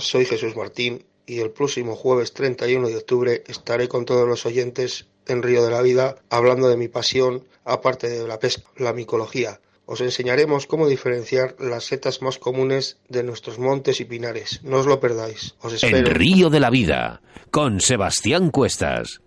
Soy 0.09 0.25
Jesús 0.25 0.57
Martín 0.57 1.05
y 1.27 1.41
el 1.41 1.51
próximo 1.51 1.95
jueves 1.95 2.33
31 2.33 2.89
de 2.89 2.97
octubre 2.97 3.45
estaré 3.47 3.89
con 3.89 4.07
todos 4.07 4.27
los 4.27 4.47
oyentes 4.47 5.07
en 5.27 5.43
Río 5.43 5.63
de 5.63 5.71
la 5.71 5.83
Vida 5.83 6.17
hablando 6.31 6.69
de 6.69 6.79
mi 6.79 6.89
pasión, 6.89 7.45
aparte 7.65 8.09
de 8.09 8.27
la 8.27 8.39
pesca, 8.39 8.63
la 8.79 8.95
micología. 8.95 9.61
Os 9.85 10.01
enseñaremos 10.01 10.67
cómo 10.67 10.89
diferenciar 10.89 11.57
las 11.59 11.85
setas 11.85 12.23
más 12.23 12.39
comunes 12.39 12.97
de 13.09 13.23
nuestros 13.23 13.59
montes 13.59 14.01
y 14.01 14.07
pinares. 14.07 14.61
No 14.63 14.79
os 14.79 14.87
lo 14.87 14.99
perdáis. 14.99 15.55
Os 15.61 15.83
En 15.83 15.91
espero. 15.91 16.15
Río 16.15 16.49
de 16.49 16.61
la 16.61 16.71
Vida, 16.71 17.21
con 17.51 17.81
Sebastián 17.81 18.51
Cuestas. 18.51 19.21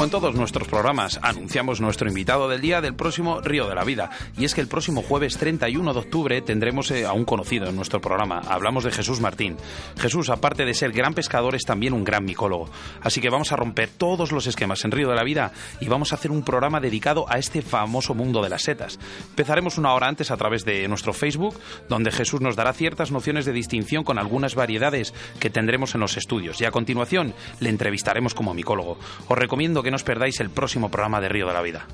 Como 0.00 0.06
en 0.06 0.12
todos 0.12 0.34
nuestros 0.34 0.66
programas, 0.66 1.20
anunciamos 1.22 1.82
nuestro 1.82 2.08
invitado 2.08 2.48
del 2.48 2.62
día 2.62 2.80
del 2.80 2.94
próximo 2.94 3.42
Río 3.42 3.68
de 3.68 3.74
la 3.74 3.84
Vida. 3.84 4.08
Y 4.38 4.46
es 4.46 4.54
que 4.54 4.62
el 4.62 4.66
próximo 4.66 5.02
jueves 5.02 5.36
31 5.36 5.92
de 5.92 5.98
octubre 5.98 6.40
tendremos 6.40 6.90
eh, 6.90 7.04
a 7.04 7.12
un 7.12 7.26
conocido 7.26 7.68
en 7.68 7.76
nuestro 7.76 8.00
programa. 8.00 8.40
Hablamos 8.48 8.84
de 8.84 8.92
Jesús 8.92 9.20
Martín. 9.20 9.58
Jesús, 9.98 10.30
aparte 10.30 10.64
de 10.64 10.72
ser 10.72 10.92
gran 10.92 11.12
pescador, 11.12 11.54
es 11.54 11.64
también 11.64 11.92
un 11.92 12.02
gran 12.02 12.24
micólogo. 12.24 12.70
Así 13.02 13.20
que 13.20 13.28
vamos 13.28 13.52
a 13.52 13.56
romper 13.56 13.90
todos 13.90 14.32
los 14.32 14.46
esquemas 14.46 14.82
en 14.86 14.92
Río 14.92 15.10
de 15.10 15.16
la 15.16 15.22
Vida 15.22 15.52
y 15.82 15.88
vamos 15.88 16.12
a 16.12 16.14
hacer 16.14 16.30
un 16.30 16.44
programa 16.44 16.80
dedicado 16.80 17.26
a 17.28 17.36
este 17.36 17.60
famoso 17.60 18.14
mundo 18.14 18.42
de 18.42 18.48
las 18.48 18.62
setas. 18.62 18.98
Empezaremos 19.28 19.76
una 19.76 19.92
hora 19.92 20.08
antes 20.08 20.30
a 20.30 20.38
través 20.38 20.64
de 20.64 20.88
nuestro 20.88 21.12
Facebook, 21.12 21.60
donde 21.90 22.10
Jesús 22.10 22.40
nos 22.40 22.56
dará 22.56 22.72
ciertas 22.72 23.10
nociones 23.10 23.44
de 23.44 23.52
distinción 23.52 24.02
con 24.02 24.18
algunas 24.18 24.54
variedades 24.54 25.12
que 25.38 25.50
tendremos 25.50 25.94
en 25.94 26.00
los 26.00 26.16
estudios. 26.16 26.58
Y 26.62 26.64
a 26.64 26.70
continuación 26.70 27.34
le 27.58 27.68
entrevistaremos 27.68 28.32
como 28.32 28.54
micólogo. 28.54 28.98
Os 29.28 29.36
recomiendo 29.36 29.82
que 29.82 29.89
no 29.90 29.96
os 29.96 30.04
perdáis 30.04 30.40
el 30.40 30.50
próximo 30.50 30.90
programa 30.90 31.20
de 31.20 31.28
Río 31.28 31.46
de 31.46 31.54
la 31.54 31.62
Vida. 31.62 31.86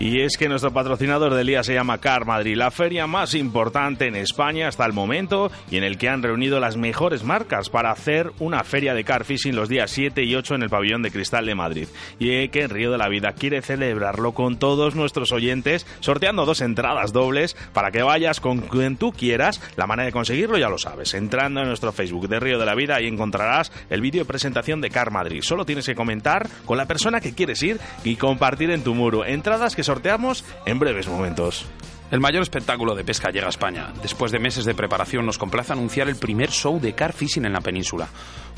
Y 0.00 0.20
es 0.20 0.36
que 0.36 0.48
nuestro 0.48 0.72
patrocinador 0.72 1.34
del 1.34 1.48
día 1.48 1.64
se 1.64 1.74
llama 1.74 1.98
Car 1.98 2.24
Madrid, 2.24 2.56
la 2.56 2.70
feria 2.70 3.08
más 3.08 3.34
importante 3.34 4.06
en 4.06 4.14
España 4.14 4.68
hasta 4.68 4.86
el 4.86 4.92
momento 4.92 5.50
y 5.72 5.76
en 5.76 5.82
el 5.82 5.98
que 5.98 6.08
han 6.08 6.22
reunido 6.22 6.60
las 6.60 6.76
mejores 6.76 7.24
marcas 7.24 7.68
para 7.68 7.90
hacer 7.90 8.30
una 8.38 8.62
feria 8.62 8.94
de 8.94 9.02
car 9.02 9.24
fishing 9.24 9.56
los 9.56 9.68
días 9.68 9.90
7 9.90 10.22
y 10.22 10.36
8 10.36 10.54
en 10.54 10.62
el 10.62 10.70
pabellón 10.70 11.02
de 11.02 11.10
cristal 11.10 11.46
de 11.46 11.56
Madrid. 11.56 11.88
Y 12.20 12.48
que 12.50 12.68
Río 12.68 12.92
de 12.92 12.98
la 12.98 13.08
Vida 13.08 13.32
quiere 13.32 13.60
celebrarlo 13.60 14.34
con 14.34 14.56
todos 14.56 14.94
nuestros 14.94 15.32
oyentes, 15.32 15.84
sorteando 15.98 16.46
dos 16.46 16.60
entradas 16.60 17.12
dobles 17.12 17.56
para 17.72 17.90
que 17.90 18.04
vayas 18.04 18.38
con 18.38 18.60
quien 18.60 18.98
tú 18.98 19.10
quieras. 19.10 19.60
La 19.76 19.88
manera 19.88 20.06
de 20.06 20.12
conseguirlo 20.12 20.58
ya 20.58 20.68
lo 20.68 20.78
sabes, 20.78 21.12
entrando 21.14 21.60
en 21.60 21.66
nuestro 21.66 21.90
Facebook 21.90 22.28
de 22.28 22.38
Río 22.38 22.60
de 22.60 22.66
la 22.66 22.76
Vida 22.76 22.94
ahí 22.94 23.08
encontrarás 23.08 23.72
el 23.90 24.00
vídeo 24.00 24.22
de 24.22 24.28
presentación 24.28 24.80
de 24.80 24.90
Car 24.90 25.10
Madrid. 25.10 25.42
Solo 25.42 25.64
tienes 25.64 25.86
que 25.86 25.96
comentar 25.96 26.48
con 26.66 26.78
la 26.78 26.86
persona 26.86 27.20
que 27.20 27.34
quieres 27.34 27.60
ir 27.64 27.80
y 28.04 28.14
compartir 28.14 28.70
en 28.70 28.84
tu 28.84 28.94
muro. 28.94 29.24
Entradas 29.24 29.74
que 29.74 29.87
sorteamos 29.88 30.44
en 30.66 30.78
breves 30.78 31.08
momentos. 31.08 31.64
El 32.10 32.20
mayor 32.20 32.42
espectáculo 32.42 32.94
de 32.94 33.04
pesca 33.04 33.30
llega 33.30 33.46
a 33.46 33.48
España. 33.48 33.94
Después 34.02 34.30
de 34.30 34.38
meses 34.38 34.66
de 34.66 34.74
preparación 34.74 35.24
nos 35.24 35.38
complace 35.38 35.72
anunciar 35.72 36.10
el 36.10 36.16
primer 36.16 36.50
show 36.50 36.78
de 36.78 36.94
car 36.94 37.14
fishing 37.14 37.46
en 37.46 37.54
la 37.54 37.62
península. 37.62 38.06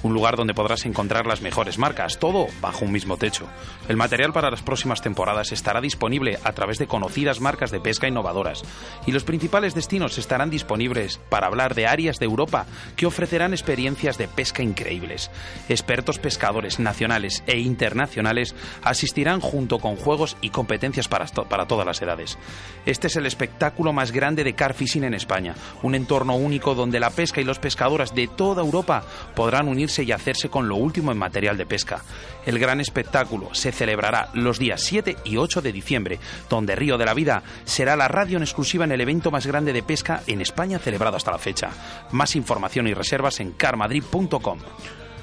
Un 0.03 0.15
lugar 0.15 0.37
donde 0.37 0.55
podrás 0.55 0.87
encontrar 0.87 1.27
las 1.27 1.43
mejores 1.43 1.79
marcas, 1.79 2.19
todo 2.19 2.47
bajo 2.63 2.87
un 2.87 2.93
mismo 2.93 3.19
techo. 3.19 3.47
El 3.87 3.99
material 3.99 4.33
para 4.33 4.51
las 4.51 4.63
próximas 4.63 5.03
temporadas 5.03 5.53
estará 5.53 5.83
disponible 5.83 6.39
a 6.43 6.53
través 6.53 6.79
de 6.79 6.87
conocidas 6.87 7.41
marcas 7.41 7.71
de 7.71 7.81
pesca 7.81 8.09
innovadoras. 8.09 8.63
Y 9.07 9.13
los 9.13 9.25
principales 9.25 9.75
destinos 9.75 10.17
estarán 10.17 10.49
disponibles 10.49 11.21
para 11.29 11.49
hablar 11.49 11.75
de 11.75 11.87
áreas 11.87 12.19
de 12.19 12.25
Europa 12.25 12.67
que 12.97 13.05
ofrecerán 13.05 13.53
experiencias 13.53 14.17
de 14.17 14.27
pesca 14.27 14.63
increíbles. 14.63 15.31
Expertos 15.69 16.19
pescadores 16.19 16.79
nacionales 16.79 17.43
e 17.47 17.59
internacionales 17.59 18.55
asistirán 18.83 19.41
junto 19.41 19.81
con 19.81 19.97
juegos 19.97 20.37
y 20.41 20.49
competencias 20.49 21.09
para, 21.09 21.27
para 21.27 21.67
todas 21.67 21.87
las 21.87 22.01
edades. 22.01 22.39
Este 22.87 23.09
es 23.09 23.17
el 23.17 23.27
espectáculo 23.27 23.93
más 23.93 24.13
grande 24.13 24.45
de 24.45 24.55
car 24.55 24.73
fishing 24.73 25.05
en 25.05 25.15
España, 25.15 25.55
un 25.83 25.95
entorno 25.95 26.37
único 26.37 26.75
donde 26.75 27.01
la 27.01 27.11
pesca 27.11 27.43
y 27.43 27.45
los 27.45 27.59
pescadores 27.59 28.15
de 28.15 28.29
toda 28.29 28.63
Europa 28.63 29.03
podrán 29.35 29.69
unirse 29.69 29.90
y 29.99 30.13
hacerse 30.13 30.49
con 30.49 30.69
lo 30.69 30.77
último 30.77 31.13
en 31.13 31.19
material 31.19 31.57
de 31.57 31.67
pesca. 31.67 32.03
El 32.47 32.59
gran 32.59 32.81
espectáculo 32.81 33.55
se 33.55 33.73
celebrará 33.73 34.31
los 34.35 34.59
días 34.59 34.81
7 34.83 35.17
y 35.25 35.37
8 35.37 35.61
de 35.61 35.73
diciembre, 35.73 36.19
donde 36.49 36.77
Río 36.77 36.97
de 36.97 37.05
la 37.05 37.15
Vida 37.15 37.43
será 37.65 37.97
la 37.97 38.09
radio 38.09 38.37
en 38.37 38.43
exclusiva 38.43 38.85
en 38.85 38.93
el 38.93 39.01
evento 39.01 39.31
más 39.31 39.47
grande 39.47 39.73
de 39.73 39.83
pesca 39.83 40.23
en 40.27 40.41
España 40.41 40.79
celebrado 40.79 41.17
hasta 41.17 41.33
la 41.33 41.39
fecha. 41.39 41.71
Más 42.13 42.37
información 42.37 42.87
y 42.87 42.95
reservas 42.95 43.41
en 43.41 43.53
carmadrid.com. 43.53 44.61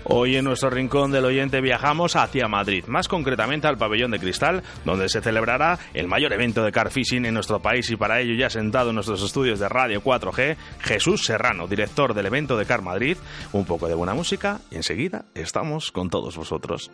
Hoy 0.10 0.38
en 0.38 0.46
nuestro 0.46 0.70
rincón 0.70 1.12
del 1.12 1.26
oyente 1.26 1.60
viajamos 1.60 2.16
hacia 2.16 2.48
Madrid, 2.48 2.86
más 2.88 3.10
concretamente 3.10 3.68
al 3.68 3.78
pabellón 3.78 4.12
de 4.12 4.20
cristal, 4.20 4.64
donde 4.86 5.10
se 5.10 5.20
celebrará 5.20 5.80
el 5.94 6.08
mayor 6.08 6.32
evento 6.32 6.64
de 6.64 6.72
car 6.72 6.92
fishing 6.92 7.26
en 7.26 7.34
nuestro 7.34 7.60
país 7.60 7.92
y 7.92 7.98
para 7.98 8.22
ello 8.22 8.34
ya 8.34 8.50
sentado 8.50 8.92
en 8.92 8.96
nuestros 8.96 9.22
estudios 9.22 9.60
de 9.60 9.68
Radio 9.68 10.02
4G, 10.02 10.56
Jesús 10.80 11.26
Serrano, 11.26 11.68
director 11.68 12.14
del 12.14 12.28
evento 12.28 12.56
de 12.58 12.66
Car 12.66 12.82
Madrid, 12.82 13.18
un 13.52 13.66
poco 13.66 13.90
de 13.90 13.96
buena 13.96 14.14
música 14.14 14.62
y 14.72 14.78
enseguida 14.78 15.26
estamos 15.36 15.92
con 15.92 16.10
todos 16.10 16.38
vosotros. 16.38 16.90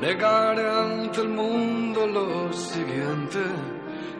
Negaré 0.00 0.66
ante 0.66 1.20
el 1.20 1.28
mundo 1.28 2.06
lo 2.06 2.52
siguiente, 2.54 3.38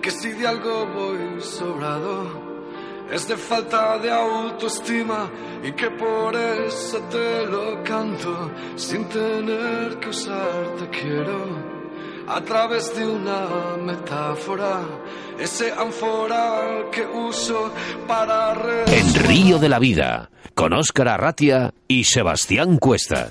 que 0.02 0.10
si 0.10 0.32
de 0.32 0.46
algo 0.46 0.86
voy 0.86 1.40
sobrado, 1.40 2.50
es 3.10 3.26
de 3.26 3.36
falta 3.36 3.96
de 3.98 4.10
autoestima 4.10 5.30
y 5.64 5.72
que 5.72 5.90
por 5.90 6.36
eso 6.36 6.98
te 7.10 7.46
lo 7.46 7.82
canto, 7.82 8.50
sin 8.76 9.06
tener 9.06 9.98
que 9.98 10.10
usarte 10.10 10.90
quiero. 10.90 11.70
A 12.28 12.42
través 12.42 12.94
de 12.94 13.06
una 13.06 13.76
metáfora, 13.82 14.82
ese 15.38 15.72
ánfora 15.72 16.90
que 16.92 17.06
uso 17.06 17.72
para 18.06 18.52
En 18.86 19.14
Río 19.14 19.58
de 19.58 19.68
la 19.70 19.78
Vida, 19.78 20.30
con 20.54 20.74
Óscar 20.74 21.08
Arratia 21.08 21.72
y 21.88 22.04
Sebastián 22.04 22.76
Cuesta. 22.76 23.30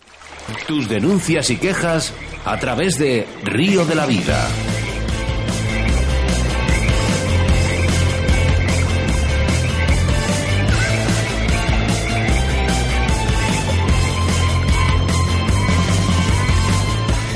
Tus 0.68 0.89
denuncias 0.89 1.52
y 1.52 1.58
quejas 1.58 2.12
a 2.46 2.58
través 2.58 2.98
de 2.98 3.28
Río 3.44 3.86
de 3.86 3.96
la 3.96 4.06
Vida. 4.06 4.48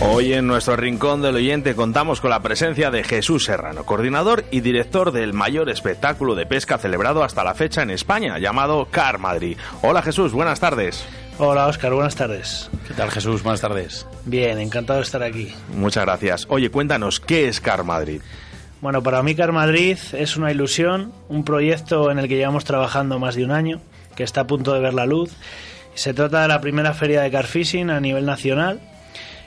Hoy 0.06 0.34
en 0.34 0.45
nuestro 0.45 0.76
rincón 0.76 1.22
del 1.22 1.36
oyente 1.36 1.76
contamos 1.76 2.22
con 2.22 2.30
la 2.30 2.41
presencia 2.41 2.91
de 2.91 3.04
Jesús 3.04 3.45
Serrano, 3.45 3.86
coordinador 3.86 4.43
y 4.51 4.60
director 4.60 5.12
del 5.12 5.34
mayor 5.34 5.70
espectáculo 5.70 6.36
de 6.36 6.45
pesca 6.45 6.78
celebrado 6.78 7.24
hasta 7.24 7.43
la 7.43 7.56
fecha 7.56 7.82
en 7.82 7.89
España, 7.89 8.38
llamado 8.38 8.88
Car 8.91 9.18
Madrid. 9.18 9.58
Hola 9.82 10.01
Jesús, 10.01 10.34
buenas 10.34 10.60
tardes. 10.60 11.08
Hola 11.39 11.65
Oscar, 11.65 11.91
buenas 11.93 12.15
tardes. 12.15 12.69
¿Qué 12.88 12.93
tal 12.93 13.09
Jesús? 13.09 13.41
Buenas 13.41 13.61
tardes. 13.61 14.05
Bien, 14.25 14.59
encantado 14.59 14.99
de 14.99 15.03
estar 15.03 15.23
aquí. 15.23 15.51
Muchas 15.75 16.05
gracias. 16.05 16.45
Oye, 16.47 16.69
cuéntanos, 16.69 17.19
¿qué 17.19 17.47
es 17.47 17.59
Car 17.59 17.84
Madrid? 17.84 18.21
Bueno, 18.81 19.01
para 19.01 19.23
mí 19.23 19.34
Car 19.34 19.51
Madrid 19.51 19.97
es 20.13 20.38
una 20.38 20.51
ilusión, 20.51 21.11
un 21.29 21.43
proyecto 21.43 22.11
en 22.11 22.19
el 22.19 22.27
que 22.27 22.36
llevamos 22.36 22.65
trabajando 22.65 23.17
más 23.17 23.34
de 23.34 23.45
un 23.45 23.51
año, 23.51 23.81
que 24.15 24.23
está 24.23 24.41
a 24.41 24.47
punto 24.47 24.73
de 24.73 24.79
ver 24.79 24.93
la 24.93 25.07
luz. 25.07 25.31
Se 25.95 26.13
trata 26.13 26.43
de 26.43 26.49
la 26.49 26.61
primera 26.61 26.93
feria 26.93 27.21
de 27.21 27.31
car 27.31 27.45
fishing 27.45 27.89
a 27.89 27.99
nivel 27.99 28.25
nacional 28.25 28.79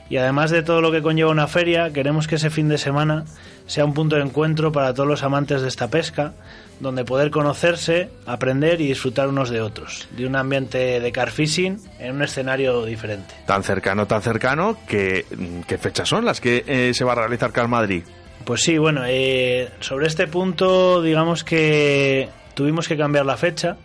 y 0.09 0.17
además 0.17 0.51
de 0.51 0.63
todo 0.63 0.81
lo 0.81 0.91
que 0.91 1.03
conlleva 1.03 1.31
una 1.31 1.47
feria, 1.47 1.93
queremos 1.93 2.27
que 2.27 2.37
ese 2.37 2.51
fin 2.51 2.69
de 2.69 2.79
semana 2.79 3.25
sea 3.67 3.85
un 3.85 3.95
punto 3.95 4.17
de 4.17 4.23
encuentro 4.23 4.73
para 4.73 4.93
todos 4.93 5.09
los 5.09 5.23
amantes 5.23 5.63
de 5.63 5.69
esta 5.69 5.89
pesca, 5.89 6.33
donde 6.81 7.05
poder 7.05 7.31
conocerse, 7.31 8.11
aprender 8.27 8.81
y 8.81 8.89
disfrutar 8.89 9.29
unos 9.29 9.51
de 9.51 9.61
otros, 9.61 10.09
de 10.17 10.27
un 10.27 10.37
ambiente 10.37 11.01
de 11.01 11.13
car 11.13 11.31
fishing 11.31 11.79
en 11.99 12.17
un 12.17 12.23
escenario 12.23 12.85
diferente. 12.85 13.35
Tan 13.47 13.63
cercano, 13.63 14.07
tan 14.07 14.23
cercano, 14.23 14.77
que 14.87 15.25
¿qué 15.67 15.79
fechas 15.79 16.09
son 16.09 16.25
las 16.25 16.41
que 16.41 16.65
eh, 16.67 16.93
se 16.95 17.05
va 17.05 17.13
a 17.13 17.17
realizar 17.17 17.53
Car 17.53 17.69
Madrid? 17.69 18.03
Pues 18.45 18.63
sí, 18.63 18.79
bueno, 18.79 19.03
eh, 19.07 19.71
sobre 19.81 20.07
este 20.07 20.27
punto 20.27 21.03
digamos 21.03 21.43
que 21.43 22.29
tuvimos 22.55 22.87
que 22.89 22.97
cambiar 22.97 23.27
la 23.27 23.37
fecha. 23.37 23.77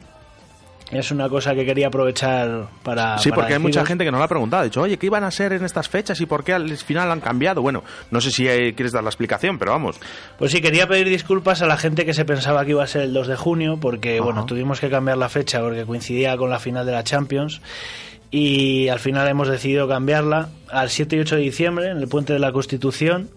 Es 0.92 1.10
una 1.10 1.30
cosa 1.30 1.56
que 1.56 1.66
quería 1.66 1.88
aprovechar 1.88 2.68
para... 2.84 3.18
Sí, 3.18 3.30
para 3.30 3.42
porque 3.42 3.54
hay 3.54 3.60
mucha 3.60 3.86
gente 3.86 4.04
que 4.04 4.12
nos 4.12 4.20
lo 4.20 4.26
ha 4.26 4.28
preguntado. 4.28 4.62
Ha 4.62 4.66
dicho, 4.66 4.82
oye, 4.82 4.98
¿qué 4.98 5.06
iban 5.06 5.24
a 5.24 5.32
ser 5.32 5.54
en 5.54 5.64
estas 5.64 5.88
fechas 5.88 6.20
y 6.20 6.26
por 6.26 6.44
qué 6.44 6.54
al 6.54 6.70
final 6.78 7.10
han 7.10 7.22
cambiado? 7.22 7.62
Bueno, 7.62 7.84
no 8.12 8.20
sé 8.20 8.30
si 8.30 8.48
eh, 8.48 8.74
quieres 8.76 8.92
dar 8.92 9.02
la 9.02 9.10
explicación, 9.10 9.58
pero 9.58 9.72
vamos. 9.72 9.98
Pues 10.38 10.52
sí, 10.52 10.60
quería 10.60 10.88
pedir 10.88 11.08
disculpas 11.08 11.62
a 11.62 11.66
la 11.66 11.78
gente 11.78 12.06
que 12.06 12.14
se 12.14 12.26
pensaba 12.26 12.66
que 12.66 12.72
iba 12.72 12.84
a 12.84 12.88
ser 12.88 13.04
el 13.04 13.14
2 13.14 13.28
de 13.28 13.36
junio, 13.38 13.78
porque 13.80 14.16
Ajá. 14.16 14.26
bueno, 14.26 14.46
tuvimos 14.46 14.82
que 14.82 14.90
cambiar 14.90 15.18
la 15.18 15.30
fecha 15.30 15.62
porque 15.62 15.86
coincidía 15.86 16.36
con 16.36 16.50
la 16.50 16.60
final 16.60 16.86
de 16.86 16.92
la 16.92 17.04
Champions. 17.06 17.62
Y 18.30 18.90
al 18.90 19.00
final 19.00 19.28
hemos 19.30 19.48
decidido 19.48 19.88
cambiarla 19.88 20.50
al 20.70 20.90
7 20.90 21.16
y 21.16 21.20
8 21.20 21.36
de 21.36 21.42
diciembre, 21.42 21.90
en 21.90 21.98
el 21.98 22.08
Puente 22.08 22.34
de 22.34 22.40
la 22.40 22.52
Constitución, 22.52 23.30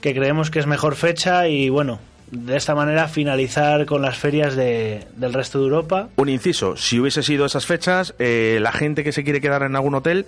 que 0.00 0.14
creemos 0.14 0.50
que 0.50 0.58
es 0.58 0.66
mejor 0.66 0.94
fecha 0.94 1.48
y 1.48 1.68
bueno, 1.70 2.00
de 2.30 2.56
esta 2.56 2.74
manera 2.74 3.08
finalizar 3.08 3.86
con 3.86 4.02
las 4.02 4.18
ferias 4.18 4.54
de- 4.56 5.06
del 5.16 5.32
resto 5.32 5.58
de 5.58 5.64
Europa. 5.64 6.08
Un 6.16 6.28
inciso, 6.28 6.76
si 6.76 6.98
hubiese 7.00 7.22
sido 7.22 7.46
esas 7.46 7.66
fechas, 7.66 8.14
eh, 8.18 8.58
la 8.60 8.72
gente 8.72 9.04
que 9.04 9.12
se 9.12 9.24
quiere 9.24 9.40
quedar 9.40 9.62
en 9.62 9.74
algún 9.76 9.94
hotel, 9.94 10.26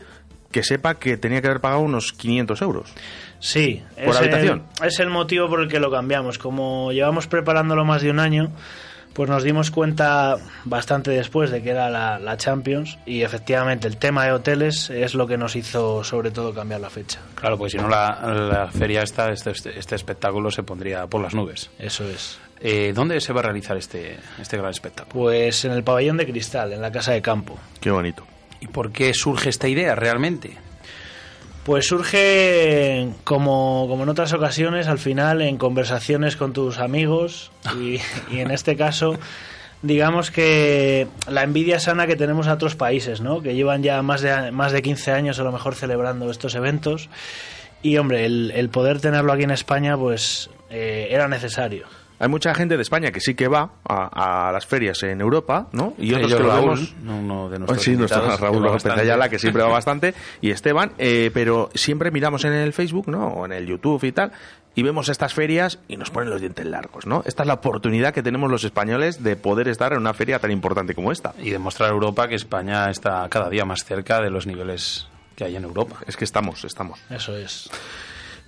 que 0.51 0.63
sepa 0.65 0.95
que 0.99 1.17
tenía 1.17 1.41
que 1.41 1.47
haber 1.49 1.61
pagado 1.61 1.81
unos 1.83 2.13
500 2.13 2.61
euros. 2.63 2.93
Sí, 3.39 3.83
¿Por 3.95 4.15
es 4.15 4.17
habitación? 4.17 4.65
El, 4.83 4.89
es 4.89 4.99
el 5.01 5.09
motivo 5.11 5.49
por 5.49 5.61
el 5.61 5.69
que 5.69 5.79
lo 5.81 5.91
cambiamos. 5.91 6.39
Como 6.39 6.91
llevamos 6.93 7.27
preparándolo 7.27 7.85
más 7.85 8.03
de 8.03 8.11
un 8.11 8.19
año, 8.19 8.51
pues 9.13 9.29
nos 9.29 9.43
dimos 9.43 9.71
cuenta 9.71 10.37
bastante 10.65 11.11
después 11.11 11.51
de 11.51 11.63
que 11.63 11.71
era 11.71 11.91
la, 11.91 12.19
la 12.19 12.37
Champions 12.37 12.99
y 13.07 13.23
efectivamente 13.23 13.89
el 13.89 13.97
tema 13.97 14.25
de 14.25 14.33
hoteles 14.33 14.89
es 14.91 15.15
lo 15.15 15.27
que 15.27 15.37
nos 15.37 15.57
hizo 15.57 16.05
sobre 16.05 16.31
todo 16.31 16.55
cambiar 16.55 16.81
la 16.81 16.91
fecha. 16.91 17.19
Claro, 17.35 17.59
porque 17.59 17.73
si 17.73 17.77
no 17.79 17.89
la, 17.89 18.21
la 18.51 18.69
feria 18.71 19.03
esta, 19.03 19.31
este, 19.31 19.51
este- 19.51 19.79
este 19.79 19.95
espectáculo 19.97 20.51
se 20.51 20.63
pondría 20.63 21.07
por 21.07 21.21
las 21.23 21.35
nubes. 21.35 21.71
Eso 21.79 22.05
es. 22.09 22.39
Eh, 22.61 22.93
¿Dónde 22.95 23.21
se 23.21 23.33
va 23.33 23.41
a 23.41 23.45
realizar 23.45 23.77
este, 23.77 24.19
este 24.41 24.57
gran 24.59 24.71
espectáculo? 24.71 25.13
Pues 25.25 25.65
en 25.65 25.73
el 25.73 25.83
pabellón 25.83 26.17
de 26.19 26.27
cristal, 26.27 26.73
en 26.73 26.83
la 26.83 26.93
casa 26.93 27.13
de 27.13 27.23
campo. 27.23 27.59
Qué 27.81 27.91
bonito. 27.91 28.25
¿Y 28.61 28.67
por 28.67 28.93
qué 28.93 29.15
surge 29.15 29.49
esta 29.49 29.67
idea 29.69 29.95
realmente? 29.95 30.57
Pues 31.65 31.87
surge, 31.87 33.09
como, 33.25 33.87
como 33.89 34.05
en 34.05 34.09
otras 34.09 34.33
ocasiones, 34.33 34.89
al 34.89 34.99
final 34.99 35.43
en 35.43 35.59
conversaciones 35.59 36.37
con 36.37 36.53
tus 36.53 36.79
amigos 36.79 37.53
y, 37.79 38.01
en 38.35 38.51
este 38.51 38.77
caso, 38.77 39.19
digamos 39.83 40.31
que 40.31 41.07
la 41.29 41.43
envidia 41.43 41.79
sana 41.79 42.07
que 42.07 42.17
tenemos 42.17 42.49
a 42.49 42.55
otros 42.55 42.77
países, 42.77 43.21
¿no? 43.21 43.43
Que 43.43 43.55
llevan 43.55 43.83
ya 43.83 44.01
más 44.01 44.23
de, 44.23 44.51
más 44.53 44.73
de 44.73 44.81
15 44.81 45.13
años 45.13 45.39
a 45.39 45.45
lo 45.45 45.53
mejor 45.53 45.75
celebrando 45.75 46.31
estos 46.31 46.55
eventos 46.55 47.11
y, 47.83 47.99
hombre, 47.99 48.25
el, 48.25 48.53
el 48.55 48.71
poder 48.71 49.01
tenerlo 49.01 49.33
aquí 49.33 49.43
en 49.43 49.51
España, 49.51 49.99
pues 49.99 50.49
eh, 50.71 51.09
era 51.11 51.29
necesario. 51.29 51.87
Hay 52.21 52.29
mucha 52.29 52.55
gente 52.55 52.77
de 52.77 52.83
España 52.83 53.11
que 53.11 53.21
sí 53.21 53.35
que 53.35 53.49
va 53.49 53.73
a, 53.89 54.49
a 54.49 54.53
las 54.53 54.67
ferias 54.67 55.03
en 55.03 55.21
Europa, 55.21 55.69
¿no? 55.73 55.95
Y 55.99 56.13
otros 56.15 56.35
que 56.35 56.39
lo 56.39 56.49
Raúl, 56.51 56.61
vemos... 56.77 56.95
uno 57.05 57.49
de 57.51 57.59
nuestros 57.59 57.83
sí, 57.83 57.97
nuestro 57.97 58.37
Raúl 58.37 58.63
López. 58.63 58.85
Ayala, 58.87 59.29
que 59.31 59.39
siempre 59.39 59.63
va 59.63 59.69
bastante, 59.73 60.15
y 60.43 60.51
Esteban, 60.51 60.93
eh, 60.99 61.31
pero 61.35 61.71
siempre 61.75 62.11
miramos 62.11 62.45
en 62.45 62.53
el 62.53 62.73
Facebook, 62.75 63.09
¿no? 63.09 63.27
O 63.29 63.47
en 63.47 63.53
el 63.53 63.67
YouTube 63.67 64.05
y 64.05 64.13
tal, 64.13 64.33
y 64.75 64.83
vemos 64.83 65.09
estas 65.09 65.33
ferias 65.35 65.79
y 65.89 65.97
nos 65.97 66.11
ponen 66.11 66.31
los 66.31 66.41
dientes 66.43 66.65
largos, 66.67 67.07
¿no? 67.07 67.23
Esta 67.27 67.43
es 67.43 67.47
la 67.47 67.55
oportunidad 67.55 68.13
que 68.13 68.23
tenemos 68.23 68.51
los 68.51 68.65
españoles 68.65 69.23
de 69.23 69.35
poder 69.37 69.67
estar 69.69 69.93
en 69.93 69.99
una 69.99 70.13
feria 70.15 70.39
tan 70.39 70.51
importante 70.51 70.95
como 70.95 71.11
esta. 71.13 71.33
Y 71.41 71.51
demostrar 71.51 71.89
a 71.91 71.93
Europa 71.95 72.29
que 72.29 72.35
España 72.37 72.91
está 72.91 73.27
cada 73.31 73.49
día 73.49 73.65
más 73.65 73.85
cerca 73.85 74.21
de 74.21 74.29
los 74.31 74.47
niveles 74.47 75.09
que 75.37 75.45
hay 75.45 75.57
en 75.57 75.65
Europa. 75.65 75.97
Es 76.07 76.17
que 76.19 76.25
estamos, 76.25 76.65
estamos. 76.65 77.01
Eso 77.09 77.35
es. 77.35 77.71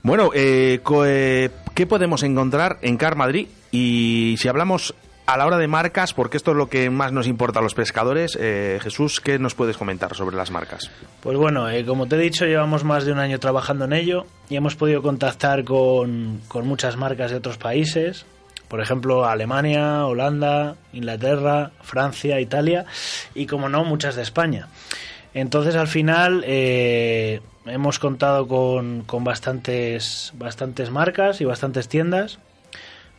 Bueno, 0.02 0.30
eh, 0.34 0.80
co- 0.82 1.06
eh, 1.06 1.50
¿qué 1.74 1.86
podemos 1.86 2.22
encontrar 2.22 2.78
en 2.82 2.96
Car 2.98 3.16
Madrid? 3.16 3.48
Y 3.72 4.36
si 4.38 4.46
hablamos 4.46 4.94
a 5.26 5.36
la 5.36 5.46
hora 5.46 5.56
de 5.56 5.66
marcas, 5.66 6.12
porque 6.12 6.36
esto 6.36 6.50
es 6.50 6.56
lo 6.56 6.68
que 6.68 6.90
más 6.90 7.10
nos 7.12 7.26
importa 7.26 7.60
a 7.60 7.62
los 7.62 7.74
pescadores, 7.74 8.36
eh, 8.38 8.78
Jesús, 8.82 9.20
¿qué 9.20 9.38
nos 9.38 9.54
puedes 9.54 9.76
comentar 9.76 10.14
sobre 10.14 10.36
las 10.36 10.50
marcas? 10.50 10.90
Pues 11.22 11.36
bueno, 11.38 11.70
eh, 11.70 11.84
como 11.84 12.06
te 12.06 12.16
he 12.16 12.18
dicho, 12.18 12.44
llevamos 12.44 12.84
más 12.84 13.04
de 13.04 13.12
un 13.12 13.18
año 13.18 13.38
trabajando 13.40 13.86
en 13.86 13.94
ello 13.94 14.26
y 14.50 14.56
hemos 14.56 14.76
podido 14.76 15.00
contactar 15.00 15.64
con, 15.64 16.40
con 16.48 16.66
muchas 16.66 16.96
marcas 16.96 17.30
de 17.30 17.38
otros 17.38 17.56
países, 17.56 18.26
por 18.68 18.80
ejemplo 18.80 19.24
Alemania, 19.24 20.06
Holanda, 20.06 20.76
Inglaterra, 20.92 21.70
Francia, 21.82 22.40
Italia 22.40 22.84
y, 23.34 23.46
como 23.46 23.68
no, 23.68 23.84
muchas 23.84 24.16
de 24.16 24.22
España. 24.22 24.68
Entonces, 25.34 25.76
al 25.76 25.88
final, 25.88 26.44
eh, 26.46 27.40
hemos 27.64 27.98
contado 27.98 28.46
con, 28.48 29.02
con 29.06 29.24
bastantes, 29.24 30.32
bastantes 30.36 30.90
marcas 30.90 31.40
y 31.40 31.44
bastantes 31.44 31.88
tiendas. 31.88 32.38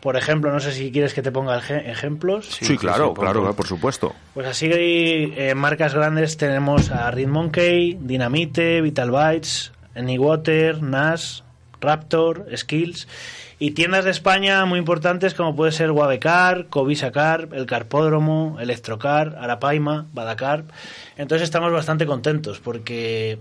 Por 0.03 0.17
ejemplo, 0.17 0.51
no 0.51 0.59
sé 0.59 0.73
si 0.73 0.91
quieres 0.91 1.13
que 1.13 1.21
te 1.21 1.31
ponga 1.31 1.57
eje- 1.61 1.89
ejemplos. 1.89 2.47
Sí, 2.47 2.77
claro, 2.77 3.13
claro, 3.13 3.39
claro, 3.39 3.55
por 3.55 3.65
supuesto. 3.67 4.13
Pues 4.33 4.45
así 4.45 4.69
eh, 4.69 5.53
marcas 5.55 5.93
grandes 5.95 6.35
tenemos 6.35 6.91
a 6.91 7.09
Red 7.09 7.27
Monkey, 7.27 7.97
Dynamite, 8.01 8.81
Vital 8.81 9.11
Bytes, 9.11 9.71
Anywater, 9.95 10.81
Nas, 10.83 11.45
Raptor, 11.79 12.45
Skills 12.53 13.07
y 13.59 13.71
tiendas 13.71 14.03
de 14.03 14.11
España 14.11 14.65
muy 14.65 14.77
importantes 14.79 15.33
como 15.33 15.55
puede 15.55 15.71
ser 15.71 15.93
Guavecar, 15.93 16.67
Covisacar, 16.67 17.47
El 17.53 17.65
Carpódromo, 17.65 18.57
Electrocar, 18.59 19.37
Arapaima, 19.39 20.07
Badacar. 20.11 20.65
Entonces 21.15 21.45
estamos 21.45 21.71
bastante 21.71 22.05
contentos 22.05 22.59
porque 22.59 23.39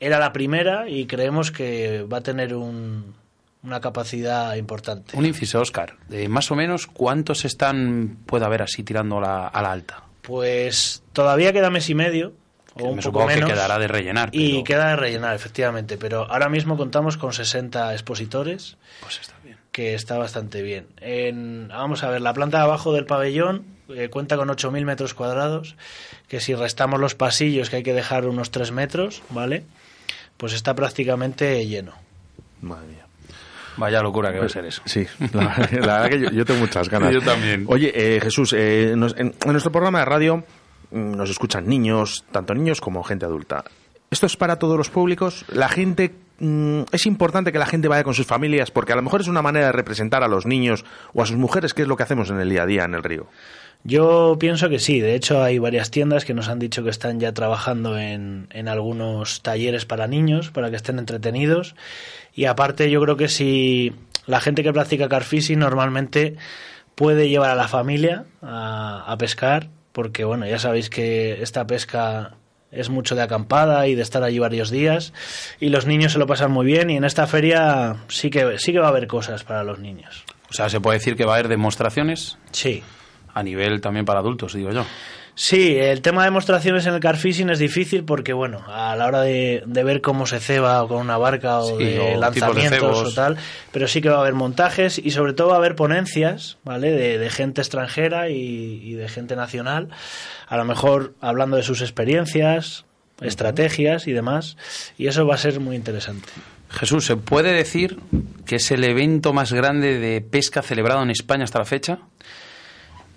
era 0.00 0.18
la 0.18 0.32
primera 0.32 0.88
y 0.88 1.06
creemos 1.06 1.52
que 1.52 2.02
va 2.12 2.18
a 2.18 2.22
tener 2.22 2.56
un- 2.56 3.14
una 3.62 3.80
capacidad 3.80 4.54
importante. 4.56 5.16
Un 5.16 5.26
inciso, 5.26 5.60
Oscar. 5.60 5.96
De 6.08 6.28
más 6.28 6.50
o 6.50 6.56
menos, 6.56 6.86
¿cuántos 6.86 7.44
están, 7.44 8.18
puede 8.26 8.44
haber 8.44 8.62
así 8.62 8.82
tirando 8.82 9.18
a 9.18 9.20
la, 9.20 9.46
a 9.48 9.62
la 9.62 9.72
alta? 9.72 10.02
Pues 10.22 11.02
todavía 11.12 11.52
queda 11.52 11.70
mes 11.70 11.88
y 11.90 11.94
medio. 11.94 12.32
O 12.74 12.84
un 12.84 12.96
me 12.96 13.02
poco 13.02 13.18
supongo 13.20 13.26
menos. 13.26 13.48
que 13.48 13.54
quedará 13.54 13.78
de 13.78 13.88
rellenar. 13.88 14.30
Y 14.32 14.62
queda 14.62 14.90
de 14.90 14.96
rellenar, 14.96 15.34
efectivamente. 15.34 15.98
Pero 15.98 16.30
ahora 16.30 16.48
mismo 16.48 16.76
contamos 16.76 17.16
con 17.16 17.32
60 17.32 17.92
expositores. 17.92 18.76
Pues 19.00 19.20
está 19.20 19.34
bien. 19.42 19.56
Que 19.72 19.94
está 19.94 20.16
bastante 20.18 20.62
bien. 20.62 20.86
En- 21.00 21.68
vamos 21.68 22.04
a 22.04 22.10
ver, 22.10 22.20
la 22.20 22.32
planta 22.32 22.58
de 22.58 22.64
abajo 22.64 22.92
del 22.92 23.06
pabellón 23.06 23.64
eh, 23.88 24.08
cuenta 24.08 24.36
con 24.36 24.48
8.000 24.48 24.84
metros 24.84 25.14
cuadrados. 25.14 25.74
Que 26.28 26.40
si 26.40 26.54
restamos 26.54 27.00
los 27.00 27.16
pasillos, 27.16 27.70
que 27.70 27.76
hay 27.76 27.82
que 27.82 27.92
dejar 27.92 28.24
unos 28.26 28.52
3 28.52 28.70
metros, 28.70 29.22
¿vale? 29.30 29.64
Pues 30.36 30.52
está 30.52 30.74
prácticamente 30.74 31.66
lleno. 31.66 31.92
Madre 32.62 32.86
mía. 32.86 32.99
Vaya 33.80 34.02
locura 34.02 34.32
que 34.32 34.38
va 34.38 34.46
a 34.46 34.48
ser 34.48 34.64
eso. 34.66 34.82
Sí, 34.84 35.06
la, 35.32 35.40
la 35.72 36.00
verdad 36.02 36.08
que 36.10 36.20
yo, 36.20 36.30
yo 36.30 36.44
tengo 36.44 36.60
muchas 36.60 36.88
ganas. 36.90 37.12
Yo 37.12 37.20
también. 37.22 37.64
Oye, 37.66 37.90
eh, 37.94 38.20
Jesús, 38.20 38.54
eh, 38.56 38.92
nos- 38.96 39.16
en, 39.16 39.34
en 39.44 39.52
nuestro 39.52 39.72
programa 39.72 39.98
de 40.00 40.04
radio 40.04 40.44
mm, 40.90 41.12
nos 41.16 41.30
escuchan 41.30 41.66
niños, 41.66 42.24
tanto 42.30 42.54
niños 42.54 42.80
como 42.80 43.02
gente 43.02 43.24
adulta. 43.24 43.64
¿Esto 44.10 44.26
es 44.26 44.36
para 44.36 44.58
todos 44.58 44.76
los 44.76 44.90
públicos? 44.90 45.44
¿La 45.48 45.68
gente 45.68 46.12
mm, 46.40 46.82
es 46.92 47.06
importante 47.06 47.52
que 47.52 47.58
la 47.58 47.66
gente 47.66 47.88
vaya 47.88 48.04
con 48.04 48.14
sus 48.14 48.26
familias? 48.26 48.70
Porque 48.70 48.92
a 48.92 48.96
lo 48.96 49.02
mejor 49.02 49.20
es 49.22 49.28
una 49.28 49.40
manera 49.42 49.66
de 49.66 49.72
representar 49.72 50.22
a 50.22 50.28
los 50.28 50.46
niños 50.46 50.84
o 51.14 51.22
a 51.22 51.26
sus 51.26 51.36
mujeres, 51.36 51.74
que 51.74 51.82
es 51.82 51.88
lo 51.88 51.96
que 51.96 52.02
hacemos 52.02 52.28
en 52.30 52.38
el 52.40 52.50
día 52.50 52.62
a 52.64 52.66
día 52.66 52.84
en 52.84 52.94
el 52.94 53.02
río. 53.02 53.26
Yo 53.82 54.36
pienso 54.38 54.68
que 54.68 54.78
sí. 54.78 55.00
De 55.00 55.14
hecho, 55.14 55.42
hay 55.42 55.58
varias 55.58 55.90
tiendas 55.90 56.26
que 56.26 56.34
nos 56.34 56.48
han 56.48 56.58
dicho 56.58 56.84
que 56.84 56.90
están 56.90 57.18
ya 57.18 57.32
trabajando 57.32 57.96
en, 57.98 58.46
en 58.50 58.68
algunos 58.68 59.40
talleres 59.40 59.86
para 59.86 60.06
niños, 60.06 60.50
para 60.50 60.68
que 60.68 60.76
estén 60.76 60.98
entretenidos. 60.98 61.74
Y 62.34 62.44
aparte, 62.46 62.90
yo 62.90 63.00
creo 63.00 63.16
que 63.16 63.28
si 63.28 63.92
la 64.26 64.40
gente 64.40 64.62
que 64.62 64.72
practica 64.72 65.08
carfishing 65.08 65.58
normalmente 65.58 66.36
puede 66.94 67.28
llevar 67.28 67.50
a 67.50 67.54
la 67.54 67.68
familia 67.68 68.24
a, 68.42 69.04
a 69.06 69.16
pescar, 69.18 69.68
porque 69.92 70.24
bueno, 70.24 70.46
ya 70.46 70.58
sabéis 70.58 70.90
que 70.90 71.42
esta 71.42 71.66
pesca 71.66 72.34
es 72.70 72.88
mucho 72.88 73.16
de 73.16 73.22
acampada 73.22 73.88
y 73.88 73.96
de 73.96 74.02
estar 74.02 74.22
allí 74.22 74.38
varios 74.38 74.70
días 74.70 75.12
y 75.58 75.70
los 75.70 75.86
niños 75.86 76.12
se 76.12 76.18
lo 76.20 76.26
pasan 76.28 76.52
muy 76.52 76.64
bien 76.66 76.88
y 76.90 76.96
en 76.96 77.02
esta 77.04 77.26
feria 77.26 77.96
sí 78.06 78.30
que 78.30 78.58
sí 78.58 78.72
que 78.72 78.78
va 78.78 78.86
a 78.86 78.90
haber 78.90 79.08
cosas 79.08 79.42
para 79.42 79.64
los 79.64 79.80
niños. 79.80 80.24
O 80.50 80.52
sea, 80.52 80.68
se 80.68 80.80
puede 80.80 80.98
decir 80.98 81.16
que 81.16 81.24
va 81.24 81.32
a 81.32 81.34
haber 81.36 81.48
demostraciones 81.48 82.38
Sí. 82.52 82.82
a 83.34 83.42
nivel 83.42 83.80
también 83.80 84.04
para 84.04 84.20
adultos, 84.20 84.54
digo 84.54 84.70
yo. 84.70 84.84
Sí, 85.34 85.76
el 85.76 86.02
tema 86.02 86.22
de 86.22 86.26
demostraciones 86.26 86.86
en 86.86 86.94
el 86.94 87.00
carfishing 87.00 87.48
es 87.50 87.58
difícil 87.58 88.04
porque, 88.04 88.32
bueno, 88.32 88.62
a 88.66 88.94
la 88.96 89.06
hora 89.06 89.22
de, 89.22 89.62
de 89.64 89.84
ver 89.84 90.00
cómo 90.00 90.26
se 90.26 90.38
ceba 90.40 90.82
o 90.82 90.88
con 90.88 90.98
una 90.98 91.16
barca 91.16 91.60
o 91.60 91.78
Sí, 91.78 91.84
de 91.84 91.98
o 91.98 92.02
tipos 92.02 92.12
de 92.12 92.16
lanzamientos 92.18 93.02
o 93.02 93.12
tal, 93.14 93.36
pero 93.72 93.88
sí 93.88 94.00
que 94.00 94.08
va 94.10 94.16
a 94.16 94.20
haber 94.20 94.34
montajes 94.34 94.98
y 94.98 95.10
sobre 95.12 95.32
todo 95.32 95.48
va 95.48 95.54
a 95.54 95.58
haber 95.58 95.76
ponencias, 95.76 96.58
¿vale? 96.64 96.90
De, 96.90 97.18
de 97.18 97.30
gente 97.30 97.60
extranjera 97.60 98.28
y, 98.28 98.80
y 98.82 98.94
de 98.94 99.08
gente 99.08 99.36
nacional, 99.36 99.88
a 100.46 100.56
lo 100.56 100.64
mejor 100.64 101.14
hablando 101.20 101.56
de 101.56 101.62
sus 101.62 101.80
experiencias, 101.80 102.84
estrategias 103.20 104.06
y 104.06 104.12
demás, 104.12 104.56
y 104.98 105.06
eso 105.06 105.26
va 105.26 105.34
a 105.34 105.38
ser 105.38 105.60
muy 105.60 105.76
interesante. 105.76 106.28
Jesús, 106.70 107.04
¿se 107.04 107.16
puede 107.16 107.52
decir 107.52 107.98
que 108.46 108.56
es 108.56 108.70
el 108.70 108.84
evento 108.84 109.32
más 109.32 109.52
grande 109.52 109.98
de 109.98 110.20
pesca 110.20 110.62
celebrado 110.62 111.02
en 111.02 111.10
España 111.10 111.44
hasta 111.44 111.58
la 111.58 111.64
fecha? 111.64 111.98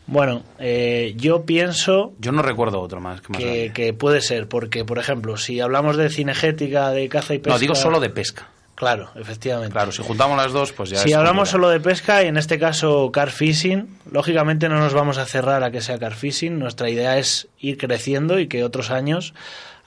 Bueno, 0.06 0.44
eh, 0.60 1.14
yo 1.18 1.46
pienso 1.46 2.14
Yo 2.20 2.32
no 2.34 2.42
recuerdo 2.42 2.82
otro 2.82 3.00
más. 3.00 3.22
Que, 3.22 3.30
más 3.30 3.42
que, 3.74 3.94
puede 3.94 4.22
ser, 4.22 4.48
porque, 4.50 4.84
por 4.84 5.00
ejemplo, 5.00 5.38
si 5.38 5.62
hablamos 5.62 5.96
de 5.96 6.10
cinegética, 6.10 6.92
de 6.92 7.08
caza 7.08 7.34
y 7.34 7.40
pesca... 7.40 7.54
No, 7.56 7.60
digo 7.60 7.76
solo 7.76 8.00
de 8.00 8.10
pesca. 8.10 8.50
Claro, 8.76 9.12
efectivamente. 9.16 9.72
Claro, 9.72 9.92
si 9.92 10.02
juntamos 10.04 10.36
las 10.36 10.52
dos, 10.52 10.74
pues 10.74 10.90
ya 10.90 10.98
si 10.98 11.14
hablamos 11.14 11.50
solo 11.50 11.70
de 11.70 11.80
pesca 11.80 12.24
y 12.24 12.28
en 12.28 12.38
este 12.38 12.58
caso 12.60 13.12
car 13.12 13.30
fishing, 13.30 13.88
lógicamente 14.12 14.68
no 14.68 14.80
nos 14.80 14.94
vamos 14.94 15.20
a 15.20 15.26
cerrar 15.26 15.64
a 15.64 15.72
que 15.72 15.80
sea 15.80 16.00
car 16.00 16.16
fishing. 16.16 16.58
Nuestra 16.60 16.90
idea 16.90 17.18
es 17.20 17.48
ir 17.60 17.78
creciendo 17.78 18.40
y 18.40 18.48
que 18.48 18.64
otros 18.64 18.90
años, 18.90 19.34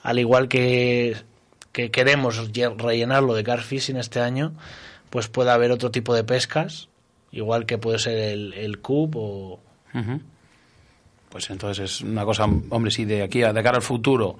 al 0.03 0.19
igual 0.19 0.47
que, 0.47 1.17
que 1.73 1.91
queremos 1.91 2.51
lle- 2.53 2.75
rellenarlo 2.77 3.35
de 3.35 3.43
car 3.43 3.61
fishing 3.61 3.97
este 3.97 4.21
año, 4.21 4.53
pues 5.09 5.27
pueda 5.27 5.53
haber 5.53 5.71
otro 5.71 5.91
tipo 5.91 6.15
de 6.15 6.23
pescas, 6.23 6.87
igual 7.31 7.65
que 7.65 7.77
puede 7.77 7.99
ser 7.99 8.17
el, 8.17 8.53
el 8.53 8.79
cub 8.79 9.15
o... 9.17 9.59
Pues 11.29 11.49
entonces 11.49 11.83
es 11.91 12.01
una 12.01 12.23
cosa, 12.25 12.45
hombre, 12.69 12.91
si 12.91 13.05
de 13.05 13.21
aquí 13.23 13.43
a 13.43 13.51
de 13.53 13.61
cara 13.63 13.77
al 13.77 13.83
futuro 13.83 14.37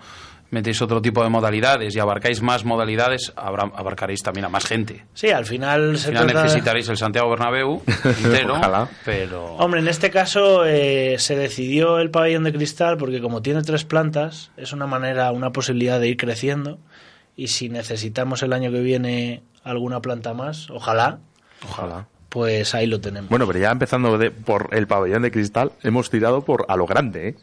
metéis 0.50 0.82
otro 0.82 1.02
tipo 1.02 1.22
de 1.22 1.30
modalidades 1.30 1.94
y 1.94 2.00
abarcáis 2.00 2.42
más 2.42 2.64
modalidades, 2.64 3.34
habrá- 3.36 3.70
abarcaréis 3.76 4.24
también 4.24 4.46
a 4.46 4.50
más 4.50 4.66
gente. 4.66 5.06
Sí, 5.14 5.30
al 5.30 5.46
final 5.46 5.90
Al 5.92 5.98
se 5.98 6.08
final 6.08 6.28
trata- 6.28 6.44
necesitaréis 6.44 6.88
el 6.88 6.96
Santiago 6.96 7.30
Bernabéu 7.30 7.82
entero, 8.24 8.54
Ojalá. 8.54 8.88
pero 9.04 9.56
Hombre, 9.56 9.82
en 9.82 9.90
este 9.90 10.10
caso 10.10 10.64
eh, 10.66 11.16
se 11.20 11.36
decidió 11.36 12.00
el 12.00 12.10
pabellón 12.12 12.46
de 12.46 12.54
cristal 12.54 12.96
porque 12.98 13.20
como 13.22 13.42
tiene 13.42 13.62
tres 13.64 13.84
plantas, 13.84 14.52
es 14.56 14.72
una 14.72 14.88
manera, 14.88 15.32
una 15.34 15.52
posibilidad 15.52 16.00
de 16.00 16.08
ir 16.08 16.16
creciendo 16.16 16.80
y 17.36 17.48
si 17.50 17.68
necesitamos 17.68 18.42
el 18.42 18.54
año 18.54 18.72
que 18.72 18.80
viene 18.80 19.44
alguna 19.66 20.00
planta 20.00 20.34
más, 20.34 20.70
ojalá, 20.70 21.20
Ojalá. 21.70 22.08
Pues 22.38 22.76
ahí 22.76 22.86
lo 22.86 23.02
tenemos. 23.02 23.30
Bueno, 23.32 23.48
pero 23.48 23.58
ya 23.58 23.72
empezando 23.72 24.16
de- 24.20 24.30
por 24.30 24.70
el 24.74 24.86
pabellón 24.86 25.24
de 25.24 25.32
cristal, 25.32 25.72
hemos 25.82 26.12
tirado 26.12 26.46
por 26.46 26.66
a 26.70 26.76
lo 26.76 26.86
grande, 26.86 27.30
¿eh? 27.30 27.36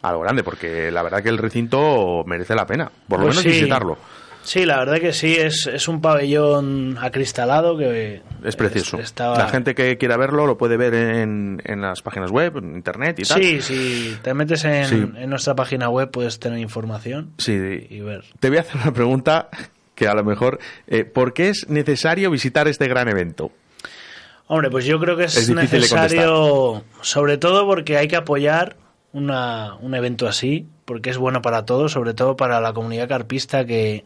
A 0.00 0.12
lo 0.12 0.20
grande, 0.20 0.42
porque 0.42 0.90
la 0.90 1.02
verdad 1.02 1.22
que 1.22 1.28
el 1.28 1.36
recinto 1.36 2.24
merece 2.26 2.54
la 2.54 2.66
pena, 2.66 2.90
por 3.06 3.18
lo 3.20 3.26
Pues 3.26 3.36
menos 3.36 3.42
sí. 3.52 3.60
visitarlo. 3.60 3.98
Sí, 4.42 4.64
la 4.64 4.78
verdad 4.78 4.98
que 4.98 5.12
sí, 5.12 5.34
es, 5.36 5.66
es 5.66 5.86
un 5.88 6.00
pabellón 6.00 6.96
acristalado 6.98 7.76
que... 7.76 8.22
Es 8.42 8.56
precioso. 8.56 8.96
es- 8.96 9.04
estaba- 9.04 9.36
La 9.36 9.48
gente 9.48 9.74
que 9.74 9.98
quiera 9.98 10.16
verlo 10.16 10.46
lo 10.46 10.56
puede 10.56 10.78
ver 10.78 10.94
en, 10.94 11.60
en 11.66 11.82
las 11.82 12.00
páginas 12.00 12.30
web, 12.30 12.56
en 12.56 12.76
internet 12.76 13.18
y 13.18 13.24
tal. 13.24 13.42
Sí, 13.42 13.60
si 13.60 14.16
te 14.22 14.32
metes 14.32 14.64
en, 14.64 14.86
Sí. 14.86 14.94
en 15.16 15.28
nuestra 15.28 15.54
página 15.54 15.90
web 15.90 16.10
puedes 16.10 16.40
tener 16.40 16.58
información 16.60 17.32
Sí. 17.36 17.52
y 17.90 18.00
ver. 18.00 18.24
Te 18.40 18.48
voy 18.48 18.56
a 18.56 18.60
hacer 18.62 18.80
una 18.82 18.94
pregunta 18.94 19.50
que 19.94 20.08
a 20.08 20.14
lo 20.14 20.24
mejor... 20.24 20.58
eh, 20.86 21.04
¿Por 21.04 21.34
qué 21.34 21.50
es 21.50 21.68
necesario 21.68 22.30
visitar 22.30 22.66
este 22.68 22.88
gran 22.88 23.08
evento? 23.08 23.52
Hombre, 24.52 24.68
pues 24.68 24.84
yo 24.84 24.98
creo 24.98 25.16
que 25.16 25.24
es, 25.24 25.36
necesario, 26.08 26.82
sobre 27.02 27.38
todo 27.38 27.66
porque 27.66 27.96
hay 27.96 28.08
que 28.08 28.16
apoyar 28.16 28.76
una, 29.12 29.76
un 29.76 29.94
evento 29.94 30.26
así, 30.26 30.66
porque 30.84 31.10
es 31.10 31.18
bueno 31.18 31.40
para 31.40 31.64
todos, 31.64 31.92
sobre 31.92 32.14
todo 32.14 32.34
para 32.36 32.60
la 32.60 32.72
comunidad 32.72 33.08
carpista 33.08 33.64
que, 33.64 34.02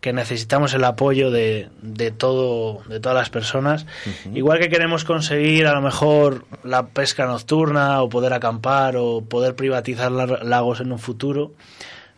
que 0.00 0.12
necesitamos 0.12 0.74
el 0.74 0.82
apoyo 0.82 1.30
de, 1.30 1.68
de 1.82 2.10
todo 2.10 2.82
de 2.88 2.98
todas 2.98 3.16
las 3.16 3.30
personas. 3.30 3.86
Igual 4.34 4.58
que 4.58 4.68
queremos 4.70 5.04
conseguir 5.04 5.68
a 5.68 5.72
lo 5.74 5.80
mejor 5.82 6.46
la 6.64 6.88
pesca 6.88 7.26
nocturna 7.26 8.02
o 8.02 8.08
poder 8.08 8.32
acampar 8.32 8.96
o 8.96 9.20
poder 9.22 9.54
privatizar 9.54 10.10
la- 10.10 10.26
lagos 10.42 10.80
en 10.80 10.90
un 10.90 10.98
futuro. 10.98 11.52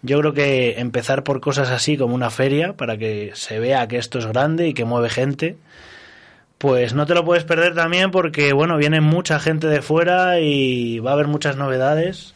Yo 0.00 0.18
creo 0.20 0.32
que 0.32 0.80
empezar 0.80 1.22
por 1.22 1.40
cosas 1.40 1.68
así 1.68 1.98
como 1.98 2.14
una 2.14 2.30
feria 2.30 2.72
para 2.78 2.96
que 2.96 3.32
se 3.34 3.58
vea 3.58 3.86
que 3.88 3.98
esto 3.98 4.18
es 4.18 4.24
grande 4.26 4.68
y 4.68 4.72
que 4.72 4.86
mueve 4.86 5.10
gente 5.10 5.58
pues 6.58 6.92
no 6.94 7.06
te 7.06 7.14
lo 7.14 7.24
puedes 7.24 7.44
perder 7.44 7.74
también 7.74 8.10
porque, 8.10 8.52
bueno, 8.52 8.76
viene 8.76 9.00
mucha 9.00 9.38
gente 9.38 9.68
de 9.68 9.80
fuera 9.82 10.40
y 10.40 10.98
va 10.98 11.10
a 11.10 11.14
haber 11.14 11.28
muchas 11.28 11.56
novedades 11.56 12.34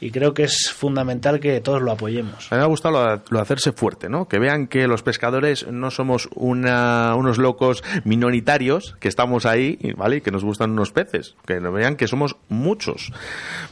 y 0.00 0.10
creo 0.10 0.34
que 0.34 0.42
es 0.42 0.70
fundamental 0.72 1.40
que 1.40 1.60
todos 1.60 1.80
lo 1.80 1.92
apoyemos. 1.92 2.48
A 2.50 2.56
mí 2.56 2.58
me 2.58 2.64
ha 2.64 2.68
gustado 2.68 3.22
lo 3.30 3.40
hacerse 3.40 3.72
fuerte, 3.72 4.08
¿no? 4.10 4.26
Que 4.28 4.38
vean 4.38 4.66
que 4.66 4.86
los 4.88 5.02
pescadores 5.02 5.66
no 5.70 5.90
somos 5.90 6.28
una- 6.34 7.14
unos 7.16 7.38
locos 7.38 7.82
minoritarios, 8.04 8.96
que 9.00 9.08
estamos 9.08 9.46
ahí, 9.46 9.78
¿vale? 9.96 10.16
Y 10.16 10.20
que 10.20 10.30
nos 10.32 10.44
gustan 10.44 10.72
unos 10.72 10.90
peces. 10.92 11.36
Que 11.46 11.58
vean 11.60 11.96
que 11.96 12.08
somos 12.08 12.36
muchos. 12.48 13.12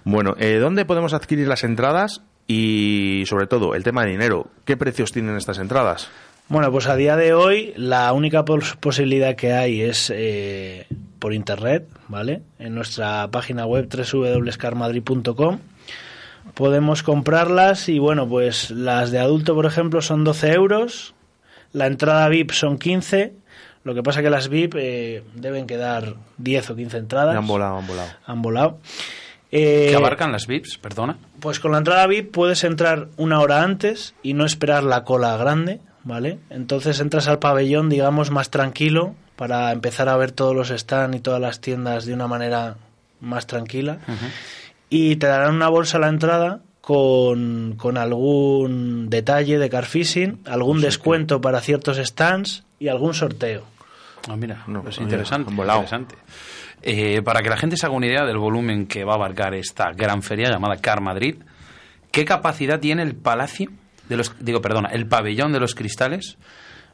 Bueno, 0.04 0.34
eh, 0.38 0.56
¿dónde 0.58 0.84
podemos 0.86 1.12
adquirir 1.12 1.48
las 1.48 1.64
entradas? 1.64 2.22
Y 2.46 3.24
sobre 3.26 3.46
todo, 3.46 3.74
el 3.74 3.82
tema 3.84 4.04
de 4.04 4.10
dinero. 4.12 4.48
¿Qué 4.64 4.76
precios 4.76 5.12
tienen 5.12 5.36
estas 5.36 5.58
entradas? 5.58 6.08
Bueno, 6.52 6.70
pues 6.70 6.86
a 6.86 6.96
día 6.96 7.16
de 7.16 7.32
hoy 7.32 7.72
la 7.76 8.12
única 8.12 8.44
pos- 8.44 8.76
posibilidad 8.78 9.34
que 9.36 9.54
hay 9.54 9.80
es 9.80 10.12
eh, 10.14 10.86
por 11.18 11.32
internet, 11.32 11.86
¿vale? 12.08 12.42
En 12.58 12.74
nuestra 12.74 13.26
página 13.30 13.64
web 13.64 13.88
www.carmadrid.com 13.88 15.58
podemos 16.54 17.02
comprarlas 17.02 17.88
y 17.88 17.98
bueno, 17.98 18.28
pues 18.28 18.70
las 18.70 19.10
de 19.10 19.18
adulto, 19.18 19.54
por 19.54 19.64
ejemplo, 19.64 20.02
son 20.02 20.24
12 20.24 20.52
euros, 20.52 21.14
la 21.72 21.86
entrada 21.86 22.28
VIP 22.28 22.50
son 22.50 22.76
15, 22.78 23.32
lo 23.84 23.94
que 23.94 24.02
pasa 24.02 24.20
que 24.20 24.28
las 24.28 24.48
VIP 24.48 24.74
eh, 24.76 25.22
deben 25.34 25.66
quedar 25.66 26.16
10 26.36 26.70
o 26.70 26.76
15 26.76 26.98
entradas. 26.98 27.34
Han 27.34 27.46
volado, 27.46 27.78
han 27.78 27.86
volado. 27.86 28.10
Han 28.26 28.42
volado. 28.42 28.78
Eh, 29.50 29.86
¿Qué 29.90 29.96
abarcan 29.96 30.32
las 30.32 30.46
VIPs? 30.46 30.76
Perdona. 30.78 31.16
Pues 31.40 31.60
con 31.60 31.72
la 31.72 31.78
entrada 31.78 32.06
VIP 32.06 32.30
puedes 32.30 32.62
entrar 32.64 33.08
una 33.16 33.40
hora 33.40 33.62
antes 33.62 34.14
y 34.22 34.34
no 34.34 34.44
esperar 34.44 34.82
la 34.82 35.04
cola 35.04 35.36
grande, 35.36 35.80
¿vale? 36.04 36.38
Entonces 36.50 37.00
entras 37.00 37.28
al 37.28 37.38
pabellón, 37.38 37.88
digamos, 37.88 38.30
más 38.30 38.50
tranquilo 38.50 39.14
para 39.36 39.72
empezar 39.72 40.08
a 40.08 40.16
ver 40.16 40.32
todos 40.32 40.54
los 40.54 40.68
stands 40.68 41.16
y 41.16 41.20
todas 41.20 41.40
las 41.40 41.60
tiendas 41.60 42.04
de 42.06 42.14
una 42.14 42.26
manera 42.28 42.76
más 43.20 43.46
tranquila. 43.46 43.98
Y 44.90 45.16
te 45.16 45.26
darán 45.26 45.54
una 45.54 45.68
bolsa 45.68 45.96
a 45.96 46.00
la 46.00 46.08
entrada 46.08 46.60
con, 46.80 47.74
con 47.78 47.96
algún 47.96 49.08
detalle 49.08 49.58
de 49.58 49.70
car 49.70 49.86
fishing, 49.86 50.40
algún 50.46 50.80
descuento 50.80 51.40
para 51.40 51.60
ciertos 51.60 51.96
stands 51.98 52.64
y 52.78 52.88
algún 52.88 53.14
sorteo. 53.14 53.64
Ah, 54.28 54.36
mira, 54.36 54.62
No, 54.66 54.80
es 54.80 54.98
mira, 54.98 55.02
interesante. 55.04 55.50
interesante. 55.52 56.14
Eh, 56.82 57.22
para 57.22 57.42
que 57.42 57.48
la 57.48 57.56
gente 57.56 57.76
se 57.76 57.86
haga 57.86 57.94
una 57.94 58.06
idea 58.06 58.24
del 58.24 58.38
volumen 58.38 58.86
que 58.86 59.04
va 59.04 59.12
a 59.12 59.16
abarcar 59.16 59.54
esta 59.54 59.92
gran 59.92 60.22
feria 60.22 60.50
llamada 60.50 60.76
Car 60.76 61.00
Madrid, 61.00 61.36
¿qué 62.10 62.24
capacidad 62.24 62.80
tiene 62.80 63.02
el 63.02 63.14
palacio 63.14 63.70
de 64.12 64.18
los, 64.18 64.32
digo, 64.38 64.60
perdona, 64.62 64.88
el 64.90 65.06
pabellón 65.06 65.52
de 65.52 65.58
los 65.60 65.74
cristales? 65.74 66.36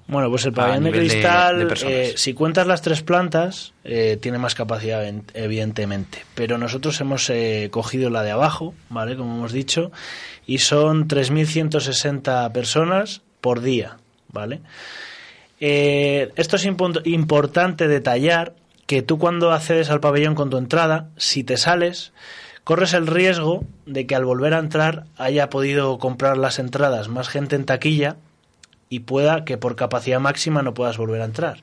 Bueno, 0.06 0.30
pues 0.30 0.46
el 0.46 0.52
pabellón 0.54 0.84
de 0.84 0.90
cristal, 1.10 1.58
de 1.58 1.64
eh, 1.92 2.12
si 2.16 2.32
cuentas 2.32 2.66
las 2.66 2.80
tres 2.80 3.02
plantas, 3.02 3.74
eh, 3.84 4.16
tiene 4.18 4.38
más 4.38 4.54
capacidad, 4.54 5.06
en- 5.06 5.24
evidentemente. 5.34 6.24
Pero 6.34 6.56
nosotros 6.56 6.98
hemos 7.02 7.28
eh, 7.28 7.68
cogido 7.70 8.08
la 8.08 8.22
de 8.22 8.30
abajo, 8.30 8.72
¿vale? 8.88 9.16
Como 9.16 9.36
hemos 9.36 9.52
dicho, 9.52 9.92
y 10.46 10.58
son 10.60 11.08
3.160 11.08 12.50
personas 12.52 13.20
por 13.42 13.60
día, 13.60 13.98
¿vale? 14.32 14.62
Eh, 15.60 16.30
esto 16.36 16.56
es 16.56 16.66
impo- 16.66 17.02
importante 17.04 17.88
detallar 17.88 18.54
que 18.86 19.02
tú 19.02 19.18
cuando 19.18 19.52
accedes 19.52 19.90
al 19.90 20.00
pabellón 20.00 20.34
con 20.34 20.48
tu 20.50 20.56
entrada, 20.56 21.10
si 21.16 21.44
te 21.44 21.56
sales, 21.56 22.12
corres 22.68 22.92
el 22.92 23.06
riesgo 23.06 23.64
de 23.86 24.06
que 24.06 24.14
al 24.14 24.26
volver 24.26 24.52
a 24.52 24.58
entrar 24.58 25.04
haya 25.16 25.48
podido 25.48 25.96
comprar 25.96 26.36
las 26.36 26.58
entradas 26.58 27.08
más 27.08 27.30
gente 27.30 27.56
en 27.56 27.64
taquilla 27.64 28.16
y 28.90 29.00
pueda 29.00 29.46
que 29.46 29.56
por 29.56 29.74
capacidad 29.74 30.20
máxima 30.20 30.60
no 30.60 30.74
puedas 30.74 30.98
volver 30.98 31.22
a 31.22 31.24
entrar. 31.24 31.62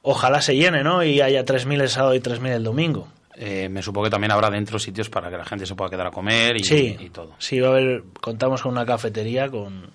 Ojalá 0.00 0.40
se 0.40 0.56
llene, 0.56 0.82
¿no? 0.82 1.04
Y 1.04 1.20
haya 1.20 1.44
3.000 1.44 1.82
el 1.82 1.88
sábado 1.90 2.14
y 2.14 2.20
3.000 2.20 2.48
el 2.48 2.64
domingo. 2.64 3.08
Eh, 3.34 3.68
me 3.68 3.82
supongo 3.82 4.04
que 4.04 4.10
también 4.10 4.32
habrá 4.32 4.48
dentro 4.48 4.78
sitios 4.78 5.10
para 5.10 5.28
que 5.28 5.36
la 5.36 5.44
gente 5.44 5.66
se 5.66 5.74
pueda 5.74 5.90
quedar 5.90 6.06
a 6.06 6.10
comer 6.10 6.56
y, 6.56 6.64
sí, 6.64 6.96
y 6.98 7.10
todo. 7.10 7.34
sí, 7.36 7.60
va 7.60 7.68
a 7.68 7.70
haber, 7.72 8.04
contamos 8.18 8.62
con 8.62 8.72
una 8.72 8.86
cafetería 8.86 9.50
con... 9.50 9.90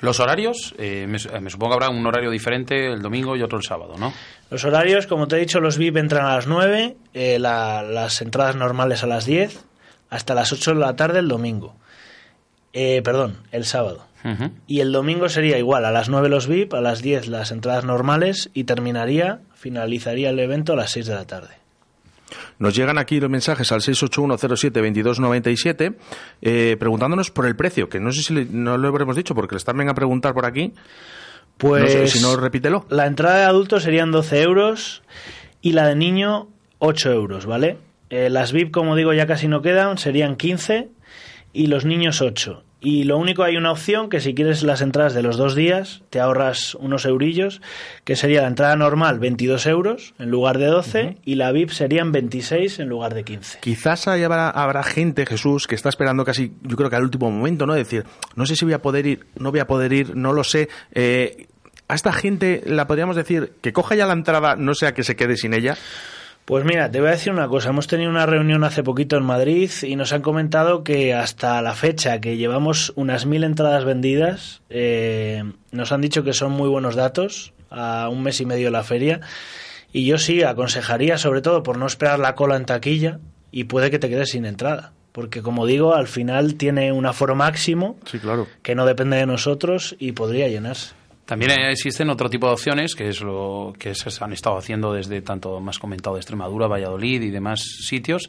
Los 0.00 0.20
horarios, 0.20 0.74
eh, 0.78 1.06
me, 1.08 1.18
me 1.40 1.50
supongo 1.50 1.70
que 1.78 1.84
habrá 1.84 1.88
un 1.96 2.06
horario 2.06 2.30
diferente 2.30 2.86
el 2.92 3.00
domingo 3.02 3.36
y 3.36 3.42
otro 3.42 3.58
el 3.58 3.64
sábado, 3.64 3.94
¿no? 3.98 4.12
Los 4.50 4.64
horarios, 4.64 5.06
como 5.06 5.28
te 5.28 5.36
he 5.36 5.40
dicho, 5.40 5.60
los 5.60 5.78
VIP 5.78 5.96
entran 5.96 6.26
a 6.26 6.34
las 6.36 6.46
9, 6.46 6.96
eh, 7.14 7.38
la- 7.38 7.82
las 7.82 8.20
entradas 8.20 8.56
normales 8.56 9.02
a 9.02 9.06
las 9.06 9.24
10, 9.24 9.64
hasta 10.10 10.34
las 10.34 10.52
8 10.52 10.74
de 10.74 10.80
la 10.80 10.94
tarde 10.96 11.20
el 11.20 11.28
domingo. 11.28 11.74
Eh, 12.74 13.02
perdón, 13.02 13.38
el 13.52 13.64
sábado. 13.64 14.06
Y 14.68 14.80
el 14.80 14.92
domingo 14.92 15.28
sería 15.28 15.58
igual, 15.58 15.84
a 15.84 15.90
las 15.90 16.08
9 16.08 16.28
los 16.28 16.46
VIP, 16.46 16.74
a 16.74 16.80
las 16.80 17.02
10 17.02 17.26
las 17.26 17.50
entradas 17.50 17.84
normales 17.84 18.50
y 18.54 18.64
terminaría, 18.64 19.40
finalizaría 19.54 20.30
el 20.30 20.38
evento 20.38 20.74
a 20.74 20.76
las 20.76 20.90
6 20.92 21.06
de 21.06 21.14
la 21.14 21.26
tarde. 21.26 21.54
Nos 22.62 22.76
llegan 22.76 22.96
aquí 22.96 23.18
los 23.18 23.28
mensajes 23.28 23.72
al 23.72 23.80
681072297 23.80 25.96
eh, 26.42 26.76
preguntándonos 26.78 27.32
por 27.32 27.46
el 27.46 27.56
precio, 27.56 27.88
que 27.88 27.98
no 27.98 28.12
sé 28.12 28.22
si 28.22 28.32
le- 28.34 28.44
no 28.44 28.78
lo 28.78 28.86
habremos 28.88 29.16
dicho 29.16 29.34
porque 29.34 29.56
les 29.56 29.64
también 29.64 29.88
a 29.88 29.94
preguntar 29.94 30.32
por 30.32 30.46
aquí. 30.46 30.72
Pues 31.58 31.82
No 31.82 31.88
sé, 31.88 32.06
si 32.06 32.22
no, 32.22 32.36
repítelo. 32.36 32.86
La 32.88 33.06
entrada 33.06 33.38
de 33.38 33.44
adulto 33.44 33.80
serían 33.80 34.12
12 34.12 34.42
euros 34.42 35.02
y 35.60 35.72
la 35.72 35.86
de 35.88 35.96
niño 35.96 36.48
8 36.78 37.10
euros, 37.12 37.46
¿vale? 37.46 37.78
Eh, 38.10 38.30
las 38.30 38.52
VIP, 38.52 38.70
como 38.72 38.94
digo, 38.96 39.12
ya 39.12 39.26
casi 39.26 39.48
no 39.48 39.60
quedan, 39.62 39.98
serían 39.98 40.36
15 40.36 40.88
y 41.52 41.66
los 41.66 41.84
niños 41.84 42.20
8. 42.22 42.62
Y 42.84 43.04
lo 43.04 43.16
único 43.16 43.44
hay 43.44 43.56
una 43.56 43.70
opción 43.70 44.08
que 44.08 44.20
si 44.20 44.34
quieres 44.34 44.64
las 44.64 44.80
entradas 44.80 45.14
de 45.14 45.22
los 45.22 45.36
dos 45.36 45.54
días 45.54 46.02
te 46.10 46.18
ahorras 46.18 46.74
unos 46.74 47.04
eurillos, 47.04 47.62
que 48.02 48.16
sería 48.16 48.42
la 48.42 48.48
entrada 48.48 48.74
normal 48.74 49.20
22 49.20 49.66
euros 49.66 50.14
en 50.18 50.30
lugar 50.30 50.58
de 50.58 50.66
12 50.66 51.18
y 51.24 51.36
la 51.36 51.52
VIP 51.52 51.70
serían 51.70 52.10
26 52.10 52.80
en 52.80 52.88
lugar 52.88 53.14
de 53.14 53.22
15. 53.22 53.60
Quizás 53.60 54.08
habrá, 54.08 54.50
habrá 54.50 54.82
gente, 54.82 55.26
Jesús, 55.26 55.68
que 55.68 55.76
está 55.76 55.90
esperando 55.90 56.24
casi, 56.24 56.50
yo 56.62 56.76
creo 56.76 56.90
que 56.90 56.96
al 56.96 57.04
último 57.04 57.30
momento, 57.30 57.66
¿no? 57.66 57.74
Decir, 57.74 58.04
no 58.34 58.46
sé 58.46 58.56
si 58.56 58.64
voy 58.64 58.74
a 58.74 58.82
poder 58.82 59.06
ir, 59.06 59.26
no 59.38 59.52
voy 59.52 59.60
a 59.60 59.68
poder 59.68 59.92
ir, 59.92 60.16
no 60.16 60.32
lo 60.32 60.42
sé. 60.42 60.68
Eh, 60.92 61.46
a 61.86 61.94
esta 61.94 62.12
gente 62.12 62.64
la 62.66 62.88
podríamos 62.88 63.14
decir 63.14 63.52
que 63.60 63.72
coja 63.72 63.94
ya 63.94 64.06
la 64.06 64.14
entrada, 64.14 64.56
no 64.56 64.74
sea 64.74 64.92
que 64.92 65.04
se 65.04 65.14
quede 65.14 65.36
sin 65.36 65.54
ella. 65.54 65.76
Pues 66.44 66.64
mira, 66.64 66.90
te 66.90 66.98
voy 67.00 67.08
a 67.08 67.12
decir 67.12 67.32
una 67.32 67.46
cosa. 67.48 67.68
Hemos 67.70 67.86
tenido 67.86 68.10
una 68.10 68.26
reunión 68.26 68.64
hace 68.64 68.82
poquito 68.82 69.16
en 69.16 69.22
Madrid 69.22 69.70
y 69.82 69.94
nos 69.94 70.12
han 70.12 70.22
comentado 70.22 70.82
que 70.82 71.14
hasta 71.14 71.62
la 71.62 71.74
fecha 71.74 72.20
que 72.20 72.36
llevamos 72.36 72.92
unas 72.96 73.26
mil 73.26 73.44
entradas 73.44 73.84
vendidas, 73.84 74.60
eh, 74.68 75.44
nos 75.70 75.92
han 75.92 76.00
dicho 76.00 76.24
que 76.24 76.32
son 76.32 76.50
muy 76.52 76.68
buenos 76.68 76.96
datos 76.96 77.52
a 77.70 78.08
un 78.10 78.22
mes 78.24 78.40
y 78.40 78.46
medio 78.46 78.66
de 78.66 78.70
la 78.72 78.82
feria. 78.82 79.20
Y 79.92 80.04
yo 80.04 80.18
sí 80.18 80.42
aconsejaría, 80.42 81.16
sobre 81.16 81.42
todo 81.42 81.62
por 81.62 81.78
no 81.78 81.86
esperar 81.86 82.18
la 82.18 82.34
cola 82.34 82.56
en 82.56 82.64
taquilla 82.66 83.20
y 83.52 83.64
puede 83.64 83.90
que 83.90 83.98
te 84.00 84.08
quedes 84.08 84.30
sin 84.30 84.44
entrada. 84.44 84.92
Porque 85.12 85.42
como 85.42 85.66
digo, 85.66 85.94
al 85.94 86.08
final 86.08 86.54
tiene 86.56 86.90
un 86.90 87.06
aforo 87.06 87.34
máximo 87.34 87.98
Sí, 88.06 88.18
claro. 88.18 88.48
que 88.62 88.74
no 88.74 88.84
depende 88.86 89.18
de 89.18 89.26
nosotros 89.26 89.94
y 89.98 90.12
podría 90.12 90.48
llenarse. 90.48 90.94
También 91.32 91.52
existen 91.70 92.10
otro 92.10 92.28
tipo 92.28 92.46
de 92.46 92.52
opciones, 92.52 92.94
que 92.94 93.08
es 93.08 93.22
lo 93.22 93.72
que 93.78 93.94
se 93.94 94.10
han 94.22 94.34
estado 94.34 94.58
haciendo 94.58 94.92
desde 94.92 95.22
tanto 95.22 95.60
más 95.60 95.78
comentado 95.78 96.16
de 96.16 96.20
Extremadura, 96.20 96.66
Valladolid 96.66 97.22
y 97.22 97.30
demás 97.30 97.62
sitios, 97.62 98.28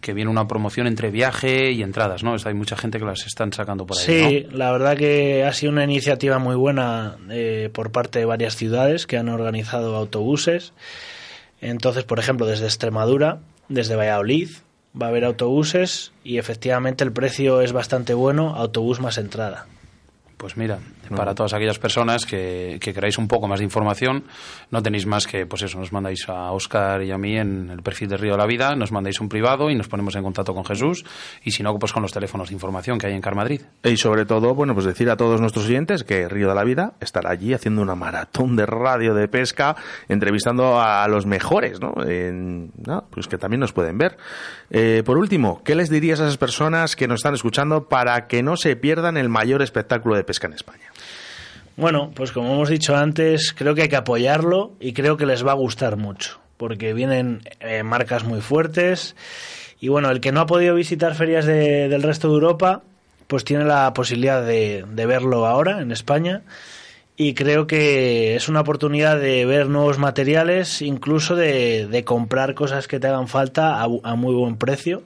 que 0.00 0.12
viene 0.12 0.28
una 0.28 0.48
promoción 0.48 0.88
entre 0.88 1.12
viaje 1.12 1.70
y 1.70 1.82
entradas, 1.82 2.24
¿no? 2.24 2.34
Hay 2.44 2.54
mucha 2.54 2.76
gente 2.76 2.98
que 2.98 3.04
las 3.04 3.24
están 3.26 3.52
sacando 3.52 3.86
por 3.86 3.96
ahí, 3.96 4.04
Sí, 4.04 4.46
¿no? 4.50 4.56
la 4.56 4.72
verdad 4.72 4.96
que 4.96 5.44
ha 5.44 5.52
sido 5.52 5.70
una 5.70 5.84
iniciativa 5.84 6.40
muy 6.40 6.56
buena 6.56 7.16
eh, 7.30 7.70
por 7.72 7.92
parte 7.92 8.18
de 8.18 8.24
varias 8.24 8.56
ciudades 8.56 9.06
que 9.06 9.18
han 9.18 9.28
organizado 9.28 9.94
autobuses. 9.94 10.72
Entonces, 11.60 12.02
por 12.02 12.18
ejemplo, 12.18 12.46
desde 12.46 12.64
Extremadura, 12.64 13.38
desde 13.68 13.94
Valladolid, 13.94 14.50
va 15.00 15.06
a 15.06 15.08
haber 15.10 15.24
autobuses 15.24 16.12
y 16.24 16.38
efectivamente 16.38 17.04
el 17.04 17.12
precio 17.12 17.60
es 17.60 17.72
bastante 17.72 18.14
bueno, 18.14 18.56
autobús 18.56 18.98
más 18.98 19.16
entrada. 19.16 19.66
Pues 20.38 20.56
mira, 20.56 20.80
para 21.16 21.34
todas 21.34 21.52
aquellas 21.54 21.78
personas 21.78 22.26
que, 22.26 22.78
que 22.80 22.92
queráis 22.92 23.18
un 23.18 23.28
poco 23.28 23.48
más 23.48 23.58
de 23.60 23.64
información, 23.64 24.24
no 24.70 24.82
tenéis 24.82 25.06
más 25.06 25.26
que, 25.26 25.46
pues 25.46 25.62
eso, 25.62 25.78
nos 25.78 25.92
mandáis 25.92 26.28
a 26.28 26.50
Oscar 26.52 27.02
y 27.02 27.10
a 27.12 27.18
mí 27.18 27.36
en 27.36 27.70
el 27.70 27.82
perfil 27.82 28.08
de 28.08 28.16
Río 28.16 28.32
de 28.32 28.38
la 28.38 28.46
Vida, 28.46 28.74
nos 28.74 28.92
mandáis 28.92 29.20
un 29.20 29.28
privado 29.28 29.70
y 29.70 29.74
nos 29.74 29.88
ponemos 29.88 30.14
en 30.16 30.22
contacto 30.22 30.54
con 30.54 30.64
Jesús, 30.64 31.04
y 31.44 31.50
si 31.52 31.62
no, 31.62 31.78
pues 31.78 31.92
con 31.92 32.02
los 32.02 32.12
teléfonos 32.12 32.48
de 32.48 32.54
información 32.54 32.98
que 32.98 33.06
hay 33.06 33.14
en 33.14 33.20
Car 33.20 33.34
Madrid. 33.34 33.62
Y 33.84 33.96
sobre 33.96 34.24
todo, 34.26 34.54
bueno, 34.54 34.74
pues 34.74 34.86
decir 34.86 35.08
a 35.10 35.16
todos 35.16 35.40
nuestros 35.40 35.66
oyentes 35.66 36.04
que 36.04 36.28
Río 36.28 36.48
de 36.48 36.54
la 36.54 36.64
Vida 36.64 36.94
estará 37.00 37.30
allí 37.30 37.54
haciendo 37.54 37.82
una 37.82 37.94
maratón 37.94 38.56
de 38.56 38.66
radio 38.66 39.14
de 39.14 39.28
pesca, 39.28 39.76
entrevistando 40.08 40.80
a 40.80 41.06
los 41.08 41.26
mejores, 41.26 41.80
¿no? 41.80 41.94
En- 42.06 42.72
no, 42.86 43.04
pues 43.10 43.26
que 43.28 43.38
también 43.38 43.60
nos 43.60 43.72
pueden 43.72 43.98
ver. 43.98 44.16
Eh, 44.70 45.02
por 45.04 45.18
último, 45.18 45.62
¿qué 45.64 45.74
les 45.74 45.90
dirías 45.90 46.20
a 46.20 46.24
esas 46.24 46.38
personas 46.38 46.96
que 46.96 47.06
nos 47.08 47.20
están 47.20 47.34
escuchando 47.34 47.88
para 47.88 48.26
que 48.26 48.42
no 48.42 48.56
se 48.56 48.76
pierdan 48.76 49.16
el 49.16 49.28
mayor 49.28 49.62
espectáculo 49.62 50.16
de 50.16 50.24
pesca 50.24 50.46
en 50.46 50.54
España? 50.54 50.90
Bueno, 51.76 52.10
pues 52.14 52.32
como 52.32 52.52
hemos 52.52 52.68
dicho 52.68 52.94
antes, 52.96 53.52
creo 53.52 53.74
que 53.74 53.82
hay 53.82 53.88
que 53.88 53.96
apoyarlo 53.96 54.72
y 54.80 54.92
creo 54.92 55.16
que 55.16 55.26
les 55.26 55.44
va 55.46 55.52
a 55.52 55.56
gustar 55.56 55.96
mucho, 55.96 56.38
porque 56.56 56.92
vienen 56.92 57.40
eh, 57.60 57.82
marcas 57.82 58.24
muy 58.24 58.40
fuertes. 58.40 59.16
Y 59.80 59.88
bueno, 59.88 60.10
el 60.10 60.20
que 60.20 60.32
no 60.32 60.40
ha 60.40 60.46
podido 60.46 60.74
visitar 60.74 61.14
ferias 61.14 61.46
de- 61.46 61.88
del 61.88 62.02
resto 62.02 62.28
de 62.28 62.34
Europa, 62.34 62.82
pues 63.26 63.44
tiene 63.44 63.64
la 63.64 63.92
posibilidad 63.94 64.44
de, 64.44 64.84
verlo 65.06 65.46
ahora 65.46 65.80
en 65.80 65.90
España. 65.92 66.42
Y 67.16 67.34
creo 67.34 67.66
que 67.66 68.36
es 68.36 68.48
una 68.48 68.60
oportunidad 68.60 69.18
de 69.18 69.44
ver 69.46 69.68
nuevos 69.68 69.98
materiales, 69.98 70.82
incluso 70.82 71.34
de, 71.36 71.86
de 71.86 72.04
comprar 72.04 72.54
cosas 72.54 72.86
que 72.88 73.00
te 73.00 73.06
hagan 73.06 73.28
falta 73.28 73.80
a, 73.82 73.84
a 73.84 74.14
muy 74.14 74.34
buen 74.34 74.56
precio, 74.56 75.02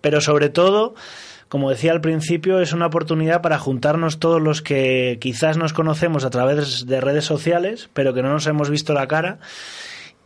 pero 0.00 0.20
sobre 0.20 0.48
todo 0.50 0.94
como 1.52 1.68
decía 1.68 1.92
al 1.92 2.00
principio, 2.00 2.60
es 2.60 2.72
una 2.72 2.86
oportunidad 2.86 3.42
para 3.42 3.58
juntarnos 3.58 4.18
todos 4.18 4.40
los 4.40 4.62
que 4.62 5.18
quizás 5.20 5.58
nos 5.58 5.74
conocemos 5.74 6.24
a 6.24 6.30
través 6.30 6.86
de 6.86 6.98
redes 6.98 7.26
sociales, 7.26 7.90
pero 7.92 8.14
que 8.14 8.22
no 8.22 8.30
nos 8.30 8.46
hemos 8.46 8.70
visto 8.70 8.94
la 8.94 9.06
cara 9.06 9.38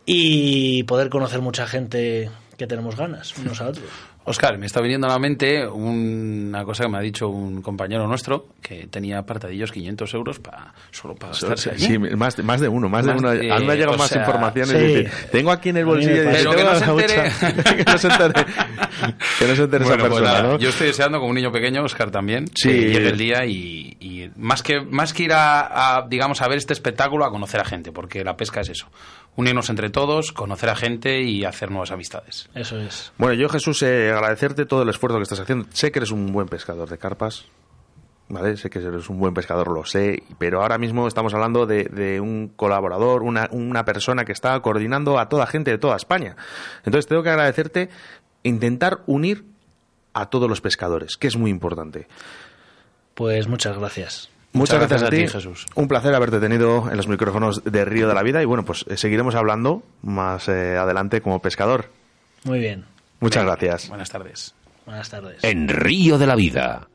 y 0.05 0.83
poder 0.83 1.09
conocer 1.09 1.41
mucha 1.41 1.67
gente 1.67 2.31
que 2.55 2.65
tenemos 2.65 2.95
ganas 2.95 3.37
unos 3.37 3.59
a 3.59 3.67
otros. 3.67 3.89
Oscar, 4.29 4.57
me 4.57 4.65
está 4.65 4.81
viniendo 4.81 5.07
a 5.07 5.11
la 5.11 5.19
mente 5.19 5.65
una 5.67 6.63
cosa 6.65 6.83
que 6.83 6.89
me 6.89 6.97
ha 6.97 7.01
dicho 7.01 7.29
un 7.29 7.61
compañero 7.61 8.05
nuestro 8.07 8.47
que 8.61 8.87
tenía 8.87 9.19
apartadillos 9.19 9.71
500 9.71 10.13
euros 10.13 10.39
para 10.39 10.73
solo 10.91 11.15
para 11.15 11.31
gastarse 11.31 11.71
allí. 11.71 11.85
Sí, 11.87 11.97
más, 11.97 12.35
de- 12.35 12.43
más 12.43 12.59
de 12.59 12.67
uno, 12.67 12.89
más, 12.89 13.05
Más 13.05 13.15
de 13.15 13.19
uno. 13.21 13.31
de- 13.31 13.51
a 13.51 13.59
mí 13.59 13.65
me 13.65 13.73
ha 13.73 13.75
llegado 13.75 13.97
más 13.97 14.09
sea, 14.09 14.21
información. 14.21 14.67
sí. 14.67 14.75
Es 14.75 14.81
decir, 14.81 15.11
tengo 15.31 15.51
aquí 15.51 15.69
en 15.69 15.77
el 15.77 15.85
bolsillo. 15.85 16.23
y 16.23 16.25
parece. 16.25 16.37
dice, 16.39 16.49
Pero 16.49 16.57
que 16.57 16.63
no 16.63 16.79
"Tengo 16.79 16.99
se 16.99 17.07
la 17.07 17.15
entere". 17.15 17.29
hucha". 17.29 17.73
que 17.77 17.83
no 17.91 17.97
se 17.97 18.07
entere, 18.07 18.33
que 19.39 19.47
no 19.47 19.55
se 19.55 19.63
entere 19.63 19.83
Bueno, 19.85 19.95
esa 19.95 19.97
pues 19.97 20.01
persona, 20.21 20.27
nada, 20.33 20.43
¿no? 20.43 20.59
Yo 20.59 20.69
estoy 20.69 20.87
deseando 20.87 21.19
como 21.19 21.29
un 21.29 21.35
niño 21.35 21.51
pequeño, 21.51 21.83
Oscar 21.83 22.11
también, 22.11 22.47
Sí. 22.53 22.69
que 22.69 22.81
llegue 22.89 23.09
el 23.09 23.17
día 23.17 23.45
y, 23.45 23.95
y 23.99 24.29
más 24.35 24.61
que 24.61 24.81
más 24.81 25.13
que 25.13 25.23
ir 25.23 25.31
a, 25.33 25.97
a, 25.99 26.07
digamos 26.07 26.41
a 26.41 26.47
ver 26.49 26.57
este 26.57 26.73
espectáculo, 26.73 27.23
a 27.25 27.29
conocer 27.31 27.61
a 27.61 27.65
gente, 27.65 27.91
porque 27.93 28.23
la 28.25 28.35
pesca 28.35 28.59
es 28.61 28.69
eso, 28.69 28.87
unirnos 29.37 29.69
entre 29.69 29.89
todos, 29.89 30.33
conocer 30.33 30.69
a 30.69 30.75
gente 30.75 31.21
y 31.21 31.45
hacer 31.45 31.71
nuevas 31.71 31.91
amistades. 31.91 32.49
Eso 32.53 32.77
es. 32.77 33.13
Bueno, 33.17 33.35
yo 33.35 33.47
Jesús, 33.47 33.81
eh, 33.83 34.11
agradecerte 34.11 34.65
todo 34.65 34.81
el 34.81 34.89
esfuerzo 34.89 35.17
que 35.17 35.23
estás 35.23 35.39
haciendo. 35.39 35.67
Sé 35.71 35.91
que 35.91 35.99
eres 35.99 36.11
un 36.11 36.33
buen 36.33 36.47
pescador 36.47 36.89
de 36.89 36.97
carpas, 36.97 37.45
¿vale? 38.27 38.57
Sé 38.57 38.69
que 38.69 38.79
eres 38.79 39.09
un 39.09 39.19
buen 39.19 39.35
pescador, 39.35 39.69
lo 39.69 39.85
sé, 39.85 40.23
pero 40.39 40.63
ahora 40.63 40.79
mismo 40.79 41.07
estamos 41.07 41.33
hablando 41.35 41.67
de, 41.67 41.85
de 41.85 42.19
un 42.19 42.49
colaborador, 42.49 43.21
una, 43.21 43.47
una 43.51 43.85
persona 43.85 44.25
que 44.25 44.31
está 44.31 44.59
coordinando 44.59 45.19
a 45.19 45.29
toda 45.29 45.45
gente 45.45 45.71
de 45.71 45.77
toda 45.77 45.95
España. 45.95 46.35
Entonces 46.83 47.07
tengo 47.07 47.21
que 47.21 47.29
agradecerte 47.29 47.89
intentar 48.41 49.03
unir 49.05 49.45
a 50.13 50.31
todos 50.31 50.49
los 50.49 50.61
pescadores, 50.61 51.15
que 51.15 51.27
es 51.27 51.37
muy 51.37 51.51
importante. 51.51 52.07
Pues 53.13 53.47
muchas 53.47 53.77
gracias. 53.77 54.31
Muchas, 54.57 54.79
gracias, 54.79 55.01
gracias 55.01 55.03
a 55.03 55.07
a 55.07 55.09
ti, 55.09 55.25
ti, 55.25 55.31
Jesús. 55.31 55.65
Un 55.75 55.87
placer 55.87 56.13
haberte 56.13 56.39
tenido 56.39 56.89
en 56.89 56.97
los 56.97 57.07
micrófonos 57.07 57.63
de 57.63 57.85
Río 57.85 58.07
de 58.07 58.13
la 58.13 58.23
Vida 58.23 58.41
y 58.41 58.45
bueno, 58.45 58.65
pues 58.65 58.85
eh, 58.87 58.97
seguiremos 58.97 59.35
hablando 59.35 59.83
más 60.01 60.47
eh, 60.49 60.77
adelante 60.77 61.21
como 61.21 61.39
pescador. 61.41 61.91
Muy 62.43 62.59
bien. 62.59 62.85
Muchas 63.19 63.43
gracias. 63.43 63.89
Buenas 63.89 64.09
tardes. 64.09 64.53
Buenas 64.85 65.09
tardes. 65.09 65.43
En 65.43 65.67
Río 65.67 66.17
de 66.17 66.27
la 66.27 66.35
Vida, 66.35 66.87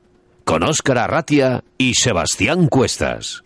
con 0.45 0.63
Óscar 0.63 0.99
Arratia 0.99 1.63
y 1.79 1.95
Sebastián 1.95 2.69
Cuestas. 2.69 3.43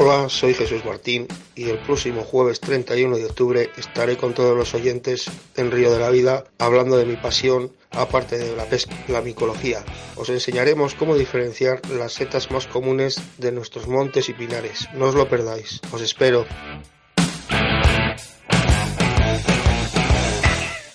Hola, 0.00 0.28
soy 0.28 0.54
Jesús 0.54 0.84
Martín 0.84 1.26
y 1.56 1.70
el 1.70 1.80
próximo 1.80 2.22
jueves 2.22 2.60
31 2.60 3.16
de 3.16 3.24
octubre 3.24 3.70
estaré 3.76 4.16
con 4.16 4.32
todos 4.32 4.56
los 4.56 4.72
oyentes 4.72 5.28
en 5.56 5.72
Río 5.72 5.90
de 5.90 5.98
la 5.98 6.10
Vida 6.10 6.44
hablando 6.58 6.96
de 6.96 7.04
mi 7.04 7.16
pasión, 7.16 7.72
aparte 7.90 8.38
de 8.38 8.54
la 8.54 8.66
pesca, 8.66 8.94
la 9.08 9.22
micología. 9.22 9.84
Os 10.14 10.28
enseñaremos 10.28 10.94
cómo 10.94 11.16
diferenciar 11.16 11.80
las 11.90 12.12
setas 12.12 12.52
más 12.52 12.68
comunes 12.68 13.20
de 13.38 13.50
nuestros 13.50 13.88
montes 13.88 14.28
y 14.28 14.34
pinares. 14.34 14.88
No 14.94 15.06
os 15.06 15.16
lo 15.16 15.28
perdáis. 15.28 15.80
Os 15.90 16.00
espero. 16.00 16.46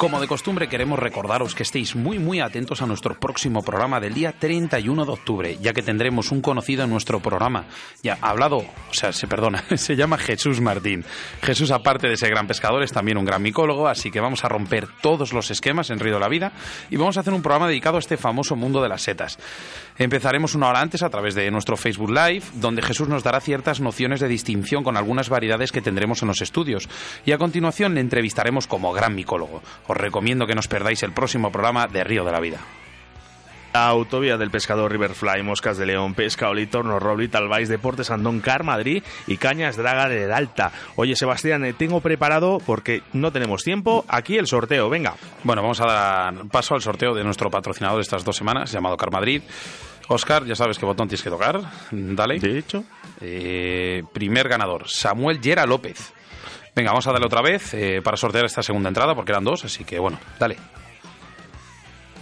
Como 0.04 0.20
de 0.20 0.28
costumbre 0.28 0.68
queremos 0.68 1.00
recordaros 1.00 1.56
que 1.56 1.64
estéis 1.64 1.96
muy 1.96 2.20
muy 2.20 2.42
atentos 2.42 2.82
a 2.82 2.86
nuestro 2.86 3.18
próximo 3.18 3.64
programa 3.64 4.02
del 4.02 4.14
día 4.14 4.34
31 4.38 5.06
de 5.06 5.12
octubre, 5.14 5.58
ya 5.62 5.72
que 5.72 5.82
tendremos 5.82 6.30
un 6.34 6.42
conocido 6.42 6.84
en 6.84 6.90
nuestro 6.90 7.22
programa. 7.22 7.68
Ya 8.02 8.18
ha 8.22 8.32
hablado, 8.32 8.58
o 8.58 8.94
sea, 8.94 9.14
se 9.14 9.28
perdona, 9.28 9.64
se 9.78 9.96
llama 9.96 10.18
Jesús 10.18 10.60
Martín. 10.60 11.06
Jesús 11.42 11.72
aparte 11.72 12.10
de 12.10 12.18
ser 12.18 12.32
gran 12.32 12.48
pescador 12.48 12.84
es 12.84 12.92
también 12.92 13.18
un 13.18 13.24
gran 13.24 13.42
micólogo, 13.42 13.88
así 13.88 14.12
que 14.12 14.20
vamos 14.20 14.44
a 14.44 14.50
romper 14.50 14.90
todos 15.02 15.32
los 15.32 15.50
esquemas 15.52 15.90
en 15.90 16.02
Río 16.02 16.16
de 16.16 16.20
la 16.20 16.28
Vida 16.28 16.52
y 16.90 16.98
vamos 16.98 17.16
a 17.16 17.22
hacer 17.22 17.34
un 17.34 17.42
programa 17.42 17.70
dedicado 17.70 17.96
a 17.96 18.00
este 18.00 18.18
famoso 18.18 18.58
mundo 18.58 18.82
de 18.82 18.90
las 18.90 19.04
setas. 19.04 19.40
Empezaremos 19.98 20.54
una 20.54 20.68
hora 20.68 20.82
antes 20.82 21.02
a 21.02 21.10
través 21.10 21.34
de 21.34 21.50
nuestro 21.50 21.78
Facebook 21.78 22.10
Live, 22.10 22.44
donde 22.56 22.82
Jesús 22.82 23.08
nos 23.08 23.24
dará 23.24 23.40
ciertas 23.40 23.80
nociones 23.80 24.20
de 24.20 24.28
distinción 24.28 24.84
con 24.84 24.98
algunas 24.98 25.30
variedades 25.30 25.72
que 25.72 25.82
tendremos 25.82 26.22
en 26.24 26.28
los 26.28 26.42
estudios. 26.42 26.90
Y 27.26 27.32
a 27.32 27.38
continuación 27.38 27.94
le 27.94 28.02
entrevistaremos 28.02 28.68
como 28.68 28.92
gran 28.92 29.16
micólogo. 29.16 29.62
Os 29.94 29.98
recomiendo 29.98 30.48
que 30.48 30.56
nos 30.56 30.68
perdáis 30.68 31.04
el 31.04 31.12
próximo 31.14 31.52
programa 31.52 31.86
de 31.86 32.04
Río 32.04 32.26
de 32.26 32.32
la 32.32 32.40
Vida. 32.40 32.58
La 33.74 33.88
autovía 33.88 34.38
del 34.38 34.50
pescador 34.50 34.92
Riverfly, 34.92 35.44
Moscas 35.44 35.78
de 35.78 35.86
León, 35.86 36.16
Pesca, 36.16 36.50
Olitorno, 36.50 37.00
Roblit, 37.00 37.34
Albais, 37.36 37.70
Deportes, 37.70 38.10
Andón, 38.10 38.40
Car, 38.40 38.64
Madrid 38.64 39.04
y 39.28 39.38
Cañas 39.38 39.78
Draga 39.78 40.10
del 40.10 40.32
Alta. 40.32 40.72
Oye, 40.96 41.16
Sebastián, 41.16 41.64
eh, 41.64 41.74
tengo 41.74 42.02
preparado, 42.02 42.58
porque 42.66 43.04
no 43.14 43.32
tenemos 43.32 43.64
tiempo, 43.64 44.04
aquí 44.08 44.38
el 44.38 44.48
sorteo, 44.48 44.90
venga. 44.90 45.14
Bueno, 45.44 45.62
vamos 45.62 45.80
a 45.82 45.86
dar 45.86 46.34
paso 46.52 46.74
al 46.74 46.82
sorteo 46.82 47.14
de 47.14 47.24
nuestro 47.24 47.52
patrocinador 47.52 47.98
de 47.98 48.04
estas 48.04 48.24
dos 48.24 48.36
semanas, 48.36 48.72
llamado 48.72 48.98
Car 48.98 49.12
Madrid. 49.12 49.44
Oscar, 50.08 50.44
ya 50.46 50.56
sabes 50.56 50.78
qué 50.80 50.86
botón 50.88 51.08
tienes 51.08 51.24
que 51.24 51.30
tocar. 51.30 51.62
Dale. 51.92 52.40
De 52.40 52.58
hecho, 52.58 52.84
Eh, 53.22 54.04
primer 54.12 54.50
ganador, 54.50 54.90
Samuel 54.90 55.40
Yera 55.40 55.66
López. 55.66 56.14
Venga, 56.76 56.90
vamos 56.92 57.06
a 57.08 57.12
darle 57.12 57.28
otra 57.28 57.42
vez 57.42 57.74
eh, 57.74 58.02
para 58.04 58.18
sortear 58.18 58.46
esta 58.46 58.64
segunda 58.64 58.90
entrada, 58.90 59.14
porque 59.14 59.32
eran 59.32 59.44
dos, 59.44 59.64
así 59.66 59.84
que 59.84 60.00
bueno, 60.00 60.20
dale. 60.40 60.58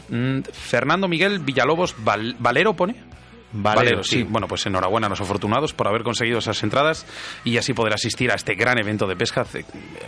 Mm, 0.10 0.42
Fernando 0.52 1.08
Miguel 1.08 1.40
Villalobos 1.40 1.96
Val- 2.04 2.36
Valero 2.38 2.74
pone. 2.76 2.96
Valero, 3.54 4.04
sí. 4.04 4.18
sí. 4.18 4.24
Bueno, 4.24 4.48
pues 4.48 4.66
enhorabuena 4.66 5.08
a 5.08 5.10
los 5.10 5.22
afortunados 5.22 5.74
por 5.74 5.88
haber 5.88 6.04
conseguido 6.04 6.40
esas 6.40 6.62
entradas 6.64 7.06
y 7.44 7.58
así 7.58 7.74
poder 7.74 7.94
asistir 7.94 8.32
a 8.32 8.36
este 8.36 8.56
gran 8.56 8.80
evento 8.80 9.08
de 9.08 9.16
pesca, 9.16 9.46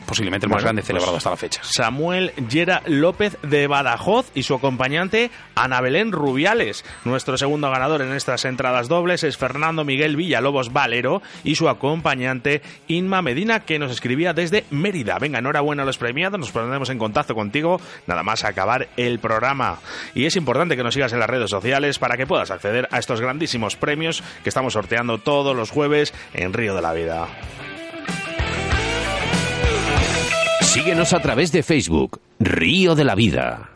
posiblemente 0.06 0.46
el 0.46 0.50
más 0.50 0.58
Bueno, 0.58 0.66
grande 0.66 0.82
pues, 0.82 0.88
celebrado 0.88 1.18
hasta 1.18 1.30
la 1.30 1.38
fecha. 1.38 1.62
Samuel 1.64 2.32
Yera 2.50 2.82
López 2.86 3.38
de 3.42 3.68
Badajoz 3.68 4.32
y 4.34 4.44
su 4.44 4.56
acompañante 4.56 5.32
Ana 5.56 5.82
Belén 5.82 6.12
Rubiales. 6.12 6.86
Nuestro 7.06 7.38
segundo 7.38 7.70
ganador 7.70 8.02
en 8.02 8.14
estas 8.14 8.46
entradas 8.46 8.88
dobles 8.88 9.24
es 9.24 9.38
Fernando 9.38 9.84
Miguel 9.84 10.16
Villalobos 10.16 10.72
Valero 10.72 11.22
y 11.44 11.56
su 11.56 11.70
acompañante 11.70 12.62
Inma 12.88 13.22
Medina 13.22 13.62
que 13.62 13.80
nos 13.80 13.92
escribía 13.92 14.34
desde 14.34 14.66
Mérida. 14.72 15.18
Venga, 15.20 15.40
enhorabuena 15.40 15.84
a 15.84 15.86
los 15.86 15.98
premiados, 15.98 16.40
nos 16.40 16.52
pondremos 16.52 16.90
en 16.90 16.98
contacto 16.98 17.36
contigo 17.36 17.80
nada 18.08 18.24
más 18.24 18.44
acabar 18.44 18.88
el 18.98 19.20
programa. 19.20 19.80
Y 20.16 20.26
es 20.26 20.36
importante 20.36 20.76
que 20.76 20.84
nos 20.84 20.94
sigas 20.94 21.14
en 21.14 21.20
las 21.20 21.30
redes 21.30 21.50
sociales 21.50 22.00
para 22.00 22.18
que 22.18 22.28
puedas 22.28 22.52
acceder 22.52 22.88
a 22.92 23.00
estos 23.00 23.22
grandísimos 23.34 23.76
premios 23.76 24.22
que 24.44 24.50
estamos 24.50 24.74
sorteando 24.74 25.18
todos 25.18 25.56
los 25.56 25.72
jueves 25.72 26.14
en 26.36 26.54
Río 26.54 26.76
de 26.76 26.82
la 26.84 26.94
Vida. 26.94 27.28
Síguenos 30.62 31.14
a 31.14 31.20
través 31.20 31.52
de 31.52 31.64
Facebook, 31.64 32.22
Río 32.40 32.94
de 32.94 33.04
la 33.06 33.16
Vida. 33.16 33.72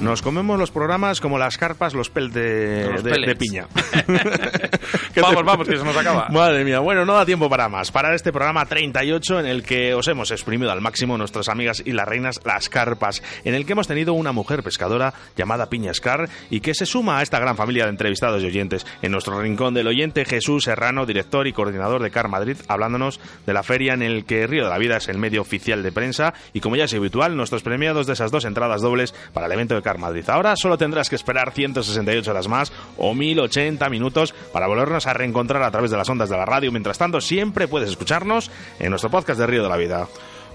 Nos 0.00 0.22
comemos 0.22 0.58
los 0.58 0.70
programas 0.70 1.20
como 1.20 1.38
las 1.38 1.58
carpas, 1.58 1.92
los 1.92 2.08
pel 2.08 2.32
de, 2.32 2.88
Los 2.92 3.02
de- 3.04 3.10
pellets. 3.10 3.26
de 3.26 3.36
piña. 3.36 3.66
vamos, 5.20 5.44
vamos, 5.44 5.68
que 5.68 5.76
se 5.76 5.84
nos 5.84 5.96
acaba. 5.96 6.28
Madre 6.30 6.64
mía, 6.64 6.80
bueno, 6.80 7.04
no 7.04 7.14
da 7.14 7.26
tiempo 7.26 7.48
para 7.48 7.68
más. 7.68 7.90
Para 7.90 8.14
este 8.14 8.32
programa 8.32 8.66
38 8.66 9.40
en 9.40 9.46
el 9.46 9.62
que 9.62 9.94
os 9.94 10.08
hemos 10.08 10.30
exprimido 10.30 10.70
al 10.70 10.80
máximo 10.80 11.18
nuestras 11.18 11.48
amigas 11.48 11.82
y 11.84 11.92
las 11.92 12.06
reinas 12.06 12.40
las 12.44 12.68
carpas, 12.68 13.22
en 13.44 13.54
el 13.54 13.66
que 13.66 13.72
hemos 13.72 13.88
tenido 13.88 14.12
una 14.14 14.32
mujer 14.32 14.62
pescadora 14.62 15.14
llamada 15.36 15.68
Piña 15.68 15.92
Scar 15.94 16.28
y 16.50 16.60
que 16.60 16.74
se 16.74 16.86
suma 16.86 17.18
a 17.18 17.22
esta 17.22 17.38
gran 17.38 17.56
familia 17.56 17.84
de 17.84 17.90
entrevistados 17.90 18.42
y 18.42 18.46
oyentes. 18.46 18.86
En 19.02 19.12
nuestro 19.12 19.40
rincón 19.40 19.74
del 19.74 19.86
oyente, 19.86 20.24
Jesús 20.24 20.64
Serrano, 20.64 21.06
director 21.06 21.46
y 21.46 21.52
coordinador 21.52 22.02
de 22.02 22.10
Car 22.10 22.28
Madrid, 22.28 22.56
hablándonos 22.68 23.20
de 23.46 23.52
la 23.52 23.62
feria 23.62 23.94
en 23.94 24.02
el 24.02 24.24
que 24.24 24.46
Río 24.46 24.64
de 24.64 24.70
la 24.70 24.78
Vida 24.78 24.96
es 24.96 25.08
el 25.08 25.18
medio 25.18 25.42
oficial 25.42 25.82
de 25.82 25.92
prensa 25.92 26.34
y 26.52 26.60
como 26.60 26.76
ya 26.76 26.84
es 26.84 26.94
habitual, 26.94 27.36
nuestros 27.36 27.62
premiados 27.62 28.06
de 28.06 28.12
esas 28.14 28.30
dos 28.30 28.44
entradas 28.44 28.82
dobles 28.82 29.14
para 29.32 29.46
el 29.46 29.52
evento 29.52 29.74
de 29.74 29.82
Car 29.82 29.98
Madrid. 29.98 30.28
Ahora 30.28 30.54
solo 30.56 30.78
tendrás 30.78 31.08
que 31.08 31.16
esperar 31.16 31.52
168 31.52 32.30
horas 32.30 32.48
más 32.48 32.72
o 32.96 33.14
1080 33.14 33.88
minutos 33.88 34.34
para 34.52 34.66
volvernos 34.78 35.06
a 35.06 35.12
reencontrar 35.12 35.62
a 35.62 35.70
través 35.70 35.90
de 35.90 35.96
las 35.96 36.08
ondas 36.08 36.28
de 36.28 36.36
la 36.36 36.46
radio. 36.46 36.70
Mientras 36.70 36.98
tanto, 36.98 37.20
siempre 37.20 37.68
puedes 37.68 37.90
escucharnos 37.90 38.50
en 38.78 38.90
nuestro 38.90 39.10
podcast 39.10 39.40
de 39.40 39.46
Río 39.46 39.62
de 39.62 39.68
la 39.68 39.76
Vida. 39.76 40.08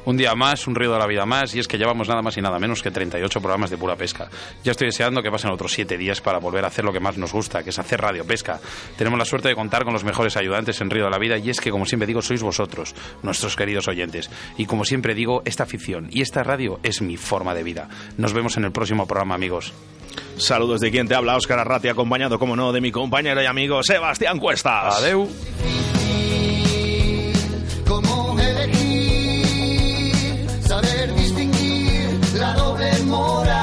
Un 0.06 0.18
día 0.18 0.36
más, 0.36 0.68
un 0.68 0.76
río 0.76 0.92
de 0.92 1.00
la 1.00 1.08
vida 1.08 1.26
más, 1.26 1.56
y 1.56 1.60
es 1.60 1.68
que 1.68 1.78
llevamos 1.78 2.10
nada 2.10 2.22
más 2.22 2.38
y 2.38 2.42
nada 2.42 2.60
menos 2.60 2.82
que 2.82 2.92
38 2.92 3.40
programas 3.40 3.70
de 3.70 3.78
pura 3.78 3.96
pesca. 3.96 4.30
Ya 4.64 4.72
estoy 4.72 4.88
deseando 4.88 5.22
que 5.22 5.32
pasen 5.32 5.52
otros 5.52 5.72
7 5.72 5.98
días 5.98 6.20
para 6.20 6.40
volver 6.40 6.66
a 6.66 6.68
hacer 6.68 6.84
lo 6.84 6.92
que 6.92 7.00
más 7.00 7.18
nos 7.18 7.32
gusta, 7.32 7.64
que 7.64 7.70
es 7.70 7.80
hacer 7.80 8.02
radio 8.02 8.26
pesca. 8.26 8.60
Tenemos 8.98 9.18
la 9.18 9.26
suerte 9.26 9.48
de 9.48 9.56
contar 9.56 9.84
con 9.86 9.94
los 9.94 10.04
mejores 10.04 10.36
ayudantes 10.36 10.82
en 10.82 10.90
Río 10.90 11.06
de 11.06 11.12
la 11.12 11.20
Vida, 11.20 11.38
y 11.38 11.50
es 11.50 11.62
que, 11.62 11.72
como 11.72 11.86
siempre 11.86 12.08
digo, 12.08 12.22
sois 12.22 12.44
vosotros, 12.44 12.94
nuestros 13.22 13.56
queridos 13.56 13.88
oyentes. 13.88 14.30
Y 14.58 14.66
como 14.66 14.84
siempre 14.84 15.16
digo, 15.16 15.42
esta 15.46 15.64
afición 15.64 16.10
y 16.12 16.22
esta 16.22 16.44
radio 16.44 16.80
es 16.84 17.02
mi 17.02 17.16
forma 17.16 17.54
de 17.54 17.64
vida. 17.64 17.88
Nos 18.18 18.34
vemos 18.34 18.58
en 18.58 18.66
el 18.66 18.72
próximo 18.72 19.08
programa, 19.08 19.36
amigos. 19.36 19.74
Saludos 20.38 20.82
de 20.82 20.92
quien 20.92 21.08
te 21.08 21.16
habla, 21.16 21.36
Óscar 21.36 21.60
Arrati, 21.60 21.88
acompañado, 21.88 22.38
como 22.38 22.56
no, 22.56 22.72
de 22.72 22.82
mi 22.82 22.92
compañero 22.92 23.42
y 23.42 23.46
amigo 23.46 23.82
Sebastián 23.84 24.40
Cuestas. 24.40 24.98
Adeu. 24.98 25.30
enamora. 33.14 33.63